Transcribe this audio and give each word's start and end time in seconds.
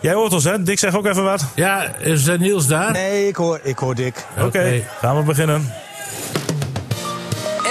Jij 0.00 0.14
hoort 0.14 0.32
ons, 0.32 0.44
hè? 0.44 0.62
Dick, 0.62 0.78
zeg 0.78 0.96
ook 0.96 1.06
even 1.06 1.24
wat. 1.24 1.44
Ja, 1.54 1.94
is 1.98 2.26
Niels 2.38 2.66
daar? 2.66 2.92
Nee, 2.92 3.28
ik 3.28 3.36
hoor, 3.36 3.60
ik 3.62 3.78
hoor 3.78 3.94
Dick. 3.94 4.26
Oké, 4.36 4.44
okay, 4.46 4.86
gaan 5.00 5.16
we 5.16 5.22
beginnen. 5.22 5.72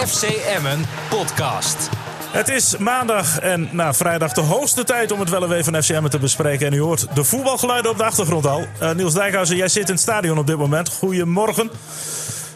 FC 0.08 0.24
Emmen 0.24 0.86
podcast. 1.10 1.90
Het 2.32 2.50
is 2.50 2.78
maandag 2.78 3.40
en 3.40 3.70
na 3.72 3.94
vrijdag 3.94 4.34
de 4.34 4.42
hoogste 4.42 4.84
tijd 4.84 5.12
om 5.12 5.20
het 5.20 5.30
wel 5.30 5.54
even 5.54 5.64
van 5.64 5.84
FC 5.84 5.90
Emmen 5.90 6.12
te 6.12 6.20
bespreken. 6.20 6.68
En 6.68 6.74
u 6.74 6.80
hoort 6.80 7.08
de 7.14 7.24
voetbalgeluiden 7.24 7.92
op 7.92 7.98
de 7.98 8.04
achtergrond 8.04 8.46
al. 8.46 8.66
Uh, 8.82 8.92
Niels 8.92 9.14
Dijkhuizen, 9.14 9.56
jij 9.56 9.68
zit 9.68 9.88
in 9.88 9.94
het 9.94 10.02
stadion 10.02 10.38
op 10.38 10.48
dit 10.48 10.58
moment. 10.58 10.90
Goedemorgen. 10.90 11.70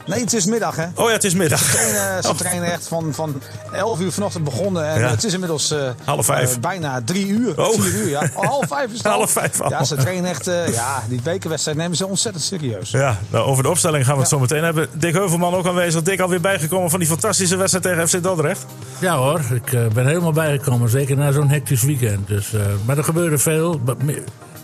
Nee, 0.05 0.19
het 0.19 0.33
is 0.33 0.45
middag, 0.45 0.75
hè? 0.75 0.85
Oh 0.95 1.07
ja, 1.07 1.13
het 1.13 1.23
is 1.23 1.33
middag. 1.33 1.59
Ze 1.59 1.71
trainen, 1.71 2.23
ze 2.23 2.35
trainen 2.43 2.71
echt 2.71 2.87
van, 2.87 3.13
van 3.13 3.41
11 3.73 3.99
uur 3.99 4.11
vanochtend 4.11 4.43
begonnen. 4.43 4.85
En 4.87 4.99
Ja. 4.99 5.07
het 5.09 5.23
is 5.23 5.33
inmiddels 5.33 5.71
uh, 5.71 5.89
Half 6.03 6.25
vijf. 6.25 6.51
uh, 6.55 6.57
bijna 6.61 7.01
drie 7.05 7.27
uur. 7.27 7.61
Oh. 7.61 7.79
Vier 7.79 7.93
uur, 7.93 8.09
ja. 8.09 8.29
Oh, 8.35 8.43
half 8.49 8.67
vijf 8.67 8.91
is 8.91 8.97
het 8.97 9.05
al. 9.07 9.11
Half 9.13 9.31
vijf 9.31 9.61
al. 9.61 9.69
Ja, 9.69 9.83
ze 9.83 9.95
trainen 9.95 10.29
echt... 10.29 10.47
uh, 10.47 10.73
ja, 10.73 11.03
die 11.09 11.21
bekerwedstrijd 11.21 11.77
nemen 11.77 11.97
ze 11.97 12.07
ontzettend 12.07 12.43
serieus. 12.43 12.89
Ja, 12.91 13.17
nou, 13.29 13.45
over 13.45 13.63
de 13.63 13.69
opstelling 13.69 14.05
gaan 14.05 14.13
we 14.15 14.19
het 14.19 14.29
zo 14.29 14.39
meteen 14.39 14.63
hebben. 14.63 14.87
Dick 14.93 15.13
Heuvelman 15.13 15.53
ook 15.53 15.67
aanwezig. 15.67 16.01
Dick 16.01 16.19
alweer 16.19 16.41
bijgekomen 16.41 16.89
van 16.89 16.99
die 16.99 17.07
fantastische 17.07 17.55
wedstrijd 17.55 17.85
tegen 17.85 18.07
FC 18.09 18.23
Dordrecht. 18.23 18.65
Ja 18.99 19.15
hoor, 19.15 19.41
ik 19.53 19.71
uh, 19.71 19.87
ben 19.87 20.07
helemaal 20.07 20.31
bijgekomen. 20.31 20.89
Zeker 20.89 21.17
na 21.17 21.31
zo'n 21.31 21.49
hectisch 21.49 21.83
weekend. 21.83 22.27
Dus, 22.27 22.53
uh, 22.53 22.61
maar 22.85 22.97
er 22.97 23.03
gebeurde 23.03 23.37
veel. 23.37 23.79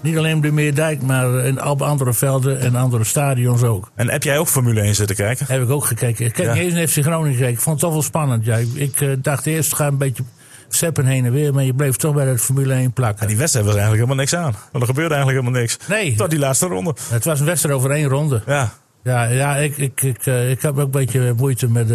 Niet 0.01 0.17
alleen 0.17 0.35
op 0.35 0.41
de 0.41 0.51
Meerdijk, 0.51 1.01
maar 1.01 1.33
in 1.45 1.63
op 1.65 1.81
andere 1.81 2.13
velden 2.13 2.59
en 2.59 2.75
andere 2.75 3.03
stadions 3.03 3.63
ook. 3.63 3.91
En 3.95 4.09
heb 4.09 4.23
jij 4.23 4.37
ook 4.37 4.47
Formule 4.47 4.81
1 4.81 4.95
zitten 4.95 5.15
kijken? 5.15 5.45
Heb 5.49 5.61
ik 5.61 5.69
ook 5.69 5.85
gekeken. 5.85 6.25
Ik 6.25 6.37
heb 6.37 6.45
Ja. 6.45 6.53
eens 6.61 6.73
naar 6.73 6.87
FC 6.87 6.97
Groningen 7.01 7.31
gekeken. 7.33 7.53
Ik 7.53 7.59
vond 7.59 7.75
het 7.75 7.83
toch 7.85 7.93
wel 7.93 8.01
spannend. 8.03 8.45
Ja, 8.45 8.55
ik 8.55 8.67
ik, 8.73 9.01
eh, 9.01 9.09
dacht 9.21 9.45
eerst, 9.45 9.75
ga 9.75 9.87
een 9.87 9.97
beetje 9.97 10.23
zeppen 10.69 11.05
heen 11.05 11.25
en 11.25 11.31
weer. 11.31 11.53
Maar 11.53 11.63
je 11.63 11.73
bleef 11.73 11.95
toch 11.95 12.13
bij 12.13 12.25
de 12.25 12.37
Formule 12.37 12.73
1 12.73 12.91
plakken. 12.93 13.21
Ja, 13.21 13.27
die 13.27 13.37
wedstrijd 13.37 13.65
was 13.65 13.75
eigenlijk 13.75 14.05
helemaal 14.05 14.25
niks 14.25 14.35
aan. 14.45 14.53
Want 14.71 14.83
er 14.83 14.89
gebeurde 14.89 15.13
eigenlijk 15.15 15.43
helemaal 15.43 15.61
niks. 15.61 15.77
Nee. 15.87 16.15
Tot 16.15 16.29
die 16.29 16.39
laatste 16.39 16.65
ronde. 16.67 16.95
Het 17.09 17.25
was 17.25 17.39
een 17.39 17.45
wedstrijd 17.45 17.75
over 17.75 17.91
één 17.91 18.07
ronde. 18.07 18.41
Ja. 18.45 18.73
Ja, 19.03 19.23
ja 19.23 19.55
ik, 19.55 19.77
ik, 19.77 20.01
ik, 20.01 20.25
eh, 20.25 20.49
ik 20.51 20.61
heb 20.61 20.71
ook 20.71 20.77
een 20.85 20.91
beetje 20.91 21.33
moeite 21.37 21.69
met 21.69 21.91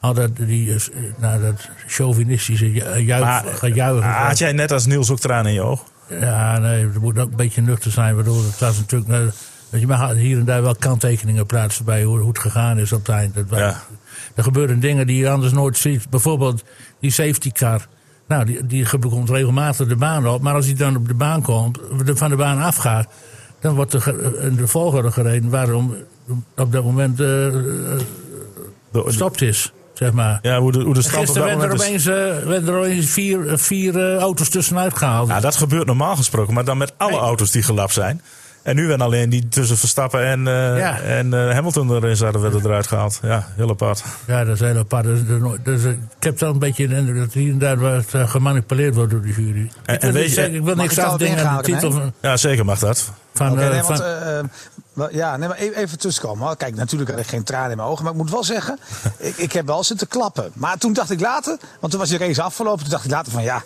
al 0.00 0.14
dat, 0.14 0.30
die, 0.36 0.74
nou, 1.18 1.40
dat 1.42 1.68
chauvinistische 1.86 2.72
ju- 2.72 2.98
juich, 2.98 3.58
gejuich. 3.58 4.02
en 4.02 4.10
had 4.10 4.38
jij 4.38 4.52
net 4.52 4.72
als 4.72 4.86
Niels 4.86 5.10
ook 5.10 5.18
tranen 5.20 5.46
in 5.46 5.52
je 5.54 5.60
oog? 5.62 5.84
Ja, 6.08 6.58
nee, 6.58 6.82
er 6.82 7.00
moet 7.00 7.18
ook 7.18 7.30
een 7.30 7.36
beetje 7.36 7.60
nuchter 7.62 7.90
zijn. 7.90 8.14
Waardoor 8.14 8.44
het 8.44 8.58
was 8.58 8.78
natuurlijk. 8.78 9.10
eh, 9.10 9.20
dat 9.70 9.80
je 9.80 9.86
mag 9.86 10.12
hier 10.14 10.38
en 10.38 10.44
daar 10.44 10.62
wel 10.62 10.74
kanttekeningen 10.74 11.46
plaatsen 11.46 11.84
bij 11.84 12.02
hoe, 12.04 12.18
hoe 12.18 12.28
het 12.28 12.38
gegaan 12.38 12.78
is 12.78 12.92
op 12.92 12.98
het 13.06 13.08
eind. 13.08 13.34
Dat, 13.34 13.44
Ja. 13.50 13.82
Er 14.34 14.42
gebeuren 14.42 14.80
dingen 14.80 15.06
die 15.06 15.16
je 15.16 15.28
anders 15.30 15.52
nooit 15.52 15.76
ziet. 15.76 16.10
Bijvoorbeeld 16.10 16.64
die 17.00 17.10
safety 17.10 17.50
car. 17.52 17.86
Nou, 18.28 18.44
die, 18.44 18.66
die 18.66 18.98
komt 18.98 19.30
regelmatig 19.30 19.88
de 19.88 19.96
baan 19.96 20.28
op. 20.28 20.42
Maar 20.42 20.54
als 20.54 20.66
hij 20.66 20.74
dan 20.74 20.96
op 20.96 21.08
de 21.08 21.14
baan 21.14 21.42
komt, 21.42 21.78
de- 22.04 22.16
van 22.16 22.30
de 22.30 22.36
baan 22.36 22.58
afgaat. 22.62 23.08
dan 23.60 23.74
wordt 23.74 23.92
er 23.92 24.00
ge- 24.00 24.38
in 24.42 24.56
de 24.56 24.66
volgorde 24.66 25.10
gereden 25.12 25.50
waarom 25.50 25.94
op 26.56 26.72
dat 26.72 26.84
moment 26.84 27.20
eh, 27.20 27.46
eh, 27.46 27.52
De- 28.92 29.02
gestopt 29.04 29.42
is. 29.42 29.72
Zeg 29.98 30.12
maar. 30.12 30.38
Ja, 30.42 30.58
hoe 30.60 30.72
de, 30.72 30.80
hoe 30.80 30.94
de 30.94 31.02
stand 31.02 31.28
op 31.28 31.34
dat 31.34 31.62
er 31.62 31.72
is. 31.74 31.80
opeens, 31.80 32.06
eh, 32.06 32.14
werden 32.44 32.68
er 32.68 32.78
opeens 32.78 33.10
vier, 33.10 33.48
eh, 33.48 33.56
vier 33.56 34.12
eh, 34.14 34.18
auto's 34.20 34.48
tussenuit 34.48 34.96
gehaald. 34.98 35.28
Ja, 35.28 35.40
dat 35.40 35.56
gebeurt 35.56 35.86
normaal 35.86 36.16
gesproken, 36.16 36.54
maar 36.54 36.64
dan 36.64 36.78
met 36.78 36.92
alle 36.96 37.10
Nee. 37.10 37.20
auto's 37.20 37.50
die 37.50 37.62
gelapt 37.62 37.92
zijn. 37.92 38.22
En 38.62 38.76
nu 38.76 38.86
werden 38.86 39.06
alleen 39.06 39.30
die 39.30 39.48
tussen 39.48 39.76
Verstappen 39.76 40.26
en, 40.26 40.46
eh, 40.46 40.78
Ja. 40.78 41.00
en 41.00 41.34
eh, 41.34 41.54
Hamilton 41.54 41.94
erin 41.94 42.16
zaten, 42.16 42.40
werden 42.40 42.60
eruit 42.64 42.86
gehaald. 42.86 43.18
Ja, 43.22 43.46
heel 43.56 43.70
apart. 43.70 44.04
Ja, 44.26 44.44
dat 44.44 44.54
is 44.54 44.60
heel 44.60 44.76
apart. 44.78 45.06
Is- 45.06 45.84
ik 45.84 45.98
heb 46.20 46.40
wel 46.40 46.50
een 46.52 46.58
beetje 46.58 46.88
de 46.88 46.94
indruk 46.96 47.18
dat 47.18 47.32
hier 47.32 47.50
en 47.52 47.58
daar 47.58 47.78
wat 47.78 48.04
gemanipuleerd 48.30 48.94
wordt 48.94 49.10
door 49.10 49.22
de 49.22 49.32
jury. 49.36 49.70
En- 49.84 49.94
ik 49.94 50.00
en 50.02 50.12
wil, 50.12 50.12
weet 50.12 50.28
je- 50.28 50.34
zeggen, 50.34 50.54
ik 50.54 50.62
wil 50.62 50.74
Mag 50.74 50.84
niks 50.84 50.98
afdingen 50.98 51.48
aan 51.48 51.56
de 51.56 51.62
titel. 51.62 52.12
Ja, 52.20 52.36
zeker 52.36 52.64
mag 52.64 52.78
dat. 52.78 53.12
Van, 53.36 53.60
eh, 53.60 53.68
nee, 53.68 53.82
van- 53.82 53.86
want, 53.88 54.00
eh, 54.00 54.38
eh, 54.38 54.44
ja, 55.10 55.36
nee, 55.36 55.48
maar 55.48 55.56
even, 55.56 55.76
even 55.76 55.98
tussenkomen. 55.98 56.56
Kijk, 56.56 56.74
natuurlijk 56.74 57.10
had 57.10 57.18
ik 57.20 57.26
geen 57.26 57.42
tranen 57.44 57.70
in 57.70 57.76
mijn 57.76 57.88
ogen. 57.88 58.04
Maar 58.04 58.12
ik 58.12 58.18
moet 58.18 58.30
wel 58.30 58.44
zeggen, 58.44 58.78
ik, 59.18 59.36
ik 59.36 59.52
heb 59.52 59.66
wel 59.66 59.84
zitten 59.84 60.08
klappen. 60.08 60.50
Maar 60.54 60.78
toen 60.78 60.92
dacht 60.92 61.10
ik 61.10 61.20
later, 61.20 61.58
want 61.80 61.92
toen 61.92 62.00
was 62.00 62.08
die 62.10 62.18
race 62.18 62.42
afgelopen. 62.42 62.80
Toen 62.80 62.90
dacht 62.90 63.04
ik 63.04 63.10
later 63.10 63.32
van 63.32 63.42
ja, 63.42 63.62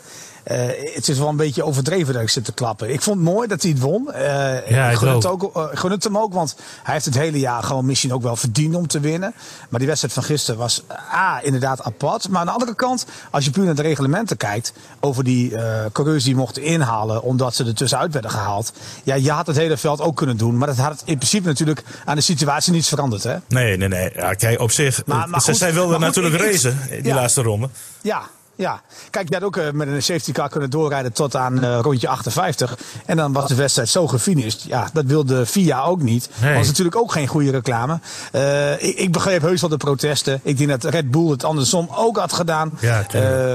het 0.95 1.09
is 1.09 1.19
wel 1.19 1.29
een 1.29 1.37
beetje 1.37 1.65
overdreven 1.65 2.15
dat 2.15 2.23
ik 2.23 2.29
zit 2.29 2.45
te 2.45 2.53
klappen. 2.53 2.93
Ik 2.93 3.03
vond 3.03 3.17
het 3.17 3.25
mooi 3.29 3.49
dat 3.49 3.63
hij 3.63 3.71
het 3.71 3.81
won. 3.81 4.13
Eh, 4.13 4.23
Ja, 4.71 4.91
ik 4.91 4.97
gun, 4.97 5.09
het 5.15 5.27
ook. 5.27 5.57
eh, 5.57 5.65
gun 5.73 5.91
het 5.91 6.05
hem 6.05 6.19
ook, 6.19 6.33
want 6.33 6.57
hij 6.83 6.93
heeft 6.95 7.05
het 7.05 7.15
hele 7.15 7.39
jaar 7.39 7.63
gewoon 7.63 7.85
misschien 7.87 8.13
ook 8.13 8.23
wel 8.23 8.37
verdiend 8.37 8.75
om 8.75 8.87
te 8.87 9.01
winnen. 9.01 9.35
Maar 9.69 9.79
die 9.79 9.89
wedstrijd 9.89 10.15
van 10.15 10.23
gisteren 10.23 10.61
was 10.61 10.83
A, 11.15 11.41
inderdaad 11.43 11.83
apart. 11.83 12.29
Maar 12.29 12.41
aan 12.41 12.47
de 12.47 12.53
andere 12.53 12.75
kant, 12.75 13.07
als 13.31 13.45
je 13.45 13.51
puur 13.51 13.65
naar 13.65 13.75
de 13.75 13.83
reglementen 13.83 14.37
kijkt, 14.37 14.73
over 15.01 15.25
die 15.25 15.57
eh 15.57 15.85
coureurs 15.93 16.25
die 16.25 16.35
mochten 16.37 16.63
inhalen 16.63 17.23
omdat 17.23 17.55
ze 17.55 17.65
er 17.65 17.75
tussenuit 17.75 18.13
werden 18.13 18.31
gehaald. 18.31 18.73
Ja, 19.05 19.15
je 19.15 19.31
had 19.31 19.47
het 19.47 19.57
hele 19.57 19.77
veld 19.77 20.01
ook 20.01 20.17
kunnen 20.17 20.37
doen. 20.37 20.59
Maar 20.59 20.67
dat 20.69 20.77
had 20.77 21.03
in 21.05 21.17
principe 21.17 21.47
natuurlijk 21.47 21.83
aan 22.05 22.17
de 22.17 22.23
situatie 22.23 22.73
niets 22.73 22.89
veranderd. 22.89 23.23
Hè? 23.23 23.37
Nee, 23.49 23.77
nee, 23.77 23.89
nee. 23.89 24.11
Ja, 24.15 24.33
kijk, 24.35 24.61
op 24.61 24.71
zich. 24.71 25.03
Maar- 25.07 25.29
maar 25.29 25.41
ze- 25.41 25.51
goed, 25.51 25.57
zij 25.59 25.73
wilden 25.73 26.01
natuurlijk 26.01 26.37
racen 26.37 26.79
in 26.91 27.03
die 27.03 27.13
ja. 27.13 27.15
laatste 27.15 27.43
ronde. 27.43 27.69
Ja, 28.01 28.23
ja. 28.61 28.83
Kijk, 29.11 29.29
je 29.29 29.35
had 29.35 29.45
ook 29.45 29.57
eh, 29.57 29.71
met 29.71 29.89
een 29.89 30.03
safety 30.03 30.33
car 30.33 30.49
kunnen 30.49 30.71
doorrijden 30.71 31.13
tot 31.13 31.37
aan 31.37 31.63
eh, 31.63 31.79
rondje 31.83 32.09
58. 32.09 32.79
En 33.07 33.17
dan 33.17 33.33
was 33.33 33.49
de 33.49 33.55
wedstrijd 33.55 33.89
zo 33.89 34.07
gefinished. 34.07 34.63
Ja, 34.63 34.91
dat 34.93 35.05
wilde 35.05 35.47
FIA 35.47 35.83
ook 35.83 36.03
niet. 36.03 36.29
Nee. 36.41 36.53
Dat 36.53 36.63
is 36.63 36.69
natuurlijk 36.69 36.97
ook 36.97 37.13
geen 37.13 37.27
goede 37.27 37.51
reclame. 37.51 38.01
Eh, 38.33 38.73
ik, 38.73 38.97
ik 38.97 39.13
begreep 39.13 39.43
heus 39.43 39.61
wel 39.61 39.71
de 39.71 39.77
protesten. 39.77 40.41
Ik 40.43 40.59
denk 40.59 40.71
dat 40.71 40.85
Red 40.85 41.11
Bull 41.11 41.31
het 41.31 41.45
andersom 41.45 41.89
ook 41.95 42.17
had 42.17 42.33
gedaan. 42.33 42.79
Ja, 42.81 43.07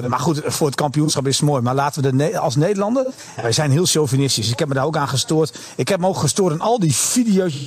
maar 0.07 0.19
goed, 0.19 0.41
voor 0.45 0.67
het 0.67 0.75
kampioenschap 0.75 1.27
is 1.27 1.35
het 1.37 1.45
mooi. 1.45 1.61
Maar 1.61 1.75
laten 1.75 2.03
we 2.03 2.09
de 2.09 2.15
Ne- 2.15 2.39
als 2.39 2.55
Nederlander, 2.55 3.05
wij 3.41 3.51
zijn 3.51 3.71
heel 3.71 3.85
chauvinistisch. 3.85 4.51
Ik 4.51 4.59
heb 4.59 4.67
me 4.67 4.73
daar 4.73 4.85
ook 4.85 4.97
aan 4.97 5.07
gestoord. 5.07 5.57
Ik 5.75 5.87
heb 5.87 5.99
me 5.99 6.07
ook 6.07 6.17
gestoord 6.17 6.53
aan 6.53 6.61
al 6.61 6.79
die 6.79 6.95
video's 6.95 7.65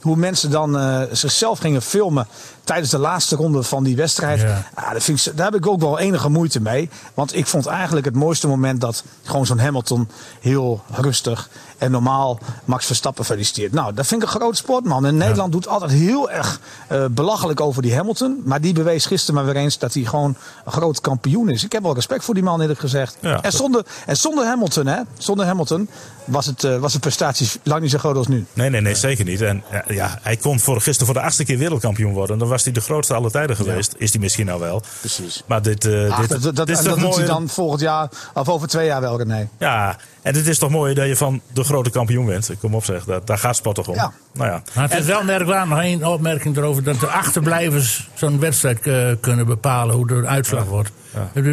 hoe 0.00 0.16
mensen 0.16 0.50
dan 0.50 0.78
eh, 0.78 1.00
zichzelf 1.12 1.58
gingen 1.58 1.82
filmen 1.82 2.26
tijdens 2.64 2.90
de 2.90 2.98
laatste 2.98 3.36
ronde 3.36 3.62
van 3.62 3.84
die 3.84 3.96
wedstrijd. 3.96 4.40
Ja. 4.40 4.66
Ja, 4.76 4.92
dat 4.92 5.02
vind 5.02 5.26
ik, 5.26 5.36
daar 5.36 5.46
heb 5.46 5.54
ik 5.54 5.66
ook 5.66 5.80
wel 5.80 5.98
enige 5.98 6.28
moeite 6.28 6.60
mee. 6.60 6.90
Want 7.14 7.36
ik 7.36 7.46
vond 7.46 7.66
eigenlijk 7.66 8.06
het 8.06 8.14
mooiste 8.14 8.48
moment 8.48 8.80
dat 8.80 9.04
gewoon 9.22 9.46
zo'n 9.46 9.58
Hamilton 9.58 10.08
heel 10.40 10.82
rustig 10.90 11.48
en 11.78 11.90
normaal 11.90 12.38
Max 12.64 12.86
Verstappen 12.86 13.24
feliciteert. 13.24 13.72
Nou, 13.72 13.94
dat 13.94 14.06
vind 14.06 14.22
ik 14.22 14.28
een 14.28 14.40
groot 14.40 14.56
sportman. 14.56 15.06
En 15.06 15.16
Nederland 15.16 15.52
doet 15.52 15.68
altijd 15.68 15.90
heel 15.90 16.30
erg 16.30 16.60
eh, 16.88 17.04
belachelijk 17.10 17.60
over 17.60 17.82
die 17.82 17.94
Hamilton. 17.94 18.42
Maar 18.44 18.60
die 18.60 18.72
bewees 18.72 19.06
gisteren 19.06 19.34
maar 19.34 19.44
weer 19.44 19.62
eens 19.62 19.78
dat 19.78 19.94
hij 19.94 20.02
gewoon 20.02 20.36
een 20.64 20.72
groot 20.72 21.00
kampioen 21.00 21.48
is. 21.48 21.64
Ik 21.64 21.72
heb 21.72 21.82
wel 21.82 21.94
respect 21.94 22.24
voor 22.24 22.34
die 22.34 22.42
man 22.42 22.60
eerlijk 22.60 22.80
gezegd. 22.80 23.16
Ja, 23.20 23.42
en, 23.42 23.52
zonder, 23.52 23.86
en 24.06 24.16
zonder 24.16 24.44
Hamilton, 24.44 24.86
hè, 24.86 25.00
zonder 25.18 25.46
Hamilton 25.46 25.88
was, 26.24 26.46
het, 26.46 26.64
eh, 26.64 26.78
was 26.78 26.92
de 26.92 26.98
prestatie 26.98 27.48
lang 27.62 27.82
niet 27.82 27.90
zo 27.90 27.98
groot 27.98 28.16
als 28.16 28.26
nu. 28.26 28.46
Nee, 28.52 28.70
nee, 28.70 28.80
nee, 28.80 28.94
zeker 28.94 29.24
niet. 29.24 29.40
En 29.40 29.62
ja, 29.70 29.84
ja, 29.88 30.18
hij 30.22 30.36
kon 30.36 30.60
voor, 30.60 30.80
gisteren 30.80 31.06
voor 31.06 31.14
de 31.14 31.26
achtste 31.26 31.44
keer 31.44 31.58
wereldkampioen 31.58 32.12
worden. 32.12 32.38
Dan 32.38 32.48
was 32.48 32.64
hij 32.64 32.72
de 32.72 32.80
grootste 32.80 33.14
aller 33.14 33.30
tijden 33.30 33.56
geweest. 33.56 33.94
Is 33.96 34.12
hij 34.12 34.20
misschien 34.20 34.46
nou 34.46 34.60
wel. 34.60 34.82
Precies. 35.00 35.42
Maar 35.46 35.62
dit, 35.62 35.84
eh, 35.84 36.10
Ach, 36.10 36.20
dit, 36.20 36.42
dat 36.42 36.56
dat, 36.56 36.66
dit 36.66 36.78
is 36.78 36.78
en 36.78 36.84
toch 36.84 36.94
dat 36.94 37.00
doet 37.00 37.10
mooi. 37.10 37.16
hij 37.16 37.26
dan 37.26 37.48
volgend 37.48 37.80
jaar 37.80 38.08
of 38.34 38.48
over 38.48 38.68
twee 38.68 38.86
jaar 38.86 39.00
wel, 39.00 39.18
René. 39.18 39.48
Ja, 39.58 39.96
en 40.22 40.34
het 40.34 40.46
is 40.46 40.58
toch 40.58 40.70
mooi 40.70 40.94
dat 40.94 41.06
je 41.06 41.16
van 41.16 41.40
de 41.52 41.64
grote 41.66 41.90
kampioen 41.90 42.26
bent. 42.26 42.50
Kom 42.60 42.74
op 42.74 42.84
zeg, 42.84 43.04
daar, 43.04 43.20
daar 43.24 43.38
gaat 43.38 43.56
sport 43.56 43.74
toch 43.76 43.88
om. 43.88 43.94
Ja. 43.94 44.12
Nou 44.34 44.50
ja. 44.50 44.62
Maar 44.74 44.88
het 44.90 44.98
is 44.98 45.06
wel 45.06 45.24
merkwaardig, 45.24 45.68
nog 45.68 45.80
één 45.80 46.04
opmerking 46.04 46.56
erover, 46.56 46.82
dat 46.82 47.00
de 47.00 47.06
achterblijvers 47.06 48.08
zo'n 48.14 48.40
wedstrijd 48.40 48.86
eh, 48.86 49.06
kunnen 49.20 49.46
bepalen 49.46 49.94
hoe 49.94 50.06
de 50.06 50.26
uitslag 50.26 50.64
wordt. 50.64 50.90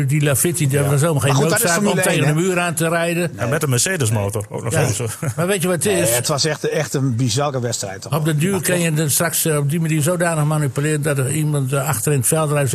Die 0.07 0.21
Lafitti, 0.23 0.67
die 0.67 0.79
was 0.79 1.01
helemaal 1.01 1.19
geen 1.21 1.33
goed, 1.33 1.49
dat 1.49 1.59
noodzaak 1.59 1.79
om 1.87 1.95
tegen 1.95 2.11
1, 2.25 2.35
de 2.35 2.41
muur 2.41 2.59
aan 2.59 2.73
te 2.73 2.89
rijden. 2.89 3.31
Ja, 3.37 3.45
met 3.47 3.63
een 3.63 3.69
Mercedes 3.69 4.11
motor. 4.11 4.45
Ook 4.49 4.63
nog 4.63 4.73
Ja. 4.73 4.81
eens. 4.81 5.01
Maar 5.35 5.47
weet 5.47 5.61
je 5.61 5.67
wat 5.67 5.83
het 5.83 5.93
is? 5.93 6.15
Het 6.15 6.27
was 6.27 6.45
echt, 6.45 6.69
echt 6.69 6.93
een 6.93 7.15
bizarre 7.15 7.59
wedstrijd. 7.59 8.01
Toch? 8.01 8.13
Op 8.15 8.25
de 8.25 8.35
duur 8.35 8.61
kan 8.61 8.79
je 8.79 8.93
dan 8.93 9.09
straks 9.09 9.45
eh, 9.45 9.57
op 9.57 9.69
die 9.69 9.79
manier 9.79 10.01
zodanig 10.01 10.43
manipuleren 10.43 11.01
dat 11.01 11.17
er 11.17 11.31
iemand 11.31 11.73
eh, 11.73 11.87
achter 11.87 12.11
in 12.11 12.17
het 12.17 12.27
veld 12.27 12.51
rijdt 12.51 12.73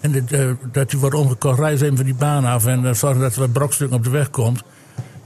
en 0.00 0.26
eh, 0.28 0.40
dat 0.72 0.90
hij 0.90 1.00
wordt 1.00 1.16
omgekocht. 1.16 1.58
Rij 1.58 1.70
eens 1.70 1.80
even 1.80 1.96
van 1.96 2.04
die 2.04 2.14
baan 2.14 2.44
af 2.44 2.66
en 2.66 2.96
zorg 2.96 3.18
dat 3.18 3.34
er 3.34 3.40
wat 3.40 3.52
brokstukken 3.52 3.96
op 3.96 4.04
de 4.04 4.10
weg 4.10 4.30
komt. 4.30 4.62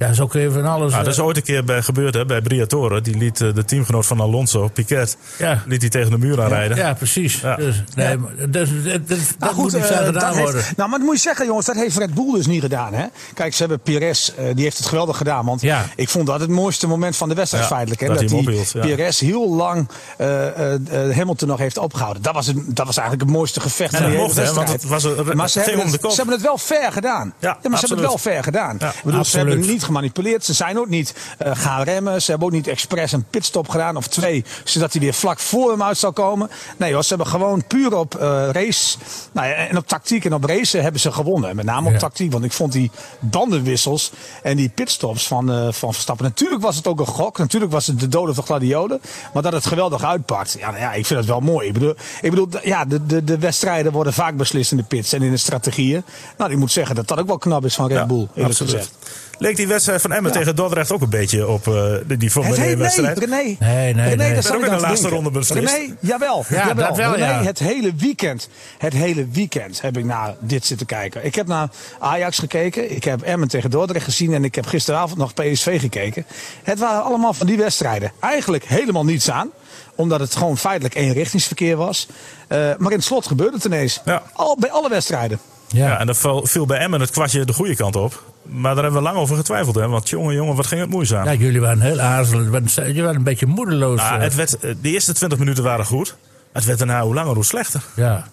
Ja, 0.00 0.12
zo 0.12 0.27
kun 0.27 0.41
je 0.41 0.50
van 0.50 0.66
alles. 0.66 0.91
Nou, 0.93 1.05
dat 1.05 1.12
is 1.12 1.19
eh, 1.19 1.25
ooit 1.25 1.37
een 1.37 1.43
keer 1.43 1.65
bij, 1.65 1.82
gebeurd 1.82 2.14
hè, 2.14 2.25
bij 2.26 2.41
Briatore. 2.41 3.00
Die 3.00 3.17
liet 3.17 3.41
eh, 3.41 3.55
de 3.55 3.64
teamgenoot 3.64 4.06
van 4.06 4.20
Alonso, 4.20 4.69
Piquet, 4.69 5.17
Ja. 5.38 5.62
liet 5.67 5.81
hij 5.81 5.91
tegen 5.91 6.11
de 6.11 6.19
muur 6.19 6.43
aanrijden. 6.43 6.76
ja, 6.76 6.94
precies. 6.94 7.41
Ja. 7.41 7.56
Dus, 7.56 7.82
nee, 7.94 8.17
maar 8.17 8.31
dat, 8.37 8.50
dat, 8.50 8.69
dat, 8.85 9.08
dat 9.08 9.19
Nou 9.38 9.55
moet 9.55 9.73
niet 9.73 9.85
zo 9.85 9.93
eh, 9.93 9.99
gedaan 10.05 10.12
dat 10.12 10.23
heeft- 10.23 10.38
worden. 10.38 10.62
nou, 10.76 10.88
maar 10.91 10.99
dat 10.99 11.06
moet 11.08 11.17
je 11.17 11.23
zeggen, 11.23 11.47
jongens, 11.47 11.67
dat 11.67 11.75
heeft 11.76 11.97
Red 11.99 12.14
Bull 12.14 12.32
dus 12.32 12.47
niet 12.47 12.61
gedaan. 12.61 12.94
Hè? 12.94 13.05
Kijk, 13.35 13.52
ze 13.55 13.58
hebben 13.61 13.81
Perez, 13.81 14.29
eh, 14.29 14.44
die 14.55 14.64
heeft 14.64 14.76
het 14.79 14.87
geweldig 14.87 15.17
gedaan. 15.17 15.44
Want 15.44 15.61
Ja. 15.61 15.85
ik 15.97 16.08
vond 16.08 16.26
dat 16.26 16.41
het 16.41 16.50
mooiste 16.50 16.87
moment 16.87 17.17
van 17.17 17.29
de 17.29 17.35
wedstrijd 17.35 17.64
Ja, 17.64 17.70
feitelijk. 17.70 18.00
Hè? 18.00 18.06
dat 18.06 18.31
hij 18.31 18.64
ja. 18.73 18.81
Perez 18.96 19.20
heel 19.20 19.55
lang 19.55 19.88
eh, 20.17 20.46
eh, 20.46 20.75
eh, 21.08 21.17
Hamilton 21.17 21.49
nog 21.49 21.58
heeft 21.58 21.79
opgehouden. 21.79 22.23
Dat 22.23 22.35
was, 22.35 22.46
het, 22.46 22.56
dat 22.76 22.87
was 22.87 22.96
eigenlijk 22.96 23.29
het 23.29 23.37
mooiste 23.38 23.61
gevecht 23.61 23.91
van 23.91 24.00
dat 24.03 24.11
de 24.11 24.14
hele 24.17 24.23
mocht, 24.26 24.37
hè, 24.37 24.43
wedstrijd. 24.43 24.69
want 24.69 24.82
het 24.82 24.91
was 24.91 25.05
een- 25.05 25.37
maar 25.37 25.49
ze 25.50 25.61
hebben, 25.61 25.87
het, 25.91 26.00
ze 26.00 26.17
hebben 26.17 26.35
het 26.35 26.43
wel 26.44 26.58
fair 26.58 26.93
gedaan. 26.93 27.32
Ja, 27.38 27.49
maar 27.49 27.58
ze 27.61 27.69
hebben 27.69 27.81
het 27.81 27.88
wel 27.88 28.12
absoluut. 28.12 28.20
fair 28.20 28.43
gedaan. 28.43 28.76
Ja, 28.79 28.88
ik 28.88 28.94
bedoel, 28.94 29.12
ze 29.12 29.19
absoluut. 29.19 29.49
hebben 29.53 29.67
niet 29.73 29.82
gemanipuleerd. 29.90 30.44
Ze 30.44 30.52
zijn 30.52 30.78
ook 30.78 30.88
niet 30.88 31.14
uh, 31.46 31.50
gaan 31.54 31.82
remmen. 31.82 32.22
Ze 32.22 32.31
hebben 32.31 32.48
ook 32.48 32.54
niet 32.54 32.66
expres 32.69 33.12
een 33.12 33.25
pitstop 33.31 33.69
gedaan 33.69 33.96
of 33.96 34.06
twee, 34.06 34.44
zodat 34.64 34.92
hij 34.92 35.00
weer 35.00 35.14
vlak 35.14 35.38
voor 35.38 35.70
hem 35.70 35.82
uit 35.82 35.98
zou 35.98 36.12
komen. 36.12 36.50
Nee 36.76 36.92
hoor, 36.92 37.02
ze 37.02 37.08
hebben 37.08 37.26
gewoon 37.26 37.66
puur 37.66 37.96
op 37.96 38.14
uh, 38.14 38.20
race 38.52 38.98
nou 39.32 39.46
ja, 39.48 39.54
en 39.54 39.76
op 39.76 39.87
tactiek 39.87 40.25
en 40.25 40.34
op 40.34 40.44
race 40.44 40.78
hebben 40.78 41.00
ze 41.00 41.12
gewonnen. 41.12 41.56
Met 41.56 41.64
name 41.64 41.87
op 41.87 41.92
Ja. 41.92 41.98
tactiek, 41.98 42.32
want 42.32 42.44
ik 42.44 42.52
vond 42.52 42.72
die 42.72 42.90
bandenwissels 43.20 44.12
en 44.42 44.56
die 44.56 44.69
pitstops 44.69 45.26
van, 45.26 45.50
uh, 45.50 45.72
van 45.72 45.93
Verstappen. 45.93 46.25
Natuurlijk 46.25 46.62
was 46.62 46.76
het 46.76 46.86
ook 46.86 47.00
een 47.00 47.06
gok, 47.06 47.38
natuurlijk 47.38 47.72
was 47.72 47.86
het 47.86 48.00
de 48.00 48.08
dood 48.08 48.28
of 48.28 48.36
de 48.36 48.43
gladiolen. 48.43 49.00
Maar 49.32 49.43
dat 49.43 49.52
het 49.52 49.66
geweldig 49.66 50.04
uitpakt, 50.04 50.56
ja, 50.58 50.66
nou 50.70 50.82
ja, 50.82 50.93
ik 50.93 51.06
vind 51.06 51.19
het 51.19 51.28
wel 51.28 51.40
mooi. 51.40 51.66
Ik 51.66 51.72
bedoel, 51.72 51.94
ik 52.20 52.31
bedoel 52.31 52.48
ja, 52.62 52.84
de, 52.84 53.06
de, 53.06 53.25
de 53.25 53.38
wedstrijden 53.38 53.93
worden 53.93 54.12
vaak 54.12 54.36
beslist 54.36 54.70
in 54.70 54.76
de 54.76 54.82
pits 54.82 55.12
en 55.12 55.22
in 55.22 55.31
de 55.31 55.36
strategieën. 55.36 56.04
Nou, 56.38 56.50
ik 56.50 56.56
moet 56.58 56.72
zeggen 56.72 56.94
dat 56.94 57.08
dat 57.08 57.19
ook 57.19 57.26
wel 57.26 57.38
knap 57.38 57.64
is 57.64 57.75
van 57.75 57.86
Red 57.88 57.96
Ja, 57.96 58.06
Bull, 58.06 58.19
eerlijk 58.34 58.46
absoluut. 58.46 58.72
gezegd. 58.72 58.93
Leek 59.40 59.56
die 59.56 59.69
wedstrijd 59.69 60.00
van 60.00 60.12
Emmen 60.12 60.32
Ja. 60.32 60.38
tegen 60.38 60.56
Dordrecht 60.56 60.92
ook 60.92 61.00
een 61.00 61.08
beetje 61.10 61.48
op 61.48 61.69
eh, 61.69 61.94
die, 62.06 62.16
die 62.16 62.31
Formule 62.31 62.54
Het 62.54 62.64
1 62.64 62.69
heet, 62.69 62.76
nee, 62.76 62.84
wedstrijd? 62.87 63.19
René. 63.19 63.37
Nee, 63.37 63.56
nee, 63.58 63.94
nee. 63.94 64.08
René, 64.08 64.16
Ben 64.32 64.42
zat 64.42 64.56
ook 64.56 64.64
in 64.64 64.70
de 64.70 64.76
laatste 64.76 64.92
denken. 64.94 65.10
ronde 65.10 65.31
beslist. 65.31 65.75
René, 65.75 65.94
jawel. 66.00 66.44
Ja, 66.48 66.66
jawel. 66.66 66.87
dat 66.88 66.96
wel, 66.96 67.14
René, 67.14 67.26
ja. 67.26 67.42
het 67.42 67.58
hele 67.58 67.92
weekend. 67.96 68.48
Het 68.78 68.92
hele 68.92 69.26
weekend 69.32 69.81
heb 69.81 69.96
ik 69.96 70.04
naar 70.04 70.34
dit 70.40 70.66
zitten 70.66 70.87
kijken. 70.87 71.25
Ik 71.25 71.34
heb 71.34 71.46
naar 71.46 71.69
Ajax 71.98 72.38
gekeken. 72.38 72.94
Ik 72.94 73.04
heb 73.04 73.22
Emmen 73.22 73.48
tegen 73.48 73.70
Dordrecht 73.70 74.04
gezien. 74.04 74.34
En 74.34 74.44
ik 74.44 74.54
heb 74.54 74.66
gisteravond 74.66 75.19
nog 75.19 75.34
PSV 75.34 75.81
gekeken. 75.81 76.26
Het 76.62 76.78
waren 76.78 77.02
allemaal 77.02 77.32
van 77.32 77.46
die 77.46 77.56
wedstrijden. 77.56 78.12
Eigenlijk 78.20 78.64
helemaal 78.64 79.04
niets 79.04 79.31
aan 79.31 79.50
omdat 79.94 80.20
het 80.20 80.36
gewoon 80.36 80.58
feitelijk 80.58 80.94
eenrichtingsverkeer 80.94 81.76
was. 81.76 82.08
Eh, 82.48 82.58
maar 82.58 82.90
in 82.90 82.96
het 82.96 83.04
slot 83.04 83.26
gebeurde 83.26 83.56
het 83.56 83.64
ineens. 83.64 84.00
Ja. 84.04 84.22
Al, 84.32 84.56
bij 84.60 84.70
alle 84.70 84.88
wedstrijden. 84.88 85.40
Ja, 85.72 85.87
Ja. 85.88 85.99
en 85.99 86.06
dan 86.06 86.14
viel- 86.44 86.67
bij 86.67 86.78
Emmen 86.78 87.00
het 87.00 87.11
kwartje 87.11 87.44
de 87.44 87.52
goede 87.52 87.76
kant 87.76 87.96
op. 87.96 88.22
Maar 88.43 88.75
daar 88.75 88.82
hebben 88.82 89.02
we 89.02 89.08
lang 89.08 89.19
over 89.19 89.37
getwijfeld. 89.37 89.75
Hè? 89.75 89.88
Want 89.88 90.08
jongen, 90.08 90.34
jongen, 90.34 90.56
wat 90.56 90.67
ging 90.67 90.81
het 90.81 90.90
moeizaam. 90.90 91.25
Ja, 91.25 91.34
jullie 91.34 91.61
waren 91.61 91.81
heel 91.81 92.00
aarzelend. 92.00 92.75
Jullie 92.75 93.02
waren 93.02 93.17
een 93.17 93.22
beetje 93.22 93.46
moedeloos. 93.46 94.00
Ah, 94.00 94.14
eh. 94.14 94.20
het 94.20 94.34
werd, 94.34 94.58
eh, 94.58 94.75
de 94.82 94.90
eerste 94.90 95.12
20 95.12 95.38
minuten 95.38 95.64
waren 95.64 95.87
goed. 95.87 96.17
Het 96.52 96.64
werd 96.64 96.78
daarna 96.78 97.02
hoe 97.02 97.14
langer 97.14 97.34
hoe 97.34 97.44
slechter. 97.44 97.82
Ja. 97.96 98.26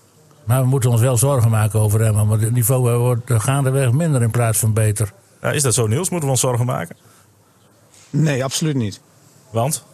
Maar 0.46 0.62
we 0.62 0.68
moeten 0.68 0.90
ons 0.90 1.02
wel 1.02 1.18
zorgen 1.18 1.50
maken 1.50 1.80
over 1.80 2.00
hem. 2.02 2.14
Want 2.28 2.42
het 2.42 2.52
niveau 2.54 2.92
eh, 2.92 2.98
wordt 2.98 3.32
gaandeweg 3.34 3.92
minder 3.92 4.22
in 4.22 4.32
plaats 4.32 4.58
van 4.60 4.74
beter. 4.74 5.12
Ja, 5.42 5.52
is 5.52 5.62
dat 5.64 5.74
zo 5.74 5.88
Niels? 5.88 6.10
Moeten 6.10 6.28
we 6.28 6.34
ons 6.34 6.42
zorgen 6.42 6.66
maken? 6.66 6.96
Nee, 8.10 8.44
absoluut 8.44 8.76
niet. 8.76 9.02
Want? 9.52 9.86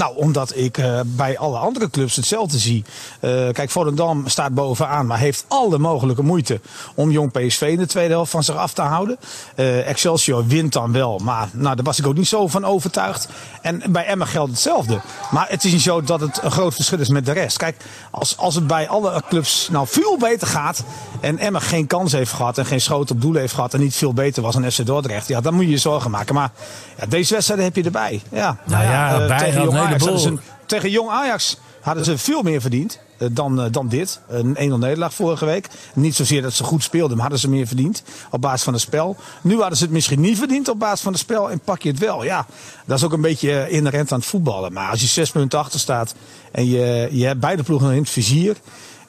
Nou, 0.00 0.16
omdat 0.16 0.56
ik 0.56 0.78
eh, 0.78 1.00
bij 1.04 1.38
alle 1.38 1.58
andere 1.58 1.90
clubs 1.90 2.16
hetzelfde 2.16 2.58
zie. 2.58 2.84
Eh, 3.20 3.30
kijk, 3.30 3.70
Volendam 3.70 4.28
staat 4.28 4.54
bovenaan, 4.54 5.06
maar 5.06 5.18
heeft 5.18 5.44
alle 5.48 5.78
mogelijke 5.78 6.22
moeite 6.22 6.60
om 6.94 7.10
jong 7.10 7.32
PSV 7.32 7.60
in 7.60 7.78
de 7.78 7.86
tweede 7.86 8.12
helft 8.12 8.30
van 8.30 8.42
zich 8.42 8.56
af 8.56 8.72
te 8.72 8.82
houden. 8.82 9.16
Eh, 9.54 9.88
Excelsior 9.88 10.46
wint 10.46 10.72
dan 10.72 10.92
wel, 10.92 11.18
maar 11.18 11.48
nou, 11.52 11.76
daar 11.76 11.84
was 11.84 11.98
ik 11.98 12.06
ook 12.06 12.14
niet 12.16 12.28
zo 12.28 12.46
van 12.46 12.64
overtuigd. 12.64 13.28
En 13.62 13.82
bij 13.88 14.06
Emma 14.06 14.24
geldt 14.24 14.50
hetzelfde. 14.50 15.00
Maar 15.30 15.46
het 15.48 15.64
is 15.64 15.72
niet 15.72 15.80
zo 15.80 16.02
dat 16.02 16.20
het 16.20 16.42
een 16.42 16.50
groot 16.50 16.74
verschil 16.74 16.98
is 16.98 17.08
met 17.08 17.26
de 17.26 17.32
rest. 17.32 17.56
Kijk, 17.56 17.76
als, 18.10 18.36
als 18.36 18.54
het 18.54 18.66
bij 18.66 18.88
alle 18.88 19.22
clubs 19.28 19.68
nou 19.70 19.86
veel 19.88 20.16
beter 20.18 20.46
gaat 20.46 20.84
en 21.20 21.38
Emma 21.38 21.58
geen 21.58 21.86
kans 21.86 22.12
heeft 22.12 22.32
gehad 22.32 22.58
en 22.58 22.66
geen 22.66 22.80
schoot 22.80 23.10
op 23.10 23.20
doel 23.20 23.34
heeft 23.34 23.54
gehad 23.54 23.74
en 23.74 23.80
niet 23.80 23.96
veel 23.96 24.12
beter 24.12 24.42
was 24.42 24.54
dan 24.54 24.70
FC 24.70 24.86
Dordrecht, 24.86 25.28
ja, 25.28 25.40
dan 25.40 25.54
moet 25.54 25.64
je 25.64 25.70
je 25.70 25.78
zorgen 25.78 26.10
maken. 26.10 26.34
Maar 26.34 26.50
ja, 26.98 27.06
deze 27.06 27.34
wedstrijd 27.34 27.60
heb 27.62 27.76
je 27.76 27.82
erbij. 27.82 28.22
Ja, 28.30 28.56
Nou 28.64 28.84
ja, 28.84 29.38
tegen 29.38 29.88
Een- 30.24 30.40
tegen 30.66 30.90
Jong 30.90 31.10
Ajax 31.10 31.56
hadden 31.80 32.04
ze 32.04 32.18
veel 32.18 32.42
meer 32.42 32.60
verdiend 32.60 32.98
dan, 33.30 33.60
eh, 33.60 33.66
dan 33.70 33.88
dit. 33.88 34.20
Een 34.28 34.56
1-0 34.58 34.78
nederlaag 34.78 35.14
vorige 35.14 35.44
week. 35.44 35.68
Niet 35.94 36.14
zozeer 36.14 36.42
dat 36.42 36.52
ze 36.52 36.64
goed 36.64 36.82
speelden, 36.82 37.10
maar 37.10 37.20
hadden 37.20 37.40
ze 37.40 37.48
meer 37.48 37.66
verdiend 37.66 38.02
op 38.30 38.40
basis 38.40 38.62
van 38.62 38.72
het 38.72 38.82
spel. 38.82 39.16
Nu 39.40 39.58
hadden 39.58 39.78
ze 39.78 39.84
het 39.84 39.92
misschien 39.92 40.20
niet 40.20 40.38
verdiend 40.38 40.68
op 40.68 40.78
basis 40.78 41.00
van 41.00 41.12
het 41.12 41.20
spel 41.20 41.50
en 41.50 41.60
pak 41.60 41.82
je 41.82 41.88
het 41.88 41.98
wel. 41.98 42.24
Ja, 42.24 42.46
dat 42.86 42.98
is 42.98 43.04
ook 43.04 43.12
een 43.12 43.20
beetje 43.20 43.60
eh, 43.60 43.72
inherent 43.72 44.12
aan 44.12 44.18
het 44.18 44.28
voetballen. 44.28 44.72
Maar 44.72 44.90
als 44.90 45.00
je 45.00 45.06
zes 45.06 45.30
punten 45.30 45.58
achter 45.58 45.80
staat 45.80 46.14
en 46.52 46.66
je, 46.66 47.08
je 47.10 47.26
hebt 47.26 47.40
beide 47.40 47.62
ploegen 47.62 47.92
in 47.92 48.00
het 48.00 48.10
vizier. 48.10 48.56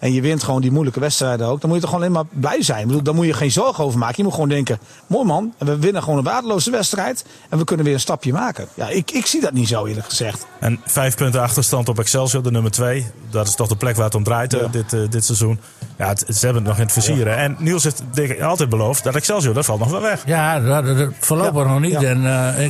En 0.01 0.13
je 0.13 0.21
wint 0.21 0.43
gewoon 0.43 0.61
die 0.61 0.71
moeilijke 0.71 0.99
wedstrijden 0.99 1.47
ook. 1.47 1.61
Dan 1.61 1.69
moet 1.69 1.79
je 1.79 1.85
toch 1.85 1.95
gewoon 1.95 2.09
alleen 2.09 2.23
maar 2.23 2.39
blij 2.39 2.63
zijn. 2.63 3.03
Daar 3.03 3.15
moet 3.15 3.25
je 3.25 3.33
geen 3.33 3.51
zorgen 3.51 3.83
over 3.83 3.99
maken. 3.99 4.15
Je 4.17 4.23
moet 4.23 4.33
gewoon 4.33 4.49
denken: 4.49 4.79
mooi 5.07 5.25
man. 5.25 5.53
We 5.57 5.77
winnen 5.77 6.03
gewoon 6.03 6.17
een 6.17 6.23
waardeloze 6.23 6.71
wedstrijd. 6.71 7.25
En 7.49 7.57
we 7.57 7.63
kunnen 7.63 7.85
weer 7.85 7.93
een 7.93 7.99
stapje 7.99 8.31
maken. 8.31 8.67
Ja, 8.73 8.89
ik, 8.89 9.11
ik 9.11 9.25
zie 9.25 9.41
dat 9.41 9.53
niet 9.53 9.67
zo 9.67 9.85
eerlijk 9.85 10.05
gezegd. 10.05 10.45
En 10.59 10.79
vijf 10.85 11.15
punten 11.15 11.41
achterstand 11.41 11.89
op 11.89 11.99
Excelsior, 11.99 12.43
de 12.43 12.51
nummer 12.51 12.71
twee. 12.71 13.07
Dat 13.29 13.47
is 13.47 13.55
toch 13.55 13.67
de 13.67 13.75
plek 13.75 13.95
waar 14.01 14.09
het 14.09 14.19
om 14.19 14.23
draait 14.23 14.53
eh, 14.53 14.61
Ja. 14.61 14.67
dit, 14.67 14.93
eh, 14.93 14.99
dit 15.09 15.25
seizoen. 15.25 15.59
Ja, 15.97 16.07
het, 16.07 16.19
ze 16.27 16.45
hebben 16.45 16.55
het 16.55 16.63
nog 16.65 16.75
in 16.75 16.83
het 16.83 16.91
vizier. 16.91 17.27
En 17.27 17.55
Niels 17.59 17.83
heeft 17.83 18.03
denk 18.13 18.29
ik, 18.29 18.41
altijd 18.41 18.69
beloofd 18.69 19.03
dat 19.03 19.15
Excelsior, 19.15 19.53
dat 19.53 19.65
valt 19.65 19.79
nog 19.79 19.89
wel 19.91 20.01
weg. 20.01 20.23
Ja, 20.25 20.59
dat, 20.59 20.85
dat- 20.85 20.97
dat- 20.97 21.09
voorlopig 21.19 21.63
Ja, 21.63 21.69
nog 21.71 21.79
niet. 21.79 21.91
ja. 21.91 22.01
En 22.09 22.25
eh, 22.55 22.65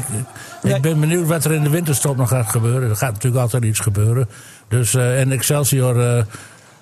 ik, 0.76 0.82
ben 0.82 1.00
benieuwd 1.00 1.28
wat 1.28 1.46
er 1.46 1.52
in 1.52 1.64
de 1.64 1.70
winterstop 1.70 2.18
nog 2.18 2.30
gaat 2.30 2.50
gebeuren. 2.50 2.90
Er 2.90 2.96
gaat 2.96 3.14
natuurlijk 3.14 3.42
altijd 3.42 3.64
iets 3.64 3.80
gebeuren. 3.80 4.30
Dus, 4.68 4.94
eh, 4.94 5.20
en 5.20 5.32
Excelsior, 5.32 6.00
eh, 6.18 6.24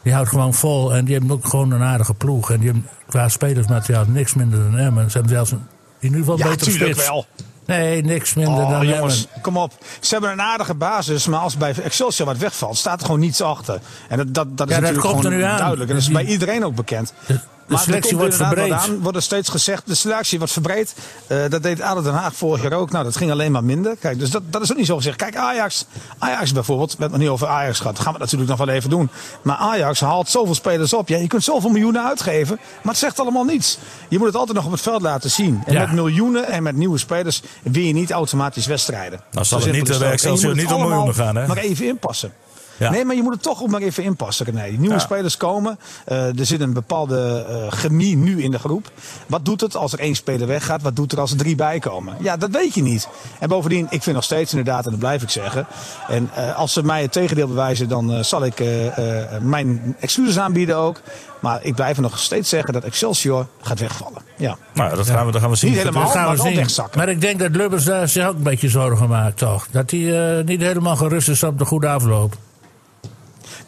die 0.04 0.13
houdt 0.13 0.30
gewoon 0.30 0.54
vol. 0.54 0.94
En 0.96 1.06
die 1.06 1.13
hebben 1.16 1.31
ook 1.36 1.48
gewoon 1.48 1.72
een 1.72 1.81
aardige 1.84 2.13
ploeg. 2.13 2.51
En 2.51 2.57
die 2.60 2.66
hebben 2.72 2.88
qua 3.10 3.28
spelersmateriaal 3.30 4.06
niks 4.07 4.34
minder 4.34 4.60
dan 4.60 4.78
Emmen. 4.78 5.12
Ze 5.12 5.18
hebben 5.18 5.36
zelfs 5.36 5.51
een, 5.51 5.62
in 6.00 6.07
ieder 6.07 6.19
geval 6.19 6.38
Ja, 6.38 6.56
tuurlijk 6.56 6.94
spits. 6.94 7.07
wel. 7.07 7.25
Nee, 7.69 8.01
niks 8.01 8.33
minder 8.33 8.63
Oh, 8.63 8.69
dan 8.69 8.88
jongens, 8.88 9.27
kom 9.42 9.57
op. 9.57 9.74
Ze 10.00 10.13
hebben 10.13 10.31
een 10.31 10.42
aardige 10.42 10.74
basis, 10.75 11.27
maar 11.27 11.39
als 11.39 11.57
bij 11.57 11.74
Excelsior 11.83 12.27
wat 12.27 12.38
wegvalt, 12.38 12.77
staat 12.77 13.00
er 13.00 13.06
gewoon 13.06 13.19
niets 13.21 13.42
achter. 13.42 13.80
En 14.10 14.18
dat, 14.18 14.33
dat, 14.33 14.57
dat 14.57 14.69
is 14.69 14.75
Ja, 14.75 14.81
dat 14.81 14.89
natuurlijk 14.92 15.01
komt 15.13 15.25
er 15.25 15.31
gewoon 15.31 15.38
nu 15.38 15.51
aan. 15.54 15.57
duidelijk. 15.57 15.89
En 15.89 15.95
dat 15.95 16.06
is 16.06 16.10
Die- 16.10 16.18
bij 16.24 16.25
iedereen 16.33 16.66
ook 16.66 16.75
bekend. 16.75 17.13
De, 17.69 17.77
selectie 17.77 18.18
wordt 18.18 18.36
verbreed. 18.36 18.71
aan, 18.71 19.00
wordt 19.01 19.18
er 19.18 19.24
steeds 19.24 19.50
gezegd, 19.50 19.88
de 19.88 19.95
selectie 19.95 20.38
wordt 20.38 20.54
verbreed. 20.54 20.94
Eh, 21.27 21.38
dat 21.50 21.63
deed 21.63 21.81
ADO 21.81 22.01
Den 22.01 22.13
Haag 22.13 22.36
vorig 22.36 22.62
jaar 22.62 22.74
ook. 22.74 22.92
Nou, 22.92 23.04
dat 23.04 23.16
ging 23.18 23.31
alleen 23.31 23.51
maar 23.51 23.63
minder. 23.63 23.95
Kijk, 24.00 24.19
dus 24.19 24.30
dat, 24.30 24.42
dat 24.45 24.62
is 24.62 24.71
ook 24.71 24.77
niet 24.77 24.86
zo 24.86 24.95
gezegd. 24.95 25.16
Kijk, 25.18 25.36
Ajax, 25.36 25.86
Ajax 26.18 26.51
bijvoorbeeld, 26.54 26.92
we 26.92 26.98
hebben 27.00 27.19
het 27.19 27.27
nog 27.27 27.38
niet 27.38 27.48
over 27.50 27.57
Ajax 27.57 27.77
gehad. 27.77 27.95
Dat 27.95 28.04
gaan 28.04 28.13
we 28.13 28.19
natuurlijk 28.19 28.50
nog 28.50 28.60
wel 28.60 28.69
even 28.69 28.89
doen. 28.89 29.10
Maar 29.42 29.56
Ajax 29.56 30.00
haalt 30.00 30.30
zoveel 30.30 30.56
spelers 30.56 30.94
op. 30.94 31.07
Ja, 31.07 31.18
je 31.18 31.27
kunt 31.27 31.44
zoveel 31.44 31.69
miljoenen 31.69 32.04
uitgeven, 32.06 32.60
maar 32.81 32.94
het 32.94 33.01
zegt 33.01 33.19
allemaal 33.19 33.44
niets. 33.44 33.77
Je 34.07 34.18
moet 34.18 34.27
het 34.27 34.36
altijd 34.36 34.57
nog 34.57 34.65
op 34.65 34.72
het 34.72 34.81
veld 34.81 35.01
laten 35.01 35.30
zien. 35.30 35.62
En 35.65 35.74
Ja. 35.74 35.80
met 35.80 35.92
miljoenen 35.92 36.48
en 36.48 36.63
met 36.63 36.75
nieuwe 36.75 36.98
spelers 36.98 37.42
win 37.63 37.86
je 37.86 37.94
niet 37.94 38.12
automatisch 38.12 38.65
wedstrijden. 38.65 39.19
Nou, 39.31 39.45
zal 39.45 39.60
het 39.62 39.72
niet, 39.72 39.89
eh, 39.89 39.98
bij 39.98 40.12
Excelsior 40.12 40.56
moet 40.56 40.62
niet 40.63 40.72
om 40.74 40.81
miljoenen 40.81 41.15
gaan, 41.15 41.36
hè? 41.36 41.48
Maar 41.48 41.57
even 41.57 41.86
inpassen. 41.86 42.33
Ja. 42.80 42.90
Nee, 42.90 43.06
maar 43.06 43.16
je 43.16 43.22
moet 43.22 43.34
het 43.34 43.42
toch 43.44 43.62
ook 43.62 43.70
maar 43.70 43.81
even 43.81 44.04
inpassen, 44.04 44.46
René. 44.46 44.68
Nieuwe 44.78 44.94
Ja. 44.96 45.00
spelers 45.00 45.38
komen. 45.38 45.80
Eh, 46.06 46.40
er 46.40 46.46
zit 46.46 46.62
een 46.62 46.74
bepaalde 46.74 47.46
eh, 47.50 47.72
chemie 47.72 48.18
nu 48.18 48.44
in 48.44 48.52
de 48.52 48.60
groep. 48.60 48.92
Wat 49.28 49.46
doet 49.46 49.62
het 49.62 49.76
als 49.76 49.94
er 49.94 50.00
één 50.00 50.16
speler 50.16 50.48
weggaat? 50.48 50.81
Wat 50.81 50.96
doet 50.96 51.12
er 51.12 51.20
als 51.20 51.31
er 51.31 51.38
drie 51.38 51.56
bij 51.56 51.80
komen? 51.80 52.16
Ja, 52.20 52.38
dat 52.38 52.50
weet 52.52 52.74
je 52.74 52.81
niet. 52.81 53.08
En 53.40 53.50
bovendien, 53.50 53.88
ik 53.90 54.04
vind 54.04 54.16
nog 54.16 54.26
steeds 54.26 54.52
inderdaad, 54.54 54.86
en 54.86 54.92
dat 54.92 55.00
blijf 55.00 55.22
ik 55.22 55.30
zeggen. 55.30 55.68
En 56.08 56.30
eh, 56.36 56.56
als 56.58 56.74
ze 56.74 56.84
mij 56.84 57.02
het 57.02 57.12
tegendeel 57.12 57.48
bewijzen, 57.48 57.90
dan 57.90 58.14
eh, 58.14 58.24
zal 58.24 58.46
ik 58.46 58.60
eh, 58.60 59.24
eh, 59.24 59.42
mijn 59.42 59.96
excuses 60.00 60.40
aanbieden 60.40 60.78
ook. 60.78 61.02
Maar 61.40 61.60
ik 61.64 61.75
blijf 61.75 61.98
nog 62.00 62.20
steeds 62.20 62.50
zeggen 62.50 62.74
dat 62.74 62.84
Excelsior 62.84 63.48
gaat 63.62 63.80
wegvallen. 63.80 64.22
Ja. 64.38 64.58
Nou, 64.74 64.96
dat 64.96 65.10
gaan 65.10 65.25
we, 65.25 65.32
dat 65.32 65.42
gaan 65.42 65.50
we 65.50 65.56
zien. 65.56 65.70
Niet 65.70 65.80
helemaal. 65.80 66.04
Dat 66.04 66.12
gaan 66.12 66.22
maar 66.25 66.32
we 66.36 66.38
wel 66.38 66.46
zien. 66.52 66.56
wegzakken. 66.56 67.00
Maar 67.00 67.10
ik 67.10 67.22
denk 67.22 67.40
dat 67.40 67.52
Lubbers 67.56 67.84
daar 67.84 68.08
zich 68.08 68.28
ook 68.28 68.36
een 68.36 68.44
beetje 68.44 68.70
zorgen 68.70 69.08
maakt, 69.10 69.38
toch? 69.38 69.68
Dat 69.72 69.92
hij 69.92 70.38
eh, 70.39 70.46
niet 70.46 70.62
helemaal 70.62 70.96
gerust 70.96 71.30
is 71.30 71.44
op 71.44 71.58
de 71.58 71.65
goede 71.65 71.88
afloop. 71.89 72.36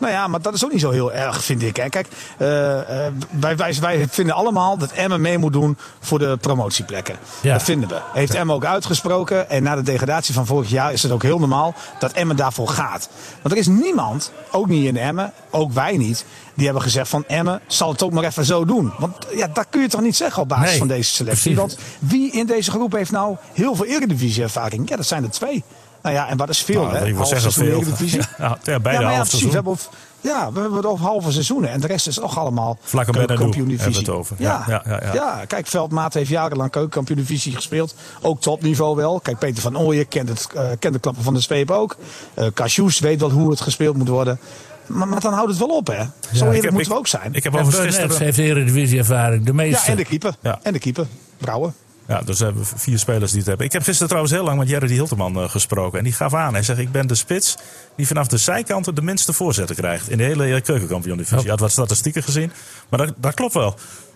Nou 0.02 0.14
ja, 0.14 0.28
maar 0.28 0.42
dat 0.42 0.54
is 0.54 0.66
ook 0.66 0.72
niet 0.72 0.82
zo 0.82 0.90
heel 0.90 1.14
erg, 1.14 1.44
vind 1.44 1.62
ik. 1.64 1.76
Hè. 1.76 1.90
Kijk, 1.90 2.08
eh, 2.38 3.06
eh, 3.06 3.14
wij, 3.30 3.56
wij, 3.58 3.76
wij 3.82 4.08
vinden 4.10 4.36
allemaal 4.36 4.78
dat 4.78 4.92
Emmen 4.92 5.22
mee 5.22 5.38
moet 5.38 5.54
doen 5.54 5.78
voor 6.00 6.20
de 6.20 6.38
promotieplekken. 6.42 7.16
Ja. 7.42 7.54
Dat 7.54 7.64
vinden 7.64 7.90
we. 7.90 8.00
Heeft 8.14 8.34
Emmen 8.34 8.56
ook 8.56 8.66
uitgesproken. 8.66 9.50
En 9.50 9.64
na 9.64 9.76
de 9.76 9.82
degradatie 9.82 10.34
van 10.34 10.46
vorig 10.46 10.70
jaar 10.70 10.94
is 10.94 11.04
het 11.04 11.12
ook 11.12 11.24
heel 11.24 11.40
normaal 11.40 11.74
dat 12.00 12.12
Emmen 12.12 12.36
daarvoor 12.36 12.68
gaat. 12.68 13.10
Want 13.42 13.54
er 13.54 13.60
is 13.60 13.68
niemand, 13.68 14.32
ook 14.52 14.68
niet 14.68 14.86
in 14.86 14.98
Emmen, 14.98 15.34
ook 15.50 15.72
wij 15.72 15.98
niet, 15.98 16.26
die 16.54 16.66
hebben 16.66 16.84
gezegd 16.84 17.10
van 17.10 17.24
Emmen 17.28 17.62
zal 17.68 17.92
het 17.92 18.04
ook 18.04 18.12
maar 18.12 18.24
even 18.24 18.46
zo 18.46 18.66
doen. 18.66 18.94
Want 19.00 19.16
ja, 19.36 19.48
dat 19.54 19.66
kun 19.70 19.82
je 19.82 19.88
toch 19.88 20.02
niet 20.02 20.16
zeggen 20.16 20.42
op 20.42 20.48
basis 20.48 20.70
Nee, 20.70 20.78
van 20.78 20.88
deze 20.88 21.12
selectie. 21.12 21.54
precies. 21.54 21.76
Want 21.78 21.86
wie 22.12 22.32
in 22.32 22.46
deze 22.46 22.72
groep 22.72 22.92
heeft 22.92 23.12
nou 23.12 23.36
heel 23.54 23.76
veel 23.76 23.86
eredivisie-ervaring? 23.86 24.90
Ja, 24.90 24.96
dat 24.96 25.06
zijn 25.06 25.24
er 25.24 25.30
twee. 25.32 25.64
Nou 26.02 26.16
ja, 26.16 26.28
en 26.28 26.38
wat 26.38 26.50
is 26.50 26.62
veel, 26.64 26.82
Nou, 26.82 26.96
hè? 26.96 27.00
ik 27.00 27.06
wil 27.06 27.16
Half 27.16 27.28
zeggen 27.28 27.52
seizoen 27.52 27.74
veel. 27.74 27.82
Eredivisie. 27.88 28.22
Ja, 28.38 28.58
ja, 28.64 28.80
beide 28.80 29.02
ja, 29.04 29.10
ja, 29.10 29.16
half 29.16 29.30
precies. 29.30 29.32
We 29.32 29.38
seizoen. 29.38 29.52
hebben, 29.54 29.72
of- 29.72 29.90
ja, 30.22 30.52
we 30.52 30.60
hebben 30.60 30.78
het 30.78 30.86
over 30.88 31.06
halve 31.06 31.32
seizoenen. 31.32 31.70
En 31.72 31.80
de 31.80 31.88
rest 31.88 32.08
is 32.08 32.18
nog 32.18 32.38
allemaal 32.38 32.78
Vlak 32.82 33.06
en 33.06 33.12
Bernardo 33.12 33.36
keukenkampioen-divisie. 33.36 33.94
hebben 33.94 34.06
we 34.06 34.12
het 34.12 34.20
over. 34.20 34.36
Ja, 34.40 34.64
Ja, 34.68 34.84
ja, 34.88 35.00
ja, 35.04 35.14
ja. 35.14 35.46
kijk, 35.46 35.68
Veldmaat 35.68 36.14
heeft 36.14 36.30
jarenlang 36.30 36.72
keukenkampioen-divisie 36.72 37.56
gespeeld. 37.56 37.96
Ook 38.22 38.42
topniveau 38.42 38.96
wel. 38.96 39.20
Kijk, 39.20 39.40
Peter 39.40 39.62
van 39.62 39.78
Ooyen 39.78 40.08
kent, 40.08 40.30
het, 40.30 40.48
eh, 40.56 40.70
kent 40.80 40.94
de 40.94 41.00
klappen 41.00 41.24
van 41.24 41.34
de 41.34 41.40
zweep 41.40 41.72
ook. 41.72 41.96
Eh 42.34 42.46
Cashews 42.54 43.00
weet 43.00 43.20
wel 43.20 43.32
hoe 43.32 43.50
het 43.50 43.62
gespeeld 43.62 43.98
moet 43.98 44.08
worden. 44.08 44.40
Maar, 44.86 45.08
maar 45.08 45.20
dan 45.20 45.34
houdt 45.34 45.50
het 45.50 45.60
wel 45.60 45.68
op, 45.76 45.88
hè? 45.88 46.04
Zo 46.34 46.50
eerlijk 46.52 46.74
moeten 46.74 46.92
we 46.92 46.98
ook 46.98 47.08
zijn. 47.08 47.34
Ik 47.34 47.44
heb 47.44 47.54
En 47.54 47.66
overigens 47.66 48.18
heeft 48.18 48.38
eredivisie 48.38 48.98
ervaring, 48.98 49.42
de 49.46 49.50
ja, 49.52 49.56
meeste. 49.56 49.92
en 49.92 49.98
de 49.98 50.06
keeper. 50.06 50.34
Ja. 50.42 50.60
En 50.64 50.74
de 50.74 50.80
keeper. 50.80 51.08
Brouwer. 51.38 51.72
Ja, 52.12 52.22
dus 52.22 52.40
we 52.40 52.46
hebben 52.46 52.66
vier 52.66 53.00
spelers 53.00 53.30
die 53.30 53.40
het 53.40 53.48
hebben. 53.48 53.66
Ik 53.66 53.72
heb 53.72 53.84
gisteren 53.84 54.08
trouwens 54.08 54.34
heel 54.34 54.44
lang 54.44 54.58
met 54.60 54.70
Jerry 54.70 54.88
Hilterman 54.88 55.36
eh, 55.36 55.50
gesproken. 55.50 55.98
En 55.98 56.04
die 56.04 56.14
gaf 56.14 56.34
aan. 56.34 56.54
Hij 56.54 56.64
zegt, 56.64 56.80
ik 56.80 56.92
ben 56.92 57.08
de 57.08 57.16
spits 57.16 57.58
die 57.96 58.08
vanaf 58.08 58.28
de 58.28 58.38
zijkanten 58.38 58.96
de 58.96 59.02
minste 59.02 59.34
voorzetten 59.34 59.76
krijgt. 59.76 60.10
In 60.10 60.18
de 60.18 60.24
hele 60.24 60.62
keukenkampioen-divisie. 60.62 61.38
Oh. 61.38 61.44
Je 61.44 61.50
had 61.50 61.60
wat 61.60 61.72
statistieken 61.72 62.24
gezien. 62.24 62.52
Maar 62.90 63.06
dat, 63.06 63.14
dat 63.18 63.34
klopt 63.34 63.54
wel. 63.54 63.76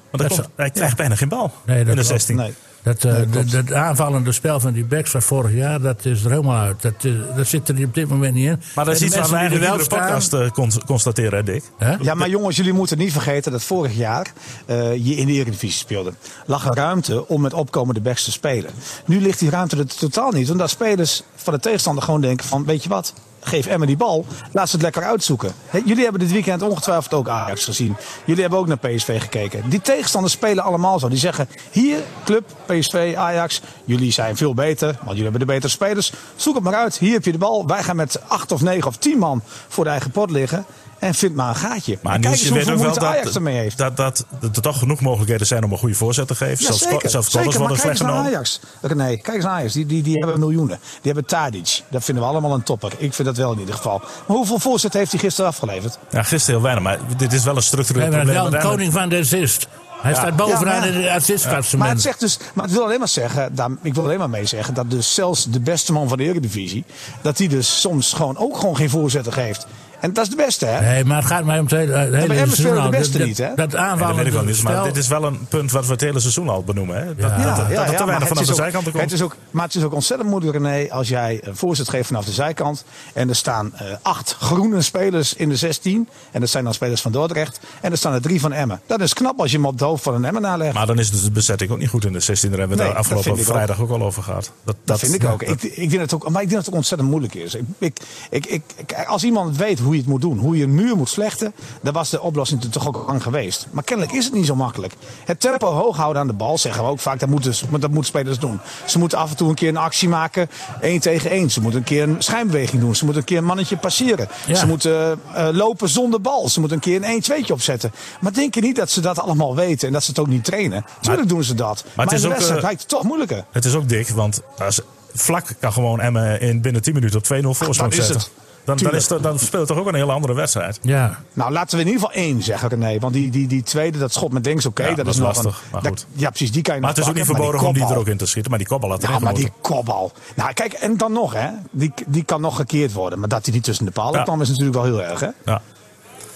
Want 0.09 0.29
Dat 0.29 0.39
komt, 0.39 0.49
hij 0.55 0.69
krijgt 0.69 0.97
bijna 0.97 1.15
geen 1.15 1.29
bal 1.29 1.53
Nee, 1.65 1.77
dat 1.77 1.77
in 1.77 1.85
de 1.85 1.91
klopt. 1.91 2.07
16. 2.07 2.35
Nee. 2.35 2.53
Dat, 2.85 3.03
eh, 3.03 3.15
de- 3.31 3.43
de- 3.45 3.57
het 3.57 3.73
aanvallende 3.73 4.31
spel 4.31 4.59
van 4.59 4.73
die 4.73 4.85
backs 4.85 5.11
van 5.11 5.21
vorig 5.21 5.53
jaar, 5.53 5.81
dat 5.81 6.05
is 6.05 6.23
er 6.23 6.29
helemaal 6.29 6.57
uit. 6.57 6.81
Dat, 6.81 6.93
eh, 7.01 7.11
dat 7.35 7.47
zit 7.47 7.69
er 7.69 7.83
op 7.85 7.93
dit 7.93 8.07
moment 8.09 8.33
niet 8.33 8.45
in. 8.47 8.61
Maar 8.75 8.85
dat 8.85 8.95
is 8.95 9.01
iets 9.01 9.13
de 9.13 9.19
wat 9.19 9.29
we 9.29 9.35
eigenlijk 9.35 9.67
wel 9.69 9.87
podcast 9.99 10.33
eh, 10.33 10.49
con- 10.51 10.83
constateren, 10.85 11.37
hè 11.37 11.43
Dick? 11.43 11.63
Hè? 11.77 11.95
Ja, 12.01 12.13
maar 12.13 12.29
jongens, 12.29 12.55
jullie 12.55 12.73
moeten 12.73 12.97
niet 12.97 13.11
vergeten 13.11 13.51
dat 13.51 13.63
vorig 13.63 13.95
jaar 13.97 14.33
eh, 14.65 14.93
je 15.05 15.15
in 15.15 15.27
de 15.27 15.33
Eredivisie 15.33 15.71
speelde. 15.79 16.13
Lag 16.45 16.65
er 16.67 16.75
ruimte 16.75 17.27
om 17.27 17.41
met 17.41 17.53
opkomende 17.53 18.01
backs 18.01 18.23
te 18.23 18.31
spelen. 18.31 18.71
Nu 19.05 19.21
ligt 19.21 19.39
die 19.39 19.49
ruimte 19.49 19.77
er 19.77 19.85
totaal 19.85 20.31
niet. 20.31 20.51
Omdat 20.51 20.69
spelers 20.69 21.23
van 21.35 21.53
de 21.53 21.59
tegenstander 21.59 22.03
gewoon 22.03 22.21
denken 22.21 22.45
van, 22.45 22.65
weet 22.65 22.83
je 22.83 22.89
wat... 22.89 23.13
Geef 23.45 23.65
Emma 23.65 23.85
die 23.85 23.97
bal, 23.97 24.25
laat 24.51 24.69
ze 24.69 24.75
het 24.75 24.83
lekker 24.83 25.03
uitzoeken. 25.03 25.51
Jullie 25.85 26.03
hebben 26.03 26.21
dit 26.21 26.31
weekend 26.31 26.61
ongetwijfeld 26.61 27.13
ook 27.13 27.29
Ajax 27.29 27.65
gezien. 27.65 27.95
Jullie 28.25 28.41
hebben 28.41 28.59
ook 28.59 28.67
naar 28.67 28.77
PSV 28.77 29.21
gekeken. 29.21 29.69
Die 29.69 29.81
tegenstanders 29.81 30.33
spelen 30.33 30.63
allemaal 30.63 30.99
zo. 30.99 31.09
Die 31.09 31.17
zeggen, 31.17 31.47
hier, 31.71 31.99
club, 32.23 32.43
PSV, 32.65 33.13
Ajax, 33.17 33.61
jullie 33.85 34.11
zijn 34.11 34.37
veel 34.37 34.53
beter. 34.53 34.87
Want 34.87 35.07
jullie 35.07 35.23
hebben 35.23 35.39
de 35.39 35.45
betere 35.45 35.71
spelers. 35.71 36.11
Zoek 36.35 36.55
het 36.55 36.63
maar 36.63 36.75
uit, 36.75 36.97
hier 36.97 37.13
heb 37.13 37.25
je 37.25 37.31
de 37.31 37.37
bal. 37.37 37.67
Wij 37.67 37.83
gaan 37.83 37.95
met 37.95 38.19
acht 38.27 38.51
of 38.51 38.61
negen 38.61 38.87
of 38.87 38.97
tien 38.97 39.17
man 39.17 39.41
voor 39.67 39.83
de 39.83 39.89
eigen 39.89 40.11
pot 40.11 40.31
liggen. 40.31 40.65
En 41.05 41.13
vind 41.13 41.35
maar 41.35 41.49
een 41.49 41.55
gaatje. 41.55 41.97
Maar 42.01 42.19
kijk 42.19 42.33
eens 42.33 42.43
je 42.43 42.53
weet 42.53 42.69
hoeveel 42.69 42.89
ook 42.89 42.99
wel 42.99 43.09
Ajax 43.09 43.35
ermee 43.35 43.55
heeft. 43.57 43.77
dat, 43.77 43.97
dat, 43.97 44.25
dat 44.39 44.55
er 44.55 44.61
toch 44.61 44.77
genoeg 44.79 45.01
mogelijkheden 45.01 45.47
zijn 45.47 45.63
om 45.63 45.71
een 45.71 45.77
goede 45.77 45.95
voorzet 45.95 46.27
te 46.27 46.35
geven. 46.35 46.57
Ja, 46.59 46.65
zelfs 46.65 46.81
zeker. 46.83 47.09
zelfs 47.09 47.31
zeker 47.31 47.45
maar 47.47 47.57
kijk 47.57 47.69
eens 47.69 47.81
slecht 47.81 47.99
naar 47.99 48.09
genomen. 48.09 48.31
Ajax. 48.31 48.59
Nee, 48.95 49.17
kijk 49.17 49.35
eens 49.35 49.45
naar 49.45 49.53
Ajax. 49.53 49.73
Die, 49.73 49.85
die, 49.85 50.03
die 50.03 50.17
hebben 50.17 50.39
miljoenen. 50.39 50.79
Die 51.01 51.11
hebben 51.11 51.25
Tadic. 51.25 51.83
Dat 51.89 52.03
vinden 52.03 52.23
we 52.23 52.29
allemaal 52.29 52.53
een 52.53 52.63
topper. 52.63 52.91
Ik 52.97 53.13
vind 53.13 53.27
dat 53.27 53.37
wel 53.37 53.51
in 53.51 53.59
ieder 53.59 53.75
geval. 53.75 53.99
Maar 54.27 54.37
hoeveel 54.37 54.59
voorzet 54.59 54.93
heeft 54.93 55.11
hij 55.11 55.19
gisteren 55.19 55.49
afgeleverd? 55.49 55.97
Ja, 56.09 56.23
gisteren 56.23 56.55
heel 56.55 56.63
weinig, 56.63 56.83
maar 56.83 56.99
dit 57.17 57.33
is 57.33 57.43
wel 57.43 57.55
een 57.55 57.63
structureel 57.63 58.09
probleem. 58.09 58.33
wel 58.33 58.53
een 58.53 58.59
koning 58.61 58.93
van 58.93 59.09
de 59.09 59.19
assist. 59.19 59.67
Hij 60.01 60.11
Ja. 60.13 60.19
staat 60.19 60.35
bovenaan 60.35 60.73
Ja, 60.73 60.79
maar 60.79 60.87
ja. 60.87 60.93
in 60.93 61.01
het 61.01 61.11
assistklassement. 61.21 61.83
Maar 61.85 61.93
het, 61.93 62.01
zegt 62.01 62.19
dus, 62.19 62.37
maar 62.53 62.65
het 62.65 62.73
wil 62.73 62.83
alleen 62.83 62.99
maar 62.99 63.07
zeggen, 63.07 63.55
daar, 63.55 63.69
ik 63.81 63.93
wil 63.93 64.03
alleen 64.03 64.17
maar 64.19 64.29
mee 64.29 64.45
zeggen, 64.45 64.73
dat 64.73 64.89
dus 64.91 65.13
zelfs 65.13 65.45
de 65.49 65.59
beste 65.59 65.93
man 65.93 66.07
van 66.07 66.17
de 66.17 66.23
Eredivisie, 66.23 66.83
dat 67.21 67.37
hij 67.37 67.47
dus 67.47 67.81
soms 67.81 68.13
gewoon 68.13 68.37
ook 68.37 68.57
gewoon 68.57 68.75
geen 68.75 68.89
voorzetten 68.89 69.33
geeft. 69.33 69.67
En 70.05 70.13
dat 70.13 70.23
is 70.23 70.29
de 70.29 70.35
beste, 70.35 70.65
hè? 70.65 70.81
Nee, 70.81 71.05
maar 71.05 71.17
het 71.17 71.25
gaat 71.25 71.43
mij 71.43 71.57
om 71.59 71.63
het 71.65 71.73
hele, 71.73 71.91
het 71.93 72.13
hele 72.13 72.33
Emmen 72.33 72.83
de 72.83 72.89
beste 72.97 73.17
Dat- 73.17 73.27
niet, 73.27 73.37
hè? 73.37 73.47
Dat 73.47 73.57
Ja, 73.57 73.65
dat 73.65 73.75
aanvallende 73.75 74.17
weet 74.17 74.27
ik 74.27 74.33
wel 74.33 74.43
niet, 74.43 74.63
maar 74.63 74.83
dit 74.83 74.97
is 74.97 75.07
wel 75.07 75.23
een 75.23 75.45
punt 75.49 75.71
wat 75.71 75.85
we 75.85 75.91
het 75.91 76.01
hele 76.01 76.19
seizoen 76.19 76.49
al 76.49 76.63
benoemen. 76.63 76.97
Hè? 76.97 77.05
Dat, 77.15 77.17
Ja. 77.17 77.37
dat, 77.37 77.45
dat, 77.45 77.55
dat 77.57 77.69
er 77.69 77.75
te 77.75 77.79
maar 77.79 78.05
weinig 78.05 78.17
het 78.19 78.27
vanaf 78.27 78.41
is 78.41 78.47
de 78.47 78.53
ook- 78.53 78.59
zijkanten 78.59 78.91
komt. 78.91 79.03
Het 79.03 79.13
is 79.13 79.21
ook, 79.21 79.35
maar 79.51 79.65
het 79.65 79.75
is 79.75 79.83
ook 79.83 79.93
ontzettend 79.93 80.29
moeilijk, 80.29 80.53
René, 80.57 80.91
als 80.91 81.07
jij 81.07 81.39
een 81.43 81.55
voorzet 81.55 81.89
geeft 81.89 82.07
vanaf 82.07 82.25
de 82.25 82.31
zijkant. 82.31 82.85
En 83.13 83.29
er 83.29 83.35
staan 83.35 83.73
eh, 83.75 83.85
acht 84.01 84.35
groene 84.39 84.81
spelers 84.81 85.33
in 85.33 85.49
de 85.49 85.55
16. 85.55 86.07
En 86.31 86.39
dat 86.39 86.49
zijn 86.49 86.63
dan 86.63 86.73
spelers 86.73 87.01
van 87.01 87.11
Dordrecht. 87.11 87.59
En 87.81 87.91
er 87.91 87.97
staan 87.97 88.13
er 88.13 88.21
drie 88.21 88.39
van 88.39 88.53
Emmen. 88.53 88.81
Dat 88.85 89.01
is 89.01 89.13
knap 89.13 89.39
als 89.39 89.51
je 89.51 89.57
hem 89.57 89.65
op 89.65 89.71
het 89.71 89.81
hoofd 89.81 90.03
van 90.03 90.13
een 90.13 90.25
Emmen 90.25 90.41
nalegt. 90.41 90.73
Maar 90.73 90.87
dan 90.87 90.99
is 90.99 91.11
dus 91.11 91.23
de 91.23 91.31
bezetting 91.31 91.71
ook 91.71 91.77
niet 91.79 91.89
goed 91.89 92.05
in 92.05 92.13
de 92.13 92.19
16. 92.19 92.49
Daar 92.49 92.59
hebben 92.59 92.77
we 92.77 92.83
het 92.83 92.93
dat 92.93 93.01
afgelopen 93.01 93.43
vrijdag 93.43 93.79
ook. 93.79 93.89
al 93.89 94.01
over 94.03 94.23
gehad. 94.23 94.51
Dat, 94.63 94.75
Dat 94.83 94.99
vind 94.99 95.13
ik 95.13 95.25
ook. 95.25 95.41
Ik, 95.43 95.63
ik 95.63 95.75
denk 95.75 95.91
dat 95.91 96.01
het 96.01 96.13
ook. 96.13 96.29
Maar 96.29 96.41
ik 96.41 96.49
denk 96.49 96.49
dat 96.49 96.59
het 96.59 96.69
ook 96.69 96.75
ontzettend 96.75 97.09
moeilijk 97.09 97.33
is. 97.35 97.53
Ik, 97.55 97.63
ik, 97.79 97.99
ik, 98.29 98.45
ik, 98.45 98.61
ik- 98.75 98.93
als 99.07 99.23
iemand 99.23 99.57
weet 99.57 99.79
hoe 99.79 99.94
je 99.95 100.01
het 100.01 100.11
moet 100.11 100.21
doen, 100.21 100.37
hoe 100.37 100.57
je 100.57 100.63
een 100.63 100.75
muur 100.75 100.97
moet 100.97 101.09
slechten, 101.09 101.53
dan 101.81 101.93
was 101.93 102.09
de 102.09 102.21
oplossing 102.21 102.61
toch 102.61 102.87
ook 102.87 103.03
lang 103.07 103.23
geweest. 103.23 103.67
Maar 103.71 103.83
kennelijk 103.83 104.15
is 104.15 104.25
het 104.25 104.33
niet 104.33 104.45
zo 104.45 104.55
makkelijk. 104.55 104.93
Het 105.25 105.39
tempo 105.39 105.71
hoog 105.71 105.97
houden 105.97 106.21
aan 106.21 106.27
de 106.27 106.33
bal, 106.33 106.57
zeggen 106.57 106.83
we 106.83 106.89
ook 106.89 106.99
vaak, 106.99 107.19
dat 107.19 107.29
moeten, 107.29 107.53
dat 107.69 107.89
moeten 107.89 108.05
spelers 108.05 108.39
doen. 108.39 108.59
Ze 108.85 108.99
moeten 108.99 109.17
af 109.17 109.29
en 109.29 109.35
toe 109.35 109.49
een 109.49 109.55
keer 109.55 109.69
een 109.69 109.77
actie 109.77 110.09
maken, 110.09 110.49
één 110.81 110.99
tegen 110.99 111.29
één. 111.29 111.51
Ze 111.51 111.61
moeten 111.61 111.79
een 111.79 111.85
keer 111.85 112.03
een 112.03 112.15
schijnbeweging 112.19 112.81
doen. 112.81 112.95
Ze 112.95 113.03
moeten 113.03 113.21
een 113.21 113.27
keer 113.27 113.37
een 113.37 113.45
mannetje 113.45 113.77
passeren. 113.77 114.27
Ja. 114.45 114.55
Ze 114.55 114.67
moeten 114.67 115.19
eh, 115.33 115.47
lopen 115.51 115.89
zonder 115.89 116.21
bal. 116.21 116.49
Ze 116.49 116.59
moeten 116.59 116.77
een 116.77 116.83
keer 116.83 117.03
een 117.03 117.23
1-2'tje 117.23 117.51
opzetten. 117.51 117.91
Maar 118.19 118.33
denk 118.33 118.55
je 118.55 118.61
niet 118.61 118.75
dat 118.75 118.89
ze 118.89 119.01
dat 119.01 119.19
allemaal 119.19 119.55
weten 119.55 119.87
en 119.87 119.93
dat 119.93 120.03
ze 120.03 120.09
het 120.09 120.19
ook 120.19 120.27
niet 120.27 120.43
trainen? 120.43 120.85
Tuurlijk 121.01 121.29
doen 121.29 121.43
ze 121.43 121.53
dat. 121.53 121.83
Maar, 121.95 122.05
het 122.05 122.13
in 122.13 122.19
is 122.19 122.23
de 122.23 122.29
wedstrijd 122.29 122.57
eh, 122.59 122.65
lijkt 122.65 122.79
het 122.79 122.89
toch 122.89 123.03
moeilijker. 123.03 123.45
Het 123.51 123.65
is 123.65 123.75
ook 123.75 123.89
dik, 123.89 124.09
want 124.09 124.41
als 124.57 124.81
vlak 125.13 125.47
kan 125.59 125.73
gewoon 125.73 125.99
Emmen 125.99 126.41
in 126.41 126.61
binnen 126.61 126.81
10 126.81 126.93
minuten 126.93 127.17
op 127.17 127.23
2-0 127.23 127.27
voorsprong 127.27 127.75
dan 127.77 127.89
is 127.89 127.95
zetten. 127.95 128.15
het. 128.15 128.44
Dan, 128.65 128.77
dan, 128.77 128.91
is 128.91 129.09
het, 129.09 129.23
dan 129.23 129.39
speelt 129.39 129.67
het 129.67 129.67
toch 129.67 129.77
ook 129.77 129.87
een 129.87 129.95
hele 129.95 130.11
andere 130.11 130.33
wedstrijd. 130.33 130.79
Ja, 130.81 131.19
Nou, 131.33 131.51
laten 131.51 131.77
we 131.77 131.83
in 131.83 131.89
ieder 131.91 132.01
geval 132.07 132.23
één 132.23 132.43
zeggen, 132.43 132.69
René. 132.69 132.99
Want 132.99 133.13
die, 133.13 133.29
die, 133.31 133.47
die 133.47 133.63
tweede, 133.63 133.97
dat 133.97 134.13
schot 134.13 134.31
met 134.31 134.43
Denks, 134.43 134.65
oké. 134.65 134.83
Ja, 134.83 134.87
dat, 134.95 135.05
dat 135.05 135.13
is 135.13 135.19
lastig, 135.19 135.45
een, 135.45 135.69
maar 135.71 135.81
dat- 135.81 135.91
goed. 135.91 136.05
ja, 136.13 136.29
precies. 136.29 136.51
Die 136.51 136.61
kan 136.61 136.75
je 136.75 136.81
Maar 136.81 136.89
nog 136.89 136.97
het 136.97 137.05
is 137.07 137.11
ook 137.21 137.27
niet 137.27 137.35
verboden 137.37 137.67
om 137.67 137.73
die 137.73 137.85
er 137.85 137.97
ook 137.97 138.07
in 138.07 138.17
te 138.17 138.25
schieten. 138.25 138.49
Maar 138.51 138.59
die 138.59 138.67
kopbal 138.69 138.89
had 138.89 139.01
Ja, 139.01 139.19
maar 139.19 139.33
die 139.33 139.51
kopbal. 139.61 140.11
Nou, 140.35 140.53
kijk, 140.53 140.73
en 140.73 140.97
dan 140.97 141.11
nog, 141.11 141.33
hè. 141.33 141.49
Die, 141.71 141.93
die 142.07 142.23
kan 142.23 142.41
nog 142.41 142.55
gekeerd 142.55 142.93
worden. 142.93 143.19
Maar 143.19 143.29
dat 143.29 143.45
hij 143.45 143.53
niet 143.53 143.63
tussen 143.63 143.85
de 143.85 143.91
palen 143.91 144.17
Ja. 144.19 144.23
kwam, 144.23 144.41
is 144.41 144.47
natuurlijk 144.49 144.75
wel 144.75 144.83
heel 144.85 145.01
erg, 145.03 145.19
hè. 145.19 145.29
Ja, 145.45 145.61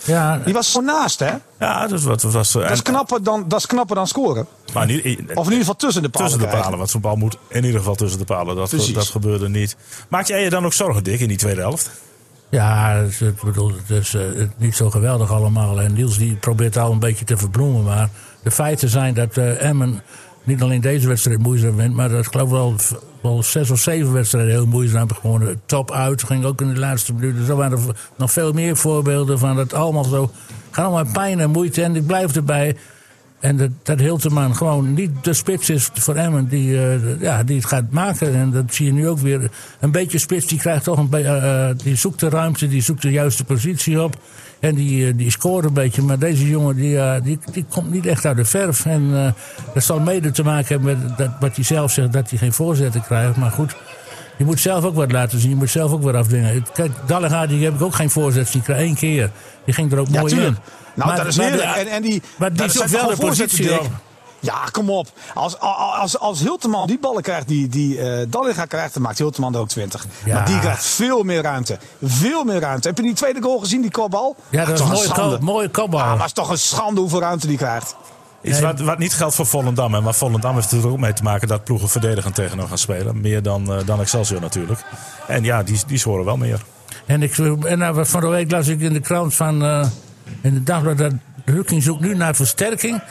ja 0.06 0.38
Die 0.46 0.54
was 0.54 0.72
zo 0.72 0.80
naast, 0.82 1.20
hè. 1.20 1.32
ja 1.60 1.88
dus 1.88 2.04
wat 2.04 2.22
was... 2.22 2.56
eh, 2.56 2.62
Dat 2.62 2.72
is 2.72 2.82
knapper 2.82 3.24
dan, 3.24 3.44
dat 3.48 3.60
is 3.60 3.66
knapper 3.66 3.96
dan 3.96 4.08
scoren. 4.08 4.48
Maar 4.74 4.86
niet, 4.86 5.00
Of 5.04 5.06
in 5.06 5.18
ieder 5.44 5.58
geval 5.60 5.76
tussen 5.76 6.02
de 6.02 6.10
palen 6.10 6.28
tussen 6.28 6.40
de 6.40 6.46
krijgen. 6.46 6.62
palen. 6.62 6.78
Want 6.78 6.90
zo'n 6.90 7.02
bal 7.02 7.16
moet 7.16 7.38
in 7.48 7.64
ieder 7.64 7.80
geval 7.80 7.96
tussen 7.96 8.20
de 8.20 8.26
palen. 8.26 8.56
Dat, 8.56 8.70
Precies. 8.70 8.94
dat 8.94 9.08
gebeurde 9.08 9.50
niet. 9.50 9.76
Maak 10.10 10.28
jij 10.28 10.44
je 10.44 10.50
dan 10.50 10.66
ook 10.66 10.74
zorgen, 10.74 11.04
Dick, 11.04 11.20
in 11.20 11.28
die 11.28 11.38
tweede 11.38 11.62
helft? 11.62 11.90
Ja, 12.50 12.94
is, 12.94 13.22
ik 13.22 13.42
bedoel, 13.44 13.72
het 13.72 13.90
is 13.90 14.14
eh, 14.14 14.22
het 14.22 14.52
niet 14.58 14.76
zo 14.76 14.90
geweldig 14.90 15.32
allemaal. 15.32 15.82
En 15.82 15.94
Niels 15.94 16.18
die 16.18 16.36
probeert 16.36 16.78
al 16.78 16.92
een 16.92 17.00
beetje 17.00 17.26
te 17.26 17.38
verbloemen. 17.38 17.84
Maar 17.84 18.10
de 18.44 18.52
feiten 18.52 18.90
zijn 18.90 19.14
dat 19.14 19.38
eh, 19.38 19.64
Emmen 19.64 20.02
niet 20.44 20.62
alleen 20.62 20.82
deze 20.82 21.08
wedstrijd 21.08 21.40
moeizaam 21.40 21.76
wint. 21.76 21.96
Maar 21.96 22.10
dat 22.10 22.26
ik 22.26 22.32
geloof 22.32 22.50
wel, 22.50 22.76
wel 23.22 23.44
zes 23.44 23.70
of 23.70 23.80
zeven 23.80 24.14
wedstrijden 24.14 24.52
heel 24.52 24.66
moeizaam 24.66 25.12
gewonnen. 25.14 25.62
Top 25.66 25.92
uit, 25.92 26.24
ging 26.24 26.46
ook 26.46 26.62
in 26.62 26.74
de 26.74 26.80
laatste. 26.80 27.14
Zo 27.46 27.56
waren 27.56 27.78
er 27.78 27.96
nog 28.16 28.32
veel 28.32 28.54
meer 28.54 28.78
voorbeelden 28.78 29.40
van 29.40 29.56
dat 29.56 29.74
allemaal 29.74 30.04
zo. 30.04 30.32
Gaat 30.72 30.86
allemaal 30.86 31.14
pijn 31.14 31.40
en 31.40 31.50
moeite. 31.50 31.84
En 31.84 31.96
ik 31.96 32.06
blijf 32.06 32.36
erbij. 32.36 32.76
En 33.40 33.58
dat, 33.58 33.70
dat 33.84 34.00
Hilterman 34.00 34.56
gewoon 34.56 34.94
niet 34.94 35.12
de 35.22 35.34
spits 35.34 35.70
is 35.70 35.90
voor 35.94 36.16
Emmen 36.16 36.48
die, 36.48 36.78
eh, 36.82 37.22
ja, 37.22 37.44
die 37.44 37.56
het 37.56 37.66
gaat 37.66 37.92
maken. 37.92 38.34
En 38.36 38.52
dat 38.52 38.64
zie 38.74 38.86
je 38.86 38.94
nu 38.94 39.08
ook 39.08 39.20
weer. 39.20 39.50
Een 39.80 39.92
beetje 39.92 40.18
spits, 40.18 40.46
die 40.48 40.60
krijgt 40.60 40.84
toch 40.84 40.98
een 40.98 41.10
beetje. 41.10 41.36
eh, 41.36 41.70
die 41.84 41.96
zoekt 41.96 42.20
de 42.20 42.30
ruimte, 42.30 42.68
die 42.68 42.82
zoekt 42.82 43.02
de 43.02 43.12
juiste 43.12 43.44
positie 43.44 44.04
op. 44.04 44.16
En 44.60 44.76
die, 44.76 45.08
eh, 45.08 45.14
die 45.16 45.32
scoort 45.32 45.66
een 45.66 45.74
beetje. 45.74 46.02
Maar 46.02 46.20
deze 46.20 46.50
jongen 46.50 46.76
die, 46.76 47.00
eh, 47.00 47.22
die, 47.24 47.40
die 47.52 47.66
komt 47.70 47.92
niet 47.92 48.06
echt 48.06 48.26
uit 48.26 48.36
de 48.38 48.46
verf. 48.46 48.86
En 48.86 49.10
eh, 49.14 49.32
dat 49.74 49.84
zal 49.84 50.00
mede 50.00 50.32
te 50.32 50.44
maken 50.44 50.68
hebben 50.68 50.98
met 51.08 51.18
dat, 51.18 51.30
wat 51.40 51.56
hij 51.56 51.64
zelf 51.66 51.92
zegt, 51.92 52.14
dat 52.14 52.30
hij 52.30 52.40
geen 52.40 52.54
voorzetten 52.54 53.02
krijgt. 53.02 53.36
Maar 53.38 53.52
goed. 53.52 53.76
Je 54.38 54.46
moet 54.46 54.60
zelf 54.60 54.84
ook 54.84 54.96
wat 54.96 55.12
laten 55.12 55.40
zien. 55.40 55.50
Je 55.50 55.56
moet 55.56 55.70
zelf 55.70 55.92
ook 55.92 56.04
wat 56.04 56.14
afdwingen. 56.14 56.66
Kijk, 56.74 56.92
Dallega, 57.06 57.48
die 57.48 57.64
heb 57.64 57.74
ik 57.74 57.82
ook 57.82 57.96
geen 57.96 58.10
voorzet. 58.10 58.52
Die 58.52 58.62
kreeg 58.62 58.78
één 58.78 58.96
keer. 58.96 59.30
Die 59.66 59.74
ging 59.74 59.92
er 59.92 59.98
ook 60.00 60.08
Ja, 60.08 60.20
mooi 60.20 60.34
tuurlijk. 60.34 60.56
in. 60.58 60.62
Nou, 61.00 61.10
Maar- 61.12 61.18
dat 61.18 61.28
is 61.28 61.38
heerlijk. 61.38 61.76
En, 61.76 61.88
en 61.88 62.02
die, 62.02 62.22
maar 62.38 62.50
die 62.50 62.58
dat 62.62 62.72
zoekt 62.72 62.90
zijn 62.90 63.06
wel 63.06 63.16
de 63.16 63.26
positie. 63.26 63.70
Ja, 64.42 64.64
kom 64.72 64.90
op. 64.90 65.08
Als, 65.34 65.60
als, 65.60 66.20
als 66.20 66.40
Hilteman 66.40 66.88
die 66.88 67.00
ballen 67.00 67.22
krijgt 67.22 67.48
die, 67.48 67.68
die 67.68 68.00
eh 68.02 68.26
Dallinga 68.30 68.66
krijgt, 68.66 68.94
dan 68.94 69.04
maakt 69.04 69.18
Hilteman 69.18 69.54
er 69.54 69.60
ook 69.60 69.68
20. 69.68 70.06
Ja. 70.26 70.34
Maar 70.34 70.46
die 70.46 70.60
krijgt 70.60 70.86
veel 70.86 71.24
meer 71.24 71.42
ruimte. 71.42 71.78
Veel 72.04 72.44
meer 72.44 72.60
ruimte. 72.60 72.88
Heb 72.88 72.98
je 72.98 73.04
die 73.04 73.14
tweede 73.14 73.42
goal 73.42 73.60
gezien, 73.60 73.82
die 73.82 73.92
kopbal? 73.92 74.36
Ja, 74.50 74.66
dat 74.66 74.74
is 74.74 74.80
toch 74.80 74.88
een 74.90 74.94
mooie, 74.96 75.08
schande. 75.08 75.38
ko- 75.38 75.44
mooie 75.44 75.70
kopbal. 75.70 76.00
Ah, 76.00 76.06
maar 76.08 76.18
het 76.18 76.26
is 76.26 76.34
toch 76.34 76.50
een 76.50 76.58
schande 76.58 77.00
hoeveel 77.02 77.20
ruimte 77.20 77.48
die 77.48 77.58
krijgt. 77.58 77.96
Iets 78.42 78.60
wat, 78.60 78.80
wat 78.80 78.98
niet 78.98 79.14
geldt 79.14 79.36
voor 79.36 79.46
Volendam. 79.46 79.96
En 79.96 80.04
waar 80.04 80.14
Volendam 80.14 80.56
heeft 80.56 80.72
er 80.72 80.88
ook 80.88 80.98
mee 80.98 81.14
te 81.14 81.24
maken 81.24 81.48
dat 81.48 81.64
ploegen 81.64 81.90
verdedigend 81.90 82.36
tegen 82.36 82.58
hem 82.58 82.68
gaan 82.68 82.78
spelen. 82.78 83.22
Meer 83.22 83.42
dan, 83.44 83.74
eh, 83.74 83.86
dan 83.86 84.00
Excelsior 84.00 84.42
natuurlijk. 84.42 84.80
En 85.28 85.44
ja, 85.44 85.64
die, 85.64 85.80
die 85.88 85.98
scoren 85.98 86.26
wel 86.26 86.38
meer. 86.38 86.62
En, 87.06 87.24
ik, 87.24 87.38
en 87.38 87.78
nou, 87.78 88.06
van 88.06 88.22
de 88.22 88.28
week 88.28 88.52
las 88.52 88.68
ik 88.68 88.80
in 88.80 88.94
de 88.94 89.00
krant 89.00 89.36
van. 89.36 89.64
eh, 89.64 89.86
in 90.42 90.54
de 90.54 90.64
dagblad 90.64 90.98
dat 90.98 91.14
Hukking 91.46 91.84
zoekt 91.84 92.02
nu 92.02 92.16
naar 92.16 92.36
versterking. 92.36 93.02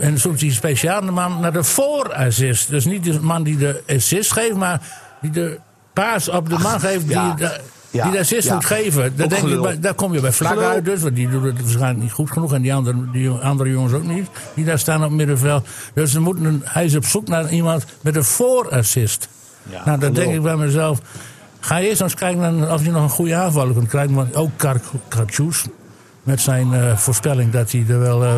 En 0.00 0.18
zoekt 0.18 0.40
hij 0.40 0.50
speciaal 0.50 1.00
de 1.00 1.10
man 1.10 1.40
naar 1.40 1.52
de 1.52 1.64
voorassist. 1.64 2.68
Dus 2.70 2.84
niet 2.84 3.04
de 3.04 3.20
man 3.20 3.42
die 3.42 3.56
de 3.56 3.82
assist 3.88 4.32
geeft, 4.32 4.54
maar 4.56 4.80
die 5.20 5.30
de 5.30 5.58
paas 5.92 6.28
op 6.28 6.48
de 6.48 6.58
man 6.58 6.80
geeft 6.80 7.02
die, 7.06 7.10
ja. 7.16 7.34
de, 7.34 7.60
Ja, 7.90 8.02
die 8.02 8.12
de 8.12 8.18
assist 8.18 8.48
ja. 8.48 8.54
moet 8.54 8.64
geven. 8.64 9.16
Daar, 9.16 9.28
denk 9.28 9.60
bij- 9.62 9.80
daar 9.80 9.94
kom 9.94 10.14
je 10.14 10.20
bij 10.20 10.32
Vlak 10.32 10.58
uit 10.58 10.84
dus, 10.84 11.00
want 11.02 11.14
die 11.14 11.28
doet 11.30 11.42
het 11.42 11.60
waarschijnlijk 11.60 12.02
niet 12.02 12.12
goed 12.12 12.30
genoeg. 12.30 12.52
En 12.54 12.62
die 12.62 12.74
andere, 12.74 13.10
die 13.12 13.30
andere 13.30 13.70
jongens 13.70 13.92
ook 13.92 14.02
niet, 14.06 14.26
die 14.54 14.64
daar 14.64 14.78
staan 14.78 15.04
op 15.04 15.10
middenveld. 15.10 15.66
Dus 15.94 16.10
ze 16.12 16.20
moeten 16.20 16.44
een, 16.44 16.60
hij 16.64 16.84
is 16.84 16.96
op 16.96 17.04
zoek 17.04 17.28
naar 17.28 17.50
iemand 17.50 17.84
met 18.00 18.16
een 18.16 18.24
voorassist. 18.24 19.28
Ja, 19.70 19.82
nou, 19.84 19.98
dan 19.98 20.12
denk 20.12 20.32
ik 20.34 20.42
bij 20.42 20.56
mezelf. 20.56 20.98
Ga 21.60 21.80
eerst 21.80 22.00
eens 22.00 22.14
kijken 22.14 22.72
of 22.72 22.84
je 22.84 22.90
nog 22.90 23.02
een 23.02 23.08
goede 23.08 23.34
aanvaller 23.34 23.74
kunt 23.74 23.88
krijgen. 23.88 24.14
Want 24.14 24.34
ook 24.36 24.50
Kar- 24.56 24.80
Kartjoes, 25.08 25.64
met 26.24 26.40
zijn 26.40 26.74
eh, 26.74 26.96
voorspelling 26.96 27.52
dat 27.52 27.72
hij 27.72 27.84
er 27.88 28.00
wel 28.00 28.24
eh, 28.24 28.34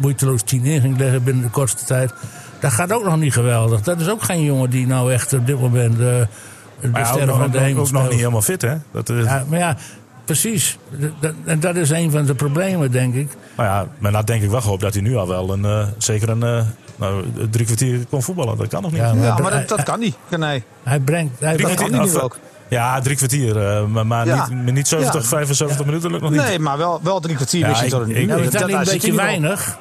moeiteloos 0.00 0.42
10 0.42 0.64
in 0.64 0.80
ging 0.80 0.98
leggen 0.98 1.22
binnen 1.22 1.42
de 1.44 1.50
kortste 1.50 1.84
tijd. 1.84 2.12
Dat 2.60 2.72
gaat 2.72 2.92
ook 2.92 3.04
nog 3.04 3.16
niet 3.16 3.32
geweldig. 3.32 3.80
Dat 3.80 4.00
is 4.00 4.08
ook 4.08 4.22
geen 4.22 4.42
jongen 4.44 4.70
die 4.70 4.86
nou 4.86 5.12
echt 5.12 5.32
op 5.32 5.46
dit 5.46 5.60
moment 5.60 5.92
eh, 5.92 5.98
de 5.98 6.88
Maar 6.92 7.00
ja, 7.00 7.00
ook, 7.00 7.06
sterren 7.06 7.26
nog- 7.28 7.38
van 7.38 7.50
de 7.50 7.58
ook, 7.58 7.64
hemel 7.64 7.82
ook 7.82 7.90
nog 7.90 8.08
niet 8.08 8.18
helemaal 8.18 8.42
fit, 8.42 8.62
hè? 8.62 8.74
Dat 8.92 9.08
is, 9.08 9.24
Ja, 9.24 9.44
maar 9.48 9.58
ja, 9.58 9.76
precies. 10.24 10.78
Dat- 11.20 11.32
En 11.44 11.60
dat 11.60 11.76
is 11.76 11.90
een 11.90 12.10
van 12.10 12.24
de 12.24 12.34
problemen, 12.34 12.90
denk 12.90 13.14
ik. 13.14 13.28
Maar 13.56 13.66
ja, 13.66 13.86
men 13.98 14.14
had 14.14 14.26
denk 14.26 14.42
ik 14.42 14.50
wel 14.50 14.60
gehoopt 14.60 14.80
dat 14.82 14.92
hij 14.94 15.02
nu 15.02 15.16
al 15.16 15.28
wel 15.28 15.52
een, 15.52 15.64
eh, 15.64 15.86
zeker 15.98 16.28
een 16.28 16.42
eh, 16.42 16.62
nou, 16.96 17.24
drie 17.50 17.64
kwartier 17.66 17.98
kon 18.10 18.22
voetballen. 18.22 18.56
Dat 18.56 18.68
kan 18.68 18.82
nog 18.82 18.90
niet. 18.90 19.00
Ja, 19.00 19.12
Ja, 19.14 19.28
dat- 19.34 19.38
maar 19.42 19.50
hij- 19.52 19.60
dat, 19.66 19.76
dat 19.76 19.82
kan 19.86 19.98
niet. 20.00 20.16
Nee. 20.38 20.62
Hij 20.82 21.00
brengt. 21.00 21.40
Hij 21.40 21.52
Drie 21.54 21.66
dat 21.66 21.74
brengt- 21.76 21.90
kan 21.92 22.00
hij 22.00 22.08
nu 22.10 22.16
of, 22.16 22.22
ook. 22.22 22.38
Ja, 22.68 23.00
drie 23.00 23.16
kwartier. 23.16 23.66
eh, 23.68 23.84
maar 23.86 24.06
maar 24.06 24.26
Ja. 24.26 24.48
niet, 24.50 24.74
niet 24.74 24.88
70, 24.88 25.22
Ja. 25.22 25.28
75 25.28 25.84
minuten 25.86 26.10
lukt 26.10 26.22
nog 26.22 26.30
niet. 26.30 26.40
Nee, 26.40 26.58
maar 26.58 26.78
wel, 26.78 27.00
wel 27.02 27.20
drie 27.20 27.34
kwartier 27.36 27.60
Ja, 27.60 27.68
ik- 27.68 27.76
ik- 27.76 27.82
is 27.84 27.90
dat 27.90 28.00
Dat- 28.00 28.08
niet 28.08 28.76
een 28.76 28.84
beetje 28.84 29.14
weinig? 29.14 29.78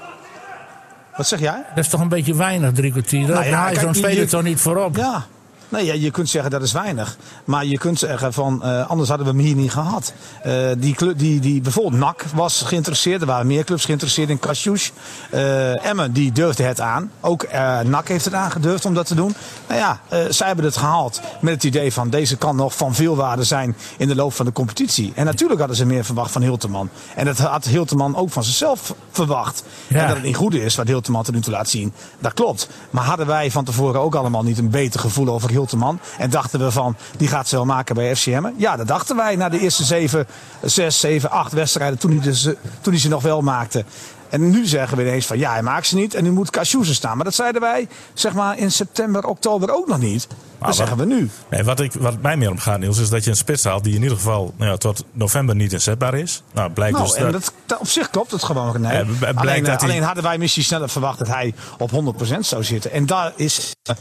Wat 1.17 1.27
zeg 1.27 1.39
jij? 1.39 1.63
Dat 1.75 1.83
is 1.83 1.89
toch 1.89 2.01
een 2.01 2.09
beetje 2.09 2.35
weinig, 2.35 2.71
drie 2.73 2.91
kwartier. 2.91 3.27
Daar 3.27 3.35
Nou 3.35 3.45
ja, 3.47 3.55
haal 3.57 3.69
je 3.73 3.79
zo'n 3.79 3.93
speler 3.93 4.15
je- 4.15 4.25
toch 4.25 4.43
niet 4.43 4.59
voorop? 4.59 4.95
Ja. 4.95 5.25
Nee, 5.69 5.85
ja, 5.85 5.93
je 5.93 6.11
kunt 6.11 6.29
zeggen 6.29 6.51
dat 6.51 6.61
is 6.61 6.71
weinig. 6.71 7.17
Maar 7.45 7.65
je 7.65 7.77
kunt 7.77 7.99
zeggen 7.99 8.33
van, 8.33 8.63
eh, 8.63 8.89
anders 8.89 9.09
hadden 9.09 9.27
we 9.27 9.33
hem 9.33 9.41
hier 9.41 9.55
niet 9.55 9.71
gehad. 9.71 10.13
Eh, 10.43 10.53
die, 10.77 10.95
club, 10.95 11.17
die, 11.17 11.39
die, 11.39 11.61
bijvoorbeeld 11.61 12.01
NAC 12.01 12.25
was 12.33 12.61
geïnteresseerd. 12.61 13.21
Er 13.21 13.27
waren 13.27 13.47
meer 13.47 13.63
clubs 13.63 13.85
geïnteresseerd 13.85 14.29
in 14.29 14.39
Kasjoes. 14.39 14.91
Eh 15.29 15.85
Emmen 15.85 16.13
die 16.13 16.31
durfde 16.31 16.63
het 16.63 16.81
aan. 16.81 17.11
Ook 17.21 17.47
NAC 17.83 18.07
heeft 18.07 18.25
het 18.25 18.33
aangedurfd 18.33 18.85
om 18.85 18.93
dat 18.93 19.07
te 19.07 19.15
doen. 19.15 19.35
Nou 19.67 19.79
ja, 19.79 19.99
zij 20.29 20.47
hebben 20.47 20.65
het 20.65 20.77
gehaald 20.77 21.21
met 21.41 21.53
het 21.53 21.63
idee 21.63 21.93
van 21.93 22.09
deze 22.09 22.37
kan 22.37 22.55
nog 22.55 22.75
van 22.75 22.95
veel 22.95 23.15
waarde 23.15 23.43
zijn 23.43 23.75
in 23.97 24.07
de 24.07 24.15
loop 24.15 24.33
van 24.33 24.45
de 24.45 24.51
competitie. 24.51 25.11
En 25.15 25.25
natuurlijk 25.25 25.59
hadden 25.59 25.77
ze 25.77 25.85
meer 25.85 26.05
verwacht 26.05 26.31
van 26.31 26.41
Hilterman. 26.41 26.89
En 27.15 27.25
dat 27.25 27.37
had 27.37 27.65
Hilterman 27.65 28.15
ook 28.15 28.29
van 28.29 28.43
zichzelf 28.43 28.95
verwacht. 29.11 29.63
Ja. 29.87 30.01
En 30.01 30.07
dat 30.07 30.15
het 30.15 30.25
niet 30.25 30.35
goed 30.35 30.53
is 30.53 30.75
wat 30.75 30.87
Hilterman 30.87 31.23
tot 31.23 31.33
nu 31.33 31.41
toe 31.41 31.53
laat 31.53 31.69
zien. 31.69 31.93
Dat 32.19 32.33
klopt. 32.33 32.69
Maar 32.89 33.03
hadden 33.03 33.27
wij 33.27 33.51
van 33.51 33.63
tevoren 33.63 34.01
ook 34.01 34.15
allemaal 34.15 34.43
niet 34.43 34.57
een 34.57 34.69
beter 34.69 34.99
gevoel 34.99 35.27
over 35.27 35.49
Hilterman? 35.57 35.99
En 36.17 36.29
dachten 36.29 36.59
we 36.59 36.71
van, 36.71 36.95
die 37.17 37.27
gaat 37.27 37.47
ze 37.47 37.55
wel 37.55 37.65
maken 37.65 37.95
bij 37.95 38.15
FCM? 38.15 38.45
Ja, 38.57 38.75
dat 38.75 38.87
dachten 38.87 39.15
wij 39.15 39.35
na 39.35 39.49
de 39.49 39.59
eerste 39.59 39.83
zeven, 39.83 40.27
zes, 40.61 40.99
zeven, 40.99 41.29
acht 41.31 41.53
wedstrijden. 41.53 41.99
Toen 41.99 42.11
hij, 42.11 42.19
dus, 42.19 42.45
eh, 42.45 42.53
toen 42.81 42.93
hij 42.93 43.01
ze 43.01 43.09
nog 43.09 43.21
wel 43.21 43.41
maakte. 43.41 43.85
En 44.29 44.49
nu 44.49 44.65
zeggen 44.65 44.97
we 44.97 45.03
ineens 45.03 45.25
van 45.25 45.37
ja, 45.37 45.51
hij 45.51 45.61
maakt 45.61 45.87
ze 45.87 45.95
niet 45.95 46.13
en 46.13 46.23
nu 46.23 46.31
moet 46.31 46.55
er 46.55 46.65
staan. 46.85 47.15
Maar 47.15 47.25
dat 47.25 47.35
zeiden 47.35 47.61
wij 47.61 47.87
zeg 48.13 48.33
maar 48.33 48.57
in 48.57 48.71
september, 48.71 49.25
oktober 49.25 49.73
ook 49.75 49.87
nog 49.87 49.99
niet. 49.99 50.27
Dat 50.27 50.37
wat- 50.59 50.75
zeggen 50.75 50.97
we 50.97 51.05
nu. 51.05 51.29
Nee, 51.49 51.63
wat, 51.63 51.79
ik, 51.79 51.93
wat 51.93 52.21
mij 52.21 52.37
meer 52.37 52.49
om 52.51 52.57
gaat, 52.57 52.79
Niels, 52.79 52.97
is 52.99 53.09
dat 53.09 53.23
je 53.23 53.29
een 53.29 53.35
spits 53.35 53.63
haalt 53.63 53.83
die 53.83 53.95
in 53.95 54.01
ieder 54.01 54.17
geval 54.17 54.53
nou 54.57 54.71
ja, 54.71 54.77
tot 54.77 55.03
november 55.11 55.55
niet 55.55 55.73
inzetbaar 55.73 56.13
is. 56.13 56.43
Nou, 56.53 56.71
blijkt 56.71 56.95
Nou, 56.97 57.07
dus 57.07 57.15
en 57.17 57.23
dat- 57.23 57.31
dat, 57.31 57.53
dat- 57.65 57.79
op 57.79 57.87
zich 57.87 58.09
klopt 58.09 58.31
het 58.31 58.43
gewoon. 58.43 58.81
Nee. 58.81 58.91
Ja, 58.93 59.31
alleen, 59.35 59.65
eh, 59.65 59.71
dat 59.71 59.81
hij- 59.81 59.89
alleen 59.89 60.03
hadden 60.03 60.23
wij 60.23 60.37
misschien 60.37 60.63
sneller 60.63 60.89
verwacht 60.89 61.17
dat 61.17 61.27
hij 61.27 61.53
op 61.77 61.91
100% 61.91 62.45
zou 62.45 62.63
zitten. 62.63 62.91
En 62.91 63.05
daar 63.05 63.31
is, 63.35 63.71
eh, 63.83 63.95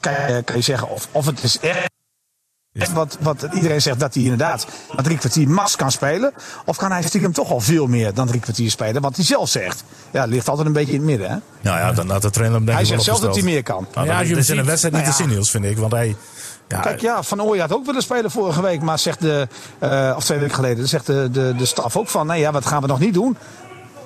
kan, 0.00 0.12
je, 0.12 0.42
kan 0.42 0.56
je 0.56 0.62
zeggen, 0.62 0.88
of, 0.88 1.08
of 1.12 1.26
het 1.26 1.42
is 1.42 1.58
echt 1.58 1.90
echt 2.72 2.92
wat, 2.92 3.16
wat 3.20 3.46
iedereen 3.52 3.82
zegt 3.82 4.00
dat 4.00 4.14
hij 4.14 4.22
inderdaad 4.22 4.66
maar 4.94 5.04
drie 5.04 5.18
kwartier 5.18 5.48
mas 5.48 5.76
kan 5.76 5.90
spelen. 5.90 6.32
Of 6.64 6.76
kan 6.76 6.90
hij 6.90 7.02
stiekem 7.02 7.32
toch 7.32 7.50
al 7.50 7.60
veel 7.60 7.86
meer 7.86 8.14
dan 8.14 8.26
drie 8.26 8.40
kwartier 8.40 8.70
spelen. 8.70 9.02
Wat 9.02 9.16
hij 9.16 9.24
zelf 9.24 9.48
zegt. 9.48 9.84
Ja, 10.10 10.20
het 10.20 10.30
ligt 10.30 10.48
altijd 10.48 10.66
een 10.66 10.72
beetje 10.72 10.92
in 10.92 10.98
het 10.98 11.08
midden. 11.08 11.30
Hè? 11.30 11.36
Nou 11.60 11.78
ja, 11.78 11.92
dan 11.92 12.10
had 12.10 12.22
de 12.22 12.30
trainer 12.30 12.56
hem 12.56 12.66
denk 12.66 12.78
Hij 12.78 12.86
zegt 12.86 13.02
zelf 13.02 13.20
dat 13.20 13.34
hij 13.34 13.44
meer 13.44 13.62
kan. 13.62 13.86
Nou, 13.94 14.06
Ja, 14.06 14.24
dat 14.24 14.36
is 14.36 14.50
in 14.50 14.58
een 14.58 14.64
wedstrijd 14.64 14.94
niet 14.94 15.04
nou 15.04 15.16
te 15.16 15.22
zien. 15.22 15.32
Niels, 15.32 15.50
vind 15.50 15.64
ik. 15.64 15.78
Want 15.78 15.92
hij... 15.92 16.16
Ja, 16.68 16.80
Kijk, 16.80 17.00
ja, 17.00 17.22
Van 17.22 17.40
Ooy 17.42 17.58
had 17.58 17.72
ook 17.72 17.86
willen 17.86 18.02
spelen 18.02 18.30
vorige 18.30 18.62
week. 18.62 18.82
Maar 18.82 18.98
zegt 18.98 19.20
de, 19.20 19.48
eh, 19.78 20.12
of 20.16 20.24
twee 20.24 20.38
weken 20.38 20.54
geleden, 20.54 20.88
zegt 20.88 21.06
de, 21.06 21.28
de, 21.32 21.54
de 21.56 21.66
staf 21.66 21.96
ook 21.96 22.08
van, 22.08 22.26
nee 22.26 22.40
ja, 22.40 22.52
wat 22.52 22.66
gaan 22.66 22.80
we 22.80 22.86
nog 22.86 22.98
niet 22.98 23.14
doen? 23.14 23.36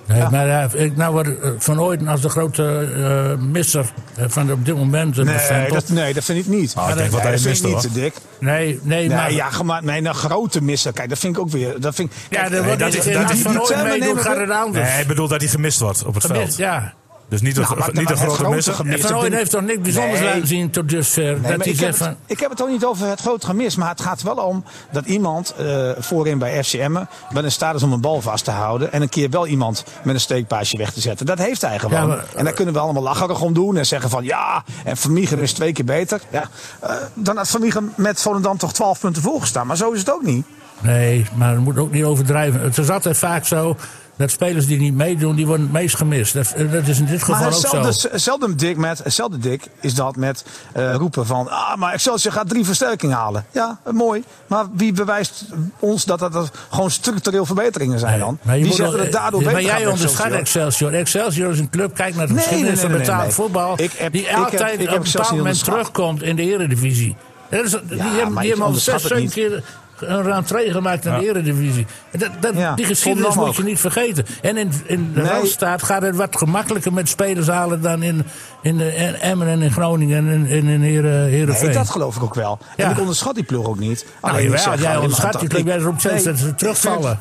Nee, 0.07 0.19
Ja. 0.19 0.31
Maar 0.31 0.49
eh, 0.75 0.85
ik 0.85 0.97
nou 0.97 1.13
wordt 1.13 1.41
eh, 1.41 1.51
Van 1.59 1.81
Ooyen 1.81 2.09
als 2.09 2.21
de 2.21 2.29
grote 2.29 2.89
eh, 2.97 3.45
misser 3.45 3.85
van 4.27 4.53
op 4.53 4.65
dit 4.65 4.77
moment 4.77 5.17
Nee, 5.17 5.25
bestempeld. 5.25 5.73
dat, 5.81 5.89
nee, 5.89 6.15
dat 6.15 6.25
vind 6.25 6.39
ik 6.39 6.47
niet. 6.47 6.75
Ah, 6.77 6.89
ik 6.91 6.97
denk 6.97 7.11
wat 7.11 7.23
Nee, 7.23 7.33
hij 7.33 7.33
dat 7.33 7.41
vind 7.43 7.57
ik 7.65 7.73
miste, 7.73 7.87
niet, 7.89 7.95
Dick. 7.95 8.15
Nee, 8.39 8.81
nee, 8.83 9.09
Nee, 9.09 9.17
maar... 9.17 9.33
ja, 9.33 9.49
maar 9.65 9.85
nee, 9.85 10.05
een 10.05 10.15
grote 10.15 10.63
misser. 10.63 10.93
Kijk, 10.93 11.09
dat 11.09 11.19
vind 11.19 11.37
ik 11.37 11.41
ook 11.43 11.51
weer. 11.51 11.81
Dat 11.81 11.95
vind, 11.95 12.11
ik- 12.11 12.17
ja, 12.31 12.41
kijk, 12.41 12.53
dat 12.53 12.65
wordt 12.65 12.79
dat 12.81 12.93
dat 12.93 13.17
als 13.23 13.33
is 13.33 13.43
Van 13.43 13.61
Ooyen 13.61 13.83
meedoet, 13.85 14.21
gaat 14.21 14.37
het 14.37 14.51
anders. 14.51 14.85
Nee, 14.85 14.93
hij 14.95 15.07
bedoelt 15.07 15.31
dat 15.31 15.41
hij 15.41 15.49
gemist 15.51 15.81
wordt 15.81 16.05
op 16.05 16.15
het 16.15 16.25
Gemist, 16.25 16.43
veld. 16.45 16.57
Ja. 16.57 16.93
Dus 17.33 17.41
niet 17.41 17.57
een, 17.57 17.63
Nou, 17.63 17.79
maar- 17.79 17.91
niet 17.93 18.09
het 18.09 18.19
grote 18.19 18.35
grote 18.35 18.55
misser. 18.55 18.75
gemis- 18.75 18.95
En 18.95 19.01
Van 19.09 19.17
Ooyen 19.17 19.33
heeft 19.33 19.51
toch 19.51 19.61
niks 19.63 19.81
bijzonders 19.81 20.21
Nee. 20.21 20.29
laten 20.29 20.47
zien 20.47 20.71
tot 20.71 20.89
dusver. 20.89 21.41
Nee, 21.41 21.57
dat 21.57 21.67
ik, 21.67 21.81
heb 21.81 21.99
het, 21.99 22.15
ik 22.27 22.41
heb 22.41 22.51
het 22.51 22.63
ook 22.63 22.69
niet 22.69 22.85
over 22.85 23.07
het 23.07 23.21
grote 23.21 23.47
gemis. 23.47 23.77
Maar 23.77 23.89
het 23.89 24.01
gaat 24.01 24.23
wel 24.23 24.35
om 24.35 24.65
dat 24.91 25.07
iemand 25.07 25.55
eh, 25.59 25.91
voorin 25.99 26.39
bij 26.39 26.65
FCM 26.65 26.93
wel 27.31 27.45
in 27.45 27.53
staat 27.53 27.75
is 27.75 27.83
om 27.83 27.93
een 27.93 28.01
bal 28.01 28.21
vast 28.21 28.45
te 28.45 28.51
houden. 28.51 28.93
En 28.93 29.03
een 29.03 29.09
keer 29.09 29.31
wel 29.31 29.47
iemand 29.47 29.85
met 30.03 30.15
een 30.15 30.21
steekpaasje 30.21 30.77
weg 30.77 30.93
te 30.93 31.01
zetten. 31.01 31.27
Dat 31.27 31.39
heeft 31.39 31.61
hij 31.61 31.79
gewoon. 31.79 32.01
Ja, 32.01 32.07
maar- 32.07 32.25
en 32.37 32.45
daar 32.45 32.53
kunnen 32.53 32.75
we 32.75 32.81
allemaal 32.81 33.03
lacherig 33.03 33.41
om 33.41 33.53
doen. 33.53 33.77
En 33.77 33.87
zeggen 33.87 34.11
van 34.11 34.25
ja, 34.25 34.65
en 34.85 34.97
Vermiegen 34.97 35.39
is 35.39 35.53
twee 35.53 35.73
keer 35.73 35.85
beter. 35.85 36.21
Ja, 36.31 36.45
eh, 36.81 36.95
dan 37.15 37.37
had 37.37 37.49
Vermiegen 37.49 37.93
met 37.97 38.21
Volendam 38.21 38.57
toch 38.59 38.73
12 38.73 39.01
punten 39.01 39.23
voorgestaan. 39.23 39.67
Maar 39.67 39.77
zo 39.77 39.91
is 39.91 39.99
het 39.99 40.13
ook 40.13 40.23
niet. 40.23 40.47
Nee, 40.81 41.27
maar 41.35 41.51
het 41.51 41.61
moet 41.61 41.79
ook 41.79 41.93
niet 41.93 42.05
overdrijven. 42.05 42.61
Het 42.61 42.79
is 42.79 42.91
altijd 42.91 43.19
vaak 43.19 43.47
zo 43.47 43.77
dat 44.23 44.31
spelers 44.31 44.67
die 44.67 44.79
niet 44.79 44.95
meedoen, 44.95 45.37
die 45.37 45.47
worden 45.47 45.65
het 45.65 45.75
meest 45.75 45.97
gemist. 45.97 46.35
Dat, 46.35 46.55
dat 46.73 46.87
is 46.87 46.99
in 46.99 47.07
dit 47.07 47.23
geval 47.23 47.41
Maar 47.41 47.47
ook 47.47 47.95
zo. 47.95 48.09
hetzelfde, 48.11 48.55
dik 48.55 48.77
met, 48.77 48.99
hetzelfde 49.05 49.39
dik 49.39 49.63
is 49.81 49.95
dat 49.95 50.17
met 50.17 50.45
eh, 50.73 50.95
roepen 50.95 51.27
van... 51.27 51.51
Ah, 51.51 51.77
maar 51.77 51.93
Excelsior 51.93 52.33
gaat 52.33 52.49
drie 52.49 52.65
versterkingen 52.65 53.17
halen. 53.17 53.47
Ja, 53.51 53.79
eh, 53.85 53.93
mooi. 53.93 54.25
Maar 54.47 54.65
wie 54.75 54.93
bewijst 54.93 55.45
ons 55.79 56.05
dat 56.05 56.19
dat, 56.19 56.33
dat 56.33 56.51
gewoon 56.71 56.91
structureel 56.91 57.47
verbeteringen 57.47 57.99
zijn 57.99 58.19
dan? 58.19 58.39
Maar 58.43 58.59
je 58.59 58.65
Wie 58.65 58.73
zegt 58.73 58.93
dat 58.93 59.13
daardoor 59.13 59.43
maar 59.43 59.55
beter 59.55 59.71
gaat 59.71 59.79
jij 59.79 59.89
onderschat 59.91 60.27
Excelsior. 60.31 60.95
Excelsior 60.95 61.51
is 61.53 61.59
een 61.59 61.71
club, 61.71 61.95
kijk 61.95 62.15
naar 62.15 62.27
de 62.27 62.33
Nee, 62.33 62.43
geschiedenis 62.43 62.81
van 62.81 62.91
nee, 62.91 62.99
betaald 62.99 63.35
voetbal. 63.35 63.81
Ik 63.81 63.93
heb- 63.93 64.13
die 64.13 64.37
altijd 64.37 64.81
ik 64.81 64.89
heb 64.89 64.99
op 64.99 65.05
een 65.05 65.13
bepaald 65.13 65.37
moment 65.37 65.65
terugkomt 65.65 66.23
in 66.23 66.37
de 66.37 66.43
eredivisie. 66.43 67.17
Dat 67.51 67.65
is, 67.65 67.71
die 67.71 68.01
hebben, 68.01 68.33
maar 68.33 68.43
die 68.43 68.63
al 68.63 68.73
zes, 68.73 69.03
zeven 69.03 69.29
keer 69.29 69.65
een 70.03 70.23
rentree 70.23 70.71
gemaakt 70.73 71.05
in 71.07 71.19
de 71.19 71.29
eredivisie. 71.29 71.87
En 72.11 72.19
Dat, 72.19 72.31
dat, 72.41 72.55
Ja, 72.57 72.75
die 72.75 72.85
geschiedenis 72.85 73.35
moet 73.35 73.57
je 73.57 73.63
niet 73.63 73.81
vergeten. 73.81 74.25
En 74.43 74.57
in, 74.57 74.73
in 74.87 75.13
de 75.15 75.21
Nee. 75.21 75.81
Gaat 75.83 76.03
het 76.03 76.17
wat 76.17 76.37
gemakkelijker 76.37 76.93
met 76.93 77.09
spelers 77.09 77.47
halen 77.47 77.81
dan 77.83 78.03
in, 78.03 78.25
in 78.63 78.77
de, 78.79 78.95
in 78.95 79.15
Emmen 79.15 79.49
en 79.49 79.63
in 79.63 79.73
Groningen 79.73 80.17
en 80.19 80.33
in, 80.33 80.47
in, 80.47 80.67
in 80.67 80.81
Heren, 80.83 81.27
Heerenveen. 81.29 81.65
Nee, 81.67 81.75
dat 81.75 81.91
geloof 81.91 82.17
ik 82.17 82.23
ook 82.23 82.35
wel. 82.35 82.59
En 82.77 82.85
Ja. 82.85 82.91
ik 82.91 82.99
onderschat 83.01 83.35
die 83.35 83.45
ploeg 83.45 83.67
ook 83.67 83.79
niet. 83.79 84.05
nou, 84.21 84.35
Alleen 84.35 84.47
ik 84.53 84.59
jawel, 84.59 84.73
zeg 84.73 84.81
jij 84.83 84.97
onderschat 84.97 85.33
die 85.41 85.49
ik- 85.59 85.67
Jij 85.67 85.81
steeds 85.97 86.25
dat 86.25 86.39
ze 86.39 86.49
ik 86.49 86.59
terugvallen. 86.59 87.19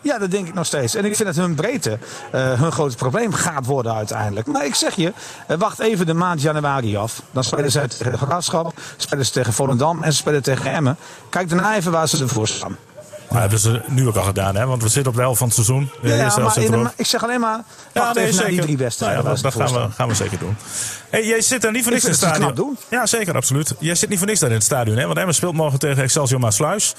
Ja, 0.00 0.18
dat 0.18 0.30
denk 0.30 0.48
ik 0.48 0.54
nog 0.54 0.66
steeds. 0.66 0.94
En 0.94 1.04
ik 1.04 1.16
vind 1.16 1.34
dat 1.34 1.44
hun 1.44 1.54
breedte 1.54 1.98
eh, 2.32 2.60
hun 2.60 2.72
groot 2.72 2.96
probleem 2.96 3.32
gaat 3.32 3.66
worden 3.66 3.94
uiteindelijk. 3.94 4.46
Maar 4.46 4.66
ik 4.66 4.74
zeg 4.74 4.94
je, 4.94 5.12
eh, 5.46 5.58
wacht 5.58 5.78
even 5.78 6.06
de 6.06 6.14
maand 6.14 6.42
januari 6.42 6.96
af. 6.96 7.22
Dan 7.30 7.44
spelen 7.44 7.70
ze 7.70 7.86
tegen 7.86 8.12
de 8.12 8.18
Graafschap, 8.18 8.72
spelen 8.96 9.26
ze 9.26 9.32
tegen 9.32 9.52
Volendam 9.52 10.02
en 10.02 10.12
ze 10.12 10.18
spelen 10.18 10.42
tegen 10.42 10.72
Emmen. 10.72 10.96
Kijk 11.30 11.48
daarna 11.48 11.76
even 11.76 11.92
waar 11.92 12.08
ze 12.08 12.22
ervoor 12.22 12.48
staan. 12.48 12.76
Maar 13.30 13.40
hebben 13.40 13.58
ze 13.58 13.82
nu 13.86 14.08
ook 14.08 14.16
al 14.16 14.22
gedaan, 14.22 14.56
hè? 14.56 14.66
Want 14.66 14.82
we 14.82 14.88
zitten 14.88 15.10
op 15.10 15.16
de 15.16 15.22
helft 15.22 15.38
van 15.38 15.46
het 15.46 15.56
seizoen. 15.56 15.90
Ja, 16.02 16.36
maar 16.38 16.54
de 16.54 16.90
ik 16.96 17.06
zeg 17.06 17.22
alleen 17.22 17.40
maar, 17.40 17.60
Ja, 17.92 18.00
wacht 18.00 18.14
nee, 18.14 18.24
even 18.24 18.36
naar 18.36 18.46
die 18.50 18.60
drie 18.60 18.76
Nou 18.76 18.90
ja, 18.98 19.22
waar 19.22 19.22
dat 19.22 19.40
dat 19.40 19.54
gaan 19.54 19.72
we, 19.72 19.90
gaan 19.94 20.08
we 20.08 20.14
zeker 20.14 20.38
doen. 20.38 20.56
Hey, 21.10 21.26
jij 21.26 21.40
zit 21.40 21.62
daar 21.62 21.72
niet 21.72 21.82
voor 21.84 21.92
Ik 21.92 22.02
niks 22.02 22.20
in 22.20 22.28
het 22.28 22.36
stadion. 22.36 22.54
doen. 22.54 22.78
Ja, 22.88 23.06
zeker, 23.06 23.34
absoluut. 23.34 23.74
Jij 23.78 23.94
zit 23.94 24.08
niet 24.08 24.18
voor 24.18 24.26
niks 24.26 24.40
daar 24.40 24.48
in 24.48 24.54
het 24.54 24.64
stadion, 24.64 24.96
hè? 24.96 25.06
Want 25.06 25.18
Emmen 25.18 25.34
speelt 25.34 25.54
morgen 25.54 25.78
tegen 25.78 26.02
Excelsior 26.02 26.40
Maasluis. 26.40 26.94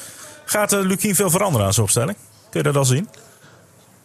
Gaat 0.45 0.73
uh, 0.73 0.79
Lukien 0.79 1.15
veel 1.15 1.29
veranderen 1.29 1.65
aan 1.67 1.73
zijn 1.73 1.85
opstelling? 1.85 2.17
Kun 2.49 2.59
je 2.59 2.63
dat 2.63 2.75
al 2.75 2.85
zien? 2.85 3.09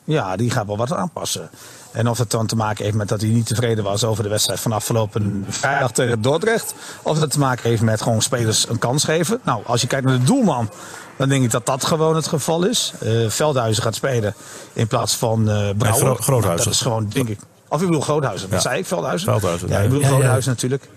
Ja, 0.04 0.36
die 0.36 0.50
gaat 0.50 0.66
wel 0.66 0.76
wat 0.76 0.92
aanpassen. 0.92 1.50
En 1.92 2.08
of 2.08 2.18
het 2.18 2.30
dan 2.30 2.46
te 2.46 2.56
maken 2.56 2.84
heeft 2.84 2.96
met 2.96 3.08
dat 3.08 3.20
hij 3.20 3.30
niet 3.30 3.46
tevreden 3.46 3.84
was 3.84 4.04
over 4.04 4.22
de 4.22 4.28
wedstrijd 4.28 4.60
van 4.60 4.72
afgelopen 4.72 5.44
vrijdag 5.48 5.92
tegen 5.92 6.22
Dordrecht. 6.22 6.74
Of 7.02 7.20
het 7.20 7.30
te 7.30 7.38
maken 7.38 7.68
heeft 7.68 7.82
met 7.82 8.02
gewoon 8.02 8.22
spelers 8.22 8.68
een 8.68 8.78
kans 8.78 9.04
geven. 9.04 9.40
Nou, 9.44 9.62
als 9.66 9.80
je 9.80 9.86
kijkt 9.86 10.06
naar 10.06 10.18
de 10.18 10.24
doelman, 10.24 10.70
dan 11.16 11.28
denk 11.28 11.44
ik 11.44 11.50
dat 11.50 11.66
dat 11.66 11.84
gewoon 11.84 12.16
het 12.16 12.26
geval 12.26 12.64
is. 12.64 12.92
Eh, 13.00 13.10
Veldhuizen 13.28 13.82
gaat 13.82 13.94
spelen 13.94 14.34
in 14.72 14.86
plaats 14.86 15.14
van 15.16 15.50
eh 15.50 15.68
Brouwer. 15.76 16.04
Gro- 16.14 16.22
Groothuizen. 16.22 16.64
Dat 16.64 16.74
is 16.74 16.80
gewoon, 16.80 17.08
denk 17.08 17.28
ik. 17.28 17.38
Of 17.68 17.80
ik 17.80 17.86
bedoel 17.86 18.02
Groothuizen. 18.02 18.48
Wat 18.50 18.62
Ja. 18.62 18.68
zei 18.68 18.80
ik? 18.80 18.86
Veldhuizen? 18.86 19.28
Veldhuizen, 19.30 19.68
Ja, 19.68 19.74
nee. 19.74 19.84
ik 19.84 19.88
bedoel 19.90 20.02
Ja, 20.04 20.08
ja. 20.10 20.14
Groothuizen 20.16 20.50
natuurlijk. 20.52 20.88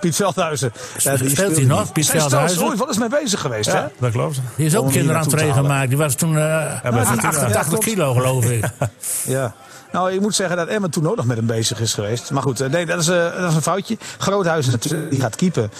Piet 0.00 0.16
Veldhuizen. 0.16 0.72
Ja, 0.98 1.16
die 1.16 1.30
Speelt 1.30 1.56
hij 1.56 1.64
nog. 1.64 1.92
Piet 1.92 2.04
is 2.04 2.10
Veldhuizen? 2.10 2.30
trouwens 2.30 2.60
ooit 2.60 2.78
wel 2.78 2.88
eens 2.88 2.98
mee 2.98 3.20
bezig 3.22 3.40
geweest, 3.40 3.72
hè? 3.72 3.82
Dat 3.98 4.10
klopt. 4.12 4.40
Die 4.56 4.66
is 4.66 4.76
ook 4.76 4.94
halen. 4.94 5.54
gemaakt. 5.54 5.88
Die 5.88 5.98
was 5.98 6.14
toen 6.14 6.36
eh, 6.36 6.80
bij 6.82 6.92
aan 6.92 7.06
Fortuna. 7.06 7.28
88 7.28 7.72
Ja, 7.72 7.78
kilo, 7.78 8.12
geloof 8.12 8.44
ik. 8.44 8.64
Ja. 9.26 9.54
Nou, 9.92 10.12
ik 10.12 10.20
moet 10.20 10.34
zeggen 10.34 10.56
dat 10.56 10.68
Emmen 10.68 10.90
toen 10.90 11.08
ook 11.08 11.16
nog 11.16 11.24
met 11.26 11.36
hem 11.36 11.46
bezig 11.46 11.80
is 11.80 11.94
geweest. 11.94 12.30
Maar 12.30 12.42
goed, 12.42 12.60
eh, 12.60 12.70
nee, 12.70 12.86
dat 12.86 13.00
is, 13.00 13.08
eh, 13.08 13.16
dat 13.40 13.48
is 13.50 13.54
een 13.54 13.62
foutje. 13.62 13.98
Groothuizen 14.18 14.72
natuurlijk, 14.72 15.10
die 15.10 15.20
gaat 15.20 15.36
keepen. 15.36 15.70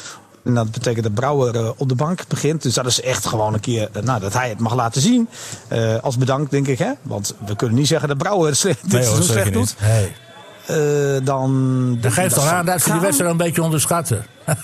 En 0.45 0.55
dat 0.55 0.71
betekent 0.71 1.03
dat 1.05 1.15
Brouwer 1.15 1.55
eh, 1.57 1.71
op 1.77 1.89
de 1.89 1.95
bank 1.95 2.21
begint. 2.29 2.63
Dus 2.63 2.75
dat 2.75 2.87
is 2.87 3.01
echt 3.01 3.27
gewoon 3.27 3.55
een 3.55 3.61
keer 3.61 3.89
eh, 3.93 4.03
nou, 4.03 4.21
dat 4.21 4.33
hij 4.33 4.49
het 4.49 4.59
mag 4.59 4.75
laten 4.75 5.01
zien. 5.03 5.29
Eh, 5.69 5.97
als 6.03 6.17
bedankt, 6.17 6.51
denk 6.51 6.67
ik. 6.67 6.79
Hè? 6.79 6.91
Want 7.03 7.35
we 7.47 7.57
kunnen 7.57 7.77
niet 7.77 7.87
zeggen 7.87 8.09
dat 8.09 8.19
Brouwer 8.19 8.49
het 8.49 8.57
slecht, 8.65 8.83
dit 8.83 8.93
Nee 8.93 9.07
hoor, 9.07 9.23
slecht 9.23 9.53
doet. 9.53 9.55
niet. 9.63 9.77
Nee. 9.81 10.13
Eh, 10.71 11.25
dan, 11.25 11.99
Dat 12.01 12.13
geeft 12.13 12.35
toch 12.35 12.47
aan 12.47 12.67
dat 12.67 12.83
ze 12.83 12.93
die 12.93 13.01
wedstrijd 13.01 13.31
een 13.31 13.37
beetje 13.37 13.63
onderschatten. 13.63 14.27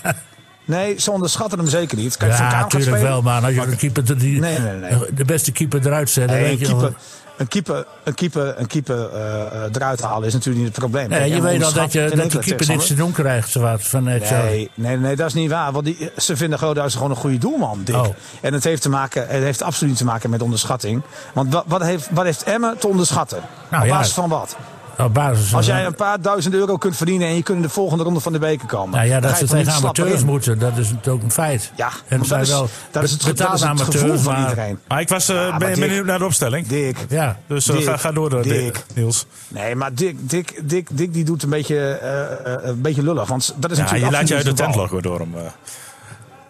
Nee, 0.65 0.99
ze 0.99 1.11
onderschatten 1.11 1.59
hem 1.59 1.67
zeker 1.67 1.97
niet. 1.97 2.17
Kijk, 2.17 2.37
Ja, 2.37 2.59
natuurlijk 2.59 3.01
wel, 3.01 3.21
maar 3.21 3.43
als 3.43 3.53
je 3.53 3.65
de, 3.65 3.75
keeper, 3.75 4.09
er 4.09 4.17
die, 4.17 4.39
Nee, 4.39 4.59
nee, 4.59 4.73
nee. 4.73 5.13
de 5.13 5.25
beste 5.25 5.51
keeper 5.51 5.85
eruit 5.85 6.09
zet, 6.09 6.29
weet 6.29 6.51
een 6.51 6.79
je 6.79 6.91
een 7.37 7.47
keeper, 7.47 7.85
een 8.03 8.13
keeper, 8.13 8.59
een 8.59 8.67
keeper 8.67 9.09
eh, 9.09 9.61
eruit 9.71 10.01
halen 10.01 10.27
is 10.27 10.33
natuurlijk 10.33 10.65
niet 10.65 10.75
het 10.75 10.79
probleem. 10.79 11.09
Nee, 11.09 11.19
Kijk, 11.19 11.33
je 11.33 11.41
weet 11.41 11.63
al 11.63 11.73
dat, 11.73 11.91
je, 11.91 12.11
dat 12.15 12.31
de 12.31 12.39
keeper 12.39 12.67
niks 12.67 12.87
te 12.87 12.93
doen 12.93 13.11
krijgt, 13.11 13.49
zowat, 13.49 13.83
van. 13.83 14.03
Nee, 14.03 14.69
nee, 14.73 14.97
nee, 14.97 15.15
dat 15.15 15.27
is 15.27 15.33
niet 15.33 15.49
waar. 15.49 15.71
Want 15.71 15.85
die, 15.85 16.11
ze 16.17 16.37
vinden 16.37 16.57
Groothuizen 16.57 16.99
gewoon 16.99 17.15
een 17.15 17.21
goede 17.21 17.37
doelman, 17.37 17.81
Dick. 17.83 17.95
Oh. 17.95 18.07
En 18.41 18.53
het 18.53 18.63
heeft, 18.63 18.81
te 18.81 18.89
maken, 18.89 19.27
het 19.27 19.43
heeft 19.43 19.61
absoluut 19.61 19.97
te 19.97 20.05
maken 20.05 20.29
met 20.29 20.41
onderschatting. 20.41 21.01
Want 21.33 21.53
wat, 21.53 21.63
wat, 21.67 21.81
heeft, 21.81 22.07
wat 22.11 22.25
heeft 22.25 22.43
Emmen 22.43 22.77
te 22.77 22.87
onderschatten? 22.87 23.39
Nou, 23.69 23.83
Op 23.83 23.89
ja. 23.89 23.95
basis 23.97 24.13
van 24.13 24.29
wat? 24.29 24.57
Op 24.97 25.13
basis 25.13 25.53
Als 25.53 25.65
jij 25.65 25.85
een 25.85 25.95
paar 25.95 26.21
duizend 26.21 26.53
euro 26.53 26.77
kunt 26.77 26.95
verdienen 26.95 27.27
en 27.27 27.35
je 27.35 27.43
kunt 27.43 27.57
in 27.57 27.63
de 27.63 27.69
volgende 27.69 28.03
ronde 28.03 28.19
van 28.19 28.33
de 28.33 28.39
beker 28.39 28.67
komen. 28.67 28.95
Nou 28.97 29.07
ja, 29.09 29.19
dat 29.19 29.37
ze 29.37 29.45
tegen 29.45 29.73
amateurs 29.73 30.19
in. 30.19 30.25
moeten, 30.25 30.59
dat 30.59 30.71
is 30.77 30.89
natuurlijk 30.89 31.07
ook 31.07 31.23
een 31.23 31.31
feit. 31.31 31.71
Ja, 31.75 31.89
en 32.07 32.17
dat 32.27 32.41
is, 32.41 32.49
wel 32.49 32.69
dat 32.91 33.03
is 33.03 33.11
het, 33.11 33.37
dat 33.37 33.53
is 33.53 33.61
het 33.61 33.81
gevoel 33.81 34.17
van 34.17 34.33
maar 34.33 34.49
iedereen. 34.49 34.79
Maar 34.87 35.01
ik 35.01 35.09
was 35.09 35.29
eh, 35.29 35.49
maar 35.49 35.59
ben, 35.59 35.73
Dick- 35.73 35.79
benieuwd 35.87 36.05
naar 36.05 36.19
de 36.19 36.25
opstelling. 36.25 36.67
Dick. 36.67 36.97
ja. 37.09 37.37
Dus 37.47 37.67
eh, 37.69 37.75
Dick, 37.75 37.85
ga, 37.85 37.97
ga 37.97 38.11
door, 38.11 38.29
Dick, 38.29 38.43
Dick. 38.43 38.83
Niels. 38.93 39.25
Nee, 39.47 39.75
maar 39.75 39.93
Dick, 39.93 40.29
Dick, 40.29 40.61
Dick, 40.69 40.87
Dick 40.91 41.13
die 41.13 41.23
doet 41.25 41.43
een 41.43 41.49
beetje, 41.49 41.89
eh, 41.91 42.69
een 42.69 42.81
beetje 42.81 43.03
lullig. 43.03 43.27
Want 43.27 43.53
dat 43.57 43.71
is 43.71 43.77
Ja, 43.77 43.83
natuurlijk 43.83 44.11
je 44.11 44.17
laat 44.19 44.27
je 44.27 44.35
uit 44.35 44.45
de 44.45 44.53
tent 44.53 44.75
lokken 44.75 45.01
door 45.01 45.19
hem. 45.19 45.33
eh. 45.35 45.41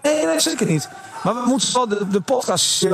Nee, 0.04 0.26
nee, 0.26 0.40
zeker 0.40 0.66
niet. 0.68 0.90
Maar 1.24 1.34
we 1.34 1.42
moeten 1.46 1.74
wel 1.74 1.88
de, 1.88 2.08
de 2.12 2.22
podcast. 2.22 2.88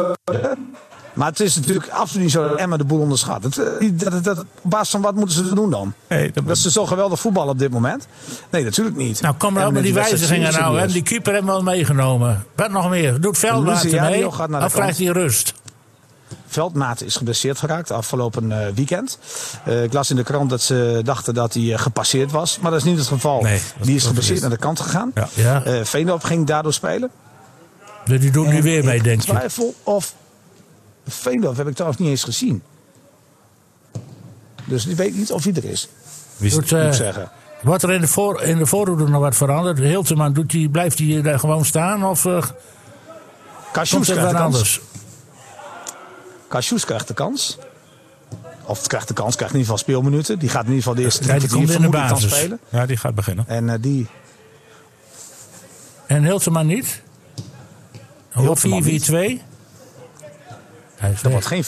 Maar 1.14 1.28
het 1.28 1.40
is 1.40 1.56
natuurlijk 1.56 1.88
absoluut 1.90 2.24
niet 2.24 2.32
zo 2.32 2.48
dat 2.50 2.58
Emma 2.58 2.78
de 2.78 2.84
boel 2.84 3.00
onderschat. 3.00 3.44
Het, 3.44 3.58
eh, 3.58 3.90
dat, 3.94 4.12
dat, 4.12 4.24
dat- 4.24 4.40
op 4.40 4.70
basis 4.72 4.90
van 4.90 5.02
wat 5.02 5.16
moeten 5.16 5.36
ze 5.36 5.54
doen 5.54 5.70
dan? 5.70 5.94
Nee, 6.10 6.32
dat- 6.32 6.48
Dat 6.48 6.58
ze 6.58 6.72
zo 6.72 6.86
geweldig 6.86 7.20
voetballen 7.20 7.50
op 7.52 7.60
dit 7.60 7.72
moment? 7.72 8.08
Nee, 8.50 8.64
natuurlijk 8.64 8.96
niet. 8.96 9.22
Nou, 9.22 9.36
kom 9.36 9.54
nou 9.54 9.68
En 9.68 9.74
met 9.74 9.84
die 9.84 9.94
wijzigingen 9.94 10.54
nou. 10.54 10.80
Hè? 10.80 10.88
Die 10.88 11.04
keeper 11.04 11.34
hebben 11.34 11.52
we 11.52 11.58
al 11.58 11.64
meegenomen. 11.64 12.46
Wat 12.56 12.72
nog 12.72 12.90
meer? 12.90 13.22
Doet 13.22 13.38
Veldmaat 13.38 13.84
mee? 13.84 14.28
Of 14.28 14.74
krijgt 14.74 14.98
hij 14.98 15.08
rust? 15.08 15.54
Veldmaat 16.48 17.02
is 17.02 17.16
geblesseerd 17.16 17.60
geraakt 17.60 17.92
afgelopen 17.92 18.52
eh, 18.52 18.68
weekend. 18.76 19.20
Eh, 19.66 19.84
ik 19.84 19.94
las 19.94 20.10
in 20.10 20.16
de 20.16 20.24
krant 20.24 20.50
dat 20.50 20.62
ze 20.62 21.02
dachten 21.04 21.34
dat 21.34 21.54
hij 21.54 21.78
gepasseerd 21.78 22.32
was. 22.32 22.60
Maar 22.60 22.72
dat 22.72 22.80
is 22.80 22.86
niet 22.86 22.98
het 22.98 23.08
geval. 23.08 23.42
Nee, 23.42 23.62
die 23.82 23.96
is 23.96 24.06
geblesseerd 24.06 24.36
is- 24.36 24.42
naar 24.42 24.50
de 24.52 24.58
kant 24.58 24.80
gegaan. 24.80 25.12
Ja. 25.34 25.62
Ging 26.20 26.48
daardoor 26.48 26.74
spelen. 26.74 27.10
Die 28.06 28.32
doet 28.32 28.48
nu 28.48 28.56
En 28.58 28.62
weer 28.64 28.84
mee, 28.84 28.96
ik 28.98 29.04
denk 29.04 29.22
je. 29.22 29.32
twijfel 29.32 29.74
of 29.84 30.14
Veendorp 31.08 31.58
heb 31.58 31.68
ik 31.68 31.74
trouwens 31.74 32.02
niet 32.02 32.10
eens 32.10 32.24
gezien. 32.24 32.64
Dus 34.66 34.86
ik 34.86 34.96
weet 34.96 35.16
niet 35.16 35.32
of 35.32 35.44
hij 35.44 35.54
er 35.54 35.66
is, 35.66 35.90
Wie 36.38 36.54
moet 36.54 36.72
eh, 36.72 36.88
ik 36.88 36.94
zeggen. 36.94 37.32
Wordt 37.62 37.84
er 37.84 37.92
in 37.92 38.02
de, 38.02 38.08
voor, 38.08 38.42
in 38.42 38.58
de 38.58 38.66
voorhoede 38.66 39.08
nog 39.08 39.22
wat 39.22 39.36
veranderd? 39.36 39.78
Hilteman, 39.80 40.34
doet 40.34 40.50
die, 40.50 40.70
blijft 40.70 41.00
hij 41.00 41.22
daar 41.22 41.40
gewoon 41.40 41.66
staan? 41.66 42.06
Of 42.06 42.26
eh, 42.26 42.32
komt 42.32 42.54
Kasius 43.72 44.08
er 44.10 44.16
krijgt 44.16 44.32
de 44.32 44.38
anders? 44.44 44.82
Kasius 46.48 46.86
krijgt 46.86 47.08
de 47.08 47.14
kans. 47.14 47.58
Of 48.66 48.88
krijgt 48.88 49.08
de 49.08 49.14
kans, 49.14 49.36
krijgt 49.36 49.54
in 49.54 49.60
ieder 49.60 49.74
geval 49.76 49.78
speelminuten. 49.94 50.40
Die 50.40 50.50
gaat 50.50 50.66
in 50.66 50.74
ieder 50.74 50.84
geval 50.84 50.96
de 50.96 51.04
eerste 51.04 51.22
Ja, 51.24 51.28
drie 51.28 51.40
die 51.40 51.50
komt 51.50 51.70
in 51.72 51.82
de 51.82 51.90
basis. 51.90 52.36
spelen. 52.36 52.60
Ja, 52.70 52.86
die 52.86 52.98
gaat 52.98 53.16
beginnen. 53.16 53.48
En 53.48 53.70
eh, 53.70 53.76
die, 53.82 54.08
En 56.06 56.24
Hilteman 56.24 56.66
niet? 56.66 57.02
Of 58.36 58.62
Hilterman 58.62 58.84
4-4-2? 59.40 59.42
Dat 61.22 61.32
wordt 61.32 61.46
geen 61.46 61.64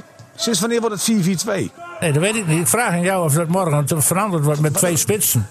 4-4-2. 0.00 0.04
Sinds 0.34 0.60
wanneer 0.60 0.80
wordt 0.80 1.06
het 1.06 1.44
4-4-2? 1.46 1.48
Nee, 2.00 2.12
dat 2.12 2.22
weet 2.22 2.34
ik 2.34 2.46
niet. 2.46 2.60
Ik 2.60 2.66
vraag 2.66 2.90
aan 2.90 3.02
jou 3.02 3.24
of 3.24 3.34
dat 3.34 3.48
morgen 3.48 4.02
veranderd 4.02 4.44
wordt 4.44 4.60
met 4.60 4.74
twee 4.74 4.96
spitsen. 4.96 5.48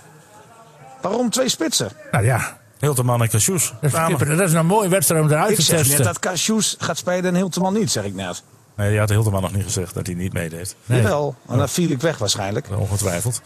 Waarom 1.02 1.30
twee 1.30 1.50
spitsen? 1.50 1.92
Nou 2.12 2.26
ja, 2.26 2.58
Hilterman 2.80 3.22
en 3.22 3.30
Cassius. 3.30 3.74
dat 3.82 4.20
dat 4.20 4.40
is 4.40 4.54
een 4.54 4.66
mooie 4.66 4.90
wedstrijd 4.90 5.24
om 5.24 5.30
eruit 5.32 5.50
Ik 5.50 5.56
te 5.56 5.62
zeg 5.62 5.78
net 5.78 5.86
testen. 5.86 6.06
dat 6.06 6.20
Kasius 6.20 6.76
gaat 6.80 6.98
spelen 6.98 7.26
en 7.26 7.36
Hilterman 7.36 7.74
niet, 7.74 7.92
zeg 7.92 8.04
ik 8.04 8.14
net. 8.14 8.44
Nee, 8.76 8.90
die 8.90 9.00
had 9.00 9.10
Hilterman 9.10 9.42
nog 9.42 9.54
niet 9.54 9.64
gezegd 9.64 9.94
dat 9.94 10.06
hij 10.06 10.16
niet 10.16 10.34
meedeed. 10.34 10.76
Nee. 10.86 11.02
Jawel, 11.02 11.36
en 11.50 11.58
dan 11.58 11.70
viel 11.70 11.90
ik 11.90 12.02
weg 12.02 12.18
waarschijnlijk. 12.18 12.68
Ongetwijfeld. 12.78 13.42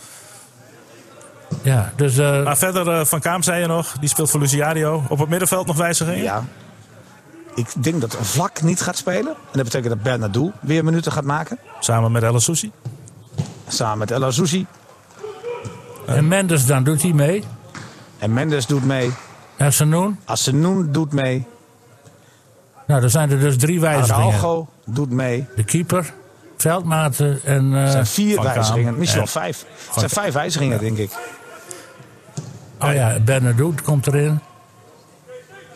Ja, 1.61 1.93
dus 1.95 2.17
eh, 2.17 2.43
Maar 2.43 2.57
verder, 2.57 2.89
eh, 2.99 3.05
Van 3.05 3.19
Kaam 3.19 3.43
zei 3.43 3.61
je 3.61 3.67
nog. 3.67 3.95
Die 3.99 4.09
speelt 4.09 4.29
voor 4.29 4.39
Luciario. 4.39 5.03
Op 5.09 5.19
het 5.19 5.29
middenveld 5.29 5.67
nog 5.67 5.77
wijzigingen? 5.77 6.23
Ja. 6.23 6.43
Ik 7.57 7.83
denk 7.83 8.01
dat 8.01 8.17
Vlak 8.21 8.61
niet 8.61 8.81
gaat 8.81 8.97
spelen. 8.97 9.27
En 9.27 9.51
dat 9.51 9.63
betekent 9.63 9.93
dat 9.93 10.01
Bernardo 10.03 10.51
weer 10.59 10.83
minuten 10.83 11.11
gaat 11.11 11.23
maken. 11.23 11.57
Samen 11.79 12.11
met 12.11 12.23
El 12.23 12.39
Sousi. 12.39 12.71
Samen 13.67 13.97
met 13.97 14.11
El 14.11 14.25
Azouzi. 14.25 14.65
en 16.05 16.27
Mendes 16.27 16.65
dan, 16.65 16.83
doet 16.83 17.01
hij 17.01 17.11
mee? 17.13 17.43
En 18.19 18.33
Mendes 18.33 18.65
doet 18.65 18.85
mee. 18.85 19.11
En 19.57 19.73
Sanoen? 19.73 20.19
Assenoen 20.25 20.91
doet 20.91 21.13
mee. 21.13 21.45
Nou, 22.87 23.03
er 23.03 23.09
zijn 23.09 23.31
er 23.31 23.39
dus 23.39 23.57
drie 23.57 23.79
wijzigingen. 23.79 24.33
Araujo 24.33 24.67
doet 24.85 25.09
mee. 25.11 25.45
De 25.55 25.63
keeper, 25.63 26.13
Veldmaten 26.57 27.39
en... 27.43 27.73
eh, 27.73 27.81
Er 27.83 27.89
zijn 27.91 28.05
vier 28.05 28.35
Van 28.35 28.43
Kaam. 28.43 28.53
wijzigingen. 28.53 28.97
Misschien 28.97 29.21
En- 29.21 29.29
wel 29.33 29.41
vijf. 29.43 29.65
Het 29.85 29.93
zijn 29.99 30.09
vijf 30.09 30.33
wijzigingen, 30.33 30.79
denk 30.79 30.97
ik. 30.97 31.11
oh 32.81 32.93
ja, 32.93 33.19
Bernardo 33.19 33.73
komt 33.83 34.07
erin. 34.07 34.39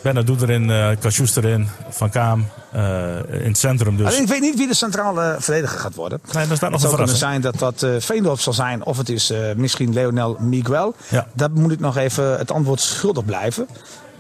Bennett 0.02 0.28
doet 0.28 0.42
erin, 0.42 0.70
eh 0.70 0.90
Cassius 1.00 1.36
erin, 1.36 1.70
Van 1.90 2.10
Kaam 2.10 2.46
eh, 2.72 3.16
in 3.30 3.48
het 3.48 3.58
centrum 3.58 3.98
dus. 3.98 4.08
Alleen 4.08 4.22
ik 4.22 4.28
weet 4.28 4.42
niet 4.42 4.58
wie 4.58 4.68
de 4.68 4.76
centrale 4.76 5.36
verdediger 5.40 5.80
gaat 5.80 5.96
worden. 5.96 6.20
Nee, 6.32 6.48
daar 6.48 6.58
staat 6.58 6.70
nog 6.70 6.82
Het 6.82 6.90
zou 6.90 6.96
kunnen 6.96 7.18
zijn 7.18 7.42
dat 7.42 7.60
dat 7.60 7.86
Veendorp 8.00 8.40
zal 8.40 8.54
zijn. 8.54 8.86
Of 8.86 8.98
het 8.98 9.10
is 9.10 9.34
misschien 9.56 9.94
Leonel 9.94 10.38
Miguel. 10.40 10.96
Ja. 11.08 11.28
Daar 11.34 11.52
moet 11.52 11.72
ik 11.72 11.80
nog 11.80 11.98
even 11.98 12.38
het 12.38 12.52
antwoord 12.52 12.80
schuldig 12.80 13.26
blijven. 13.26 13.68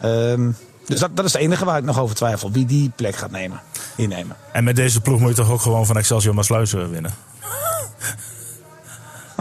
Ehm, 0.01 0.49
dus 0.85 0.99
dat, 0.99 1.15
dat 1.15 1.25
is 1.25 1.33
het 1.33 1.41
enige 1.41 1.65
waar 1.65 1.77
ik 1.77 1.83
nog 1.83 1.99
over 1.99 2.15
twijfel. 2.15 2.51
Wie 2.51 2.65
die 2.65 2.91
plek 2.95 3.15
gaat 3.15 3.31
nemen, 3.31 3.61
innemen. 3.95 4.35
En 4.51 4.63
met 4.63 4.75
deze 4.75 5.01
ploeg 5.01 5.19
moet 5.19 5.29
je 5.29 5.35
toch 5.35 5.51
ook 5.51 5.61
gewoon 5.61 5.85
van 5.85 5.97
Excelsior 5.97 6.35
Maasluis 6.35 6.73
eh, 6.73 6.87
winnen. 6.87 7.13